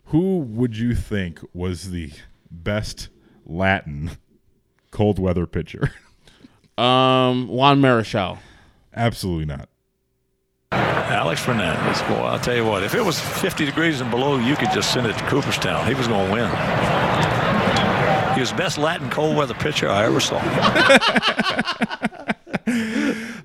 who 0.06 0.38
would 0.38 0.76
you 0.76 0.94
think 0.94 1.40
was 1.52 1.90
the 1.90 2.12
best 2.50 3.08
Latin 3.46 4.12
cold 4.90 5.18
weather 5.18 5.46
pitcher? 5.46 5.92
Um, 6.78 7.48
Juan 7.48 7.82
Marichal. 7.82 8.38
Absolutely 8.96 9.44
not. 9.44 9.68
Alex 10.72 11.42
Fernandez. 11.42 12.00
Boy, 12.02 12.14
I'll 12.14 12.38
tell 12.38 12.56
you 12.56 12.64
what, 12.64 12.82
if 12.82 12.94
it 12.94 13.04
was 13.04 13.20
50 13.20 13.66
degrees 13.66 14.00
and 14.00 14.10
below, 14.10 14.38
you 14.38 14.56
could 14.56 14.70
just 14.70 14.90
send 14.90 15.06
it 15.06 15.12
to 15.18 15.24
Cooperstown. 15.24 15.86
He 15.86 15.92
was 15.92 16.08
going 16.08 16.26
to 16.28 16.32
win. 16.32 16.48
He 18.34 18.40
was 18.40 18.52
the 18.52 18.56
best 18.56 18.78
Latin 18.78 19.10
cold 19.10 19.36
weather 19.36 19.52
pitcher 19.52 19.90
I 19.90 20.06
ever 20.06 20.20
saw. 20.20 20.40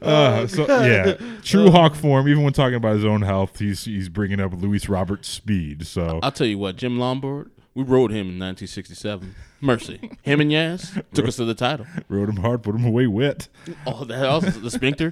Uh, 0.05 0.47
so 0.47 0.65
yeah, 0.83 1.13
true 1.43 1.69
Hawk 1.71 1.95
form. 1.95 2.27
Even 2.27 2.43
when 2.43 2.53
talking 2.53 2.75
about 2.75 2.95
his 2.95 3.05
own 3.05 3.21
health, 3.21 3.59
he's 3.59 3.85
he's 3.85 4.09
bringing 4.09 4.39
up 4.39 4.53
Luis 4.53 4.87
Robert 4.89 5.25
speed. 5.25 5.85
So 5.87 6.19
I'll 6.23 6.31
tell 6.31 6.47
you 6.47 6.57
what, 6.57 6.75
Jim 6.75 6.97
Lonborg. 6.97 7.49
We 7.73 7.83
rode 7.83 8.11
him 8.11 8.27
in 8.29 8.39
1967. 8.39 9.35
Mercy, 9.59 10.11
him 10.21 10.39
and 10.39 10.49
Yaz 10.49 11.03
took 11.13 11.27
us 11.27 11.35
to 11.35 11.43
the 11.45 11.53
title. 11.55 11.85
rode 12.07 12.29
him 12.29 12.37
hard, 12.37 12.63
put 12.63 12.73
him 12.73 12.85
away 12.85 13.05
wet. 13.07 13.49
Oh, 13.85 14.05
that 14.05 14.23
else 14.23 14.45
the 14.55 14.71
sphincter, 14.71 15.11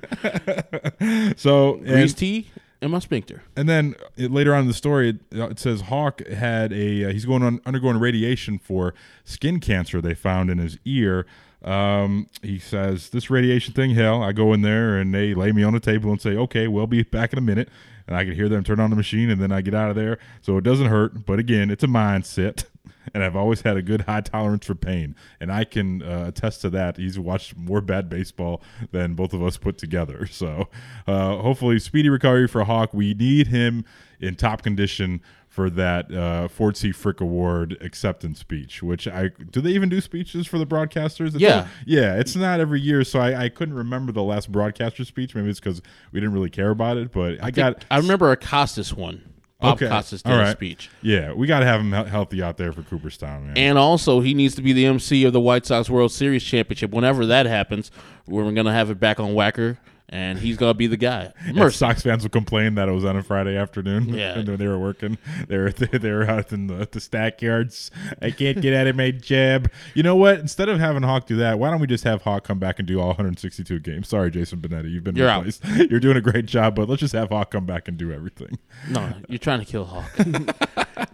So 1.38 1.74
grease 1.78 2.12
and- 2.12 2.18
tea, 2.18 2.48
and 2.82 2.92
my 2.92 3.00
sphincter. 3.00 3.44
And 3.56 3.68
then 3.68 3.96
it, 4.16 4.32
later 4.32 4.54
on 4.54 4.62
in 4.62 4.68
the 4.68 4.74
story, 4.74 5.10
it, 5.10 5.18
it 5.32 5.60
says 5.60 5.82
Hawk 5.82 6.26
had 6.28 6.72
a 6.74 7.06
uh, 7.06 7.10
he's 7.12 7.26
going 7.26 7.44
on 7.44 7.62
undergoing 7.66 7.98
radiation 7.98 8.60
for 8.60 8.94
skin 9.24 9.60
cancer 9.60 10.02
they 10.02 10.14
found 10.14 10.50
in 10.50 10.58
his 10.58 10.78
ear. 10.86 11.26
Um, 11.64 12.28
he 12.42 12.60
says 12.60 13.10
this 13.10 13.30
radiation 13.30 13.74
thing, 13.74 13.92
hell, 13.92 14.22
I 14.22 14.34
go 14.34 14.54
in 14.54 14.62
there 14.62 14.98
and 14.98 15.14
they 15.14 15.34
lay 15.34 15.52
me 15.52 15.64
on 15.64 15.74
the 15.74 15.80
table 15.80 16.12
and 16.12 16.22
say, 16.22 16.36
okay, 16.36 16.68
we'll 16.68 16.88
be 16.88 17.04
back 17.04 17.32
in 17.32 17.40
a 17.40 17.42
minute, 17.42 17.70
and 18.08 18.18
I 18.18 18.26
can 18.26 18.34
hear 18.34 18.50
them 18.50 18.64
turn 18.64 18.80
on 18.80 18.90
the 18.90 18.96
machine, 18.96 19.30
and 19.30 19.42
then 19.42 19.52
I 19.52 19.62
get 19.62 19.74
out 19.74 19.90
of 19.90 19.96
there, 19.96 20.20
so 20.42 20.58
it 20.58 20.64
doesn't 20.64 20.88
hurt. 20.88 21.26
But 21.26 21.40
again, 21.40 21.72
it's 21.72 21.84
a 21.84 21.88
mindset. 21.88 22.66
And 23.14 23.22
I've 23.22 23.36
always 23.36 23.62
had 23.62 23.76
a 23.76 23.82
good 23.82 24.02
high 24.02 24.22
tolerance 24.22 24.66
for 24.66 24.76
pain, 24.76 25.16
and 25.40 25.52
I 25.52 25.66
can 25.66 26.02
uh, 26.02 26.26
attest 26.30 26.62
to 26.62 26.70
that. 26.72 26.96
He's 26.98 27.20
watched 27.20 27.56
more 27.56 27.82
bad 27.82 28.10
baseball 28.10 28.64
than 28.92 29.14
both 29.14 29.34
of 29.34 29.44
us 29.44 29.58
put 29.58 29.78
together. 29.78 30.26
So, 30.32 30.70
uh, 31.06 31.38
hopefully, 31.38 31.80
speedy 31.80 32.10
recovery 32.10 32.48
for 32.48 32.64
Hawk. 32.64 32.94
We 32.94 33.14
need 33.14 33.48
him 33.48 33.86
in 34.20 34.36
top 34.36 34.64
condition 34.64 35.22
for 35.54 35.70
that 35.70 36.12
uh, 36.12 36.48
Ford 36.48 36.76
C. 36.76 36.92
Frick 36.92 37.22
Award 37.22 37.78
acceptance 37.80 38.40
speech. 38.40 38.82
Which 38.82 39.08
I 39.08 39.30
do 39.52 39.62
they 39.62 39.70
even 39.70 39.88
do 39.88 40.02
speeches 40.02 40.48
for 40.48 40.58
the 40.58 40.66
broadcasters? 40.66 41.28
It's 41.28 41.36
Yeah. 41.36 41.68
yeah. 41.86 42.16
It's 42.16 42.36
not 42.36 42.60
every 42.60 42.82
year, 42.82 43.04
so 43.04 43.20
I, 43.20 43.44
I 43.44 43.50
couldn't 43.50 43.76
remember 43.76 44.12
the 44.12 44.24
last 44.24 44.52
broadcaster 44.52 45.06
speech. 45.06 45.36
Maybe 45.36 45.52
it's 45.52 45.60
because 45.60 45.80
we 46.12 46.20
didn't 46.20 46.34
really 46.34 46.50
care 46.50 46.72
about 46.72 46.98
it. 46.98 47.12
But 47.12 47.40
I, 47.40 47.48
I 47.48 47.52
got 47.52 47.86
I 47.92 47.98
remember 47.98 48.32
a 48.32 48.36
Costas 48.36 48.94
one. 48.94 49.22
Bob 49.62 49.78
Costas 49.80 50.24
did 50.24 50.34
all 50.34 50.40
a 50.40 50.52
speech. 50.52 50.90
Yeah, 51.04 51.34
we 51.34 51.46
got 51.46 51.60
to 51.60 51.66
have 51.66 51.80
him 51.82 51.94
he- 51.94 52.10
healthy 52.10 52.42
out 52.42 52.58
there 52.58 52.74
for 52.74 52.82
Cooperstown, 52.82 53.46
man. 53.48 53.58
And 53.58 53.78
also, 53.78 54.20
he 54.22 54.34
needs 54.34 54.56
to 54.56 54.64
be 54.64 54.74
the 54.74 54.86
MC 54.88 55.24
of 55.24 55.34
the 55.34 55.40
White 55.40 55.68
Sox 55.68 55.88
World 55.90 56.12
Series 56.12 56.44
championship. 56.44 56.92
Whenever 56.92 57.28
that 57.28 57.46
happens, 57.46 57.92
we're 58.28 58.44
going 58.52 58.66
to 58.66 58.74
have 58.74 58.90
it 58.90 59.00
back 59.00 59.20
on 59.22 59.36
Wacker, 59.36 59.78
and 60.10 60.38
he's 60.40 60.58
going 60.58 60.70
to 60.72 60.78
be 60.78 60.88
the 60.88 60.98
guy. 60.98 61.34
And 61.46 61.74
Sox 61.74 62.02
fans 62.04 62.24
will 62.24 62.30
complain 62.30 62.76
that 62.76 62.88
it 62.90 62.92
was 62.92 63.06
on 63.06 63.16
a 63.18 63.24
Friday 63.24 63.56
afternoon. 63.58 64.14
Yeah. 64.14 64.36
when 64.36 64.58
they 64.58 64.68
were 64.68 64.78
working, 64.80 65.18
they 65.48 65.58
were 65.58 65.72
they 65.72 66.12
were 66.12 66.26
out 66.30 66.52
in 66.54 66.68
the, 66.68 66.88
the 66.92 67.00
stack 67.00 67.42
yards. 67.42 67.90
I 68.22 68.32
can't 68.32 68.62
get 68.62 68.74
at 68.74 68.88
of 68.88 68.96
my 68.96 69.12
jab. 69.12 69.72
You 69.94 70.04
know 70.04 70.16
what? 70.16 70.40
Instead 70.40 70.70
of 70.70 70.80
having 70.80 71.04
Hawk 71.04 71.26
do 71.28 71.36
that, 71.38 71.58
why 71.60 71.72
don't 71.72 71.80
we 71.80 71.88
just 71.88 72.04
have 72.04 72.22
Hawk 72.24 72.44
come 72.44 72.60
back 72.60 72.80
and 72.80 72.88
do 72.88 73.00
all 73.00 73.08
162 73.08 73.80
games? 73.80 74.08
Sorry, 74.08 74.30
Jason 74.30 74.60
Benetti, 74.60 74.92
you've 74.92 75.04
been 75.04 75.16
You're 75.16 75.30
out. 75.30 75.46
replaced. 75.46 75.90
You're 75.92 76.00
doing 76.00 76.18
a 76.18 76.22
great 76.22 76.46
job, 76.46 76.76
but 76.76 76.88
let's 76.90 77.00
just 77.00 77.14
have 77.14 77.30
Hawk 77.30 77.52
come 77.52 77.66
back 77.66 77.88
and 77.88 77.98
do 77.98 78.12
everything. 78.12 78.58
No, 78.90 79.14
you're 79.28 79.40
trying 79.40 79.60
to 79.60 79.66
kill 79.66 79.86
Hawk. 79.86 80.12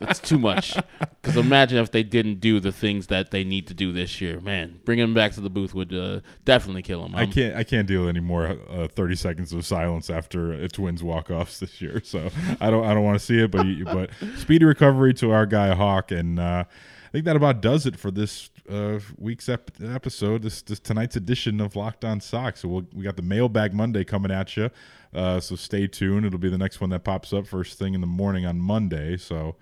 It's 0.02 0.20
too 0.20 0.40
much. 0.40 0.76
Because 1.22 1.38
imagine 1.38 1.78
if 1.80 1.92
they 1.92 2.04
didn't 2.04 2.40
do 2.40 2.60
the 2.60 2.72
things 2.72 3.08
that 3.08 3.32
they 3.32 3.44
need 3.44 3.68
to 3.68 3.74
do 3.74 3.92
this 3.92 4.20
year. 4.22 4.40
Man, 4.40 4.80
bringing 4.86 5.04
him 5.06 5.14
back 5.14 5.34
to 5.34 5.42
the 5.42 5.50
booth 5.50 5.74
would 5.74 5.94
uh, 5.94 6.22
definitely 6.46 6.82
kill 6.82 7.06
him. 7.06 7.16
I 7.16 7.20
I'm- 7.22 7.32
can't 7.32 7.56
I 7.56 7.64
can't 7.64 7.88
deal 7.88 8.08
any 8.08 8.20
more 8.20 8.58
uh, 8.84 8.88
30 8.88 9.16
seconds 9.16 9.54
of 9.54 9.66
silence 9.66 10.10
after 10.10 10.52
a 10.52 10.68
Twins 10.68 11.04
walk 11.04 11.30
offs 11.32 11.60
this 11.60 11.82
year. 11.82 12.02
So 12.04 12.30
I 12.62 12.70
don't 12.70 12.86
I 12.86 12.94
don't 12.94 13.04
want 13.04 13.20
to 13.20 13.26
see 13.26 13.40
it. 13.40 13.52
But 13.52 13.66
but 13.86 14.10
speedy 14.38 14.66
recovery 14.66 15.14
to 15.16 15.32
our 15.32 15.46
guy 15.46 15.74
Hawk, 15.76 16.12
and 16.12 16.40
uh, 16.40 16.64
I 16.68 17.12
think 17.12 17.26
that 17.26 17.36
about 17.36 17.62
does 17.62 17.86
it 17.86 17.98
for 17.98 18.12
this 18.12 18.50
uh, 18.70 19.00
week's 19.18 19.50
ep- 19.50 19.72
episode. 19.82 20.42
This 20.42 20.62
this 20.62 20.80
tonight's 20.80 21.16
edition 21.16 21.60
of 21.60 21.76
Locked 21.76 22.06
On 22.06 22.22
Sox. 22.22 22.62
So 22.62 22.68
we'll, 22.68 22.86
we 22.94 23.04
got 23.04 23.16
the 23.16 23.22
Mailbag 23.24 23.74
Monday 23.74 24.04
coming 24.04 24.32
at 24.32 24.56
you. 24.56 24.70
Uh, 25.14 25.40
so 25.40 25.56
stay 25.56 25.88
tuned. 25.88 26.26
It'll 26.26 26.40
be 26.40 26.50
the 26.50 26.58
next 26.58 26.80
one 26.80 26.92
that 26.92 27.04
pops 27.04 27.34
up 27.34 27.48
first 27.48 27.80
thing 27.80 27.94
in 27.94 28.02
the 28.02 28.08
morning 28.08 28.46
on 28.46 28.60
Monday. 28.60 29.18
So 29.18 29.56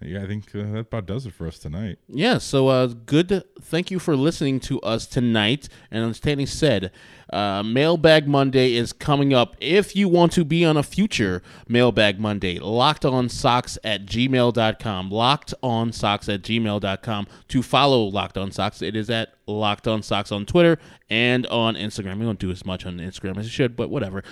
Yeah, 0.00 0.22
I 0.22 0.26
think 0.26 0.54
uh, 0.54 0.58
that 0.72 0.78
about 0.78 1.06
does 1.06 1.24
it 1.24 1.32
for 1.32 1.46
us 1.46 1.58
tonight. 1.58 1.98
Yeah, 2.06 2.36
so 2.36 2.68
uh, 2.68 2.88
good. 2.88 3.44
Thank 3.62 3.90
you 3.90 3.98
for 3.98 4.14
listening 4.14 4.60
to 4.60 4.78
us 4.82 5.06
tonight. 5.06 5.70
And 5.90 6.08
as 6.10 6.20
Tanny 6.20 6.44
said, 6.44 6.92
uh, 7.32 7.62
Mailbag 7.62 8.28
Monday 8.28 8.74
is 8.74 8.92
coming 8.92 9.32
up. 9.32 9.56
If 9.58 9.96
you 9.96 10.08
want 10.08 10.32
to 10.32 10.44
be 10.44 10.66
on 10.66 10.76
a 10.76 10.82
future 10.82 11.42
Mailbag 11.66 12.20
Monday, 12.20 12.58
locked 12.58 13.06
on 13.06 13.30
Sox 13.30 13.78
at 13.84 14.04
gmail.com. 14.04 15.10
Locked 15.10 15.54
on 15.62 15.92
Sox 15.92 16.28
at 16.28 16.42
gmail.com. 16.42 17.26
To 17.48 17.62
follow 17.62 18.04
Locked 18.04 18.36
on 18.36 18.52
Sox, 18.52 18.82
it 18.82 18.96
is 18.96 19.08
at 19.08 19.32
Locked 19.46 19.88
on 19.88 20.02
Sox 20.02 20.30
on 20.30 20.44
Twitter 20.44 20.78
and 21.08 21.46
on 21.46 21.74
Instagram. 21.74 22.18
We 22.18 22.26
don't 22.26 22.38
do 22.38 22.50
as 22.50 22.66
much 22.66 22.84
on 22.84 22.98
Instagram 22.98 23.38
as 23.38 23.46
it 23.46 23.50
should, 23.50 23.76
but 23.76 23.88
whatever. 23.88 24.22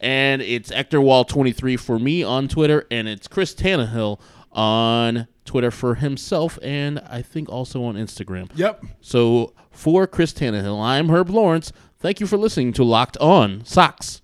And 0.00 0.42
it's 0.42 0.72
Hector 0.72 1.00
Wall 1.00 1.24
23 1.24 1.76
for 1.76 1.96
me 1.96 2.24
on 2.24 2.48
Twitter, 2.48 2.88
and 2.90 3.06
it's 3.06 3.28
Chris 3.28 3.54
Tannehill 3.54 4.18
on 4.52 5.28
Twitter 5.44 5.70
for 5.70 5.96
himself 5.96 6.58
and 6.62 7.00
I 7.00 7.22
think 7.22 7.48
also 7.48 7.82
on 7.84 7.96
Instagram. 7.96 8.50
Yep. 8.54 8.84
So 9.00 9.52
for 9.70 10.06
Chris 10.06 10.32
Tannehill, 10.32 10.82
I'm 10.82 11.08
Herb 11.08 11.30
Lawrence. 11.30 11.72
Thank 11.98 12.20
you 12.20 12.26
for 12.26 12.36
listening 12.36 12.72
to 12.74 12.84
Locked 12.84 13.16
On 13.18 13.64
Sox. 13.64 14.22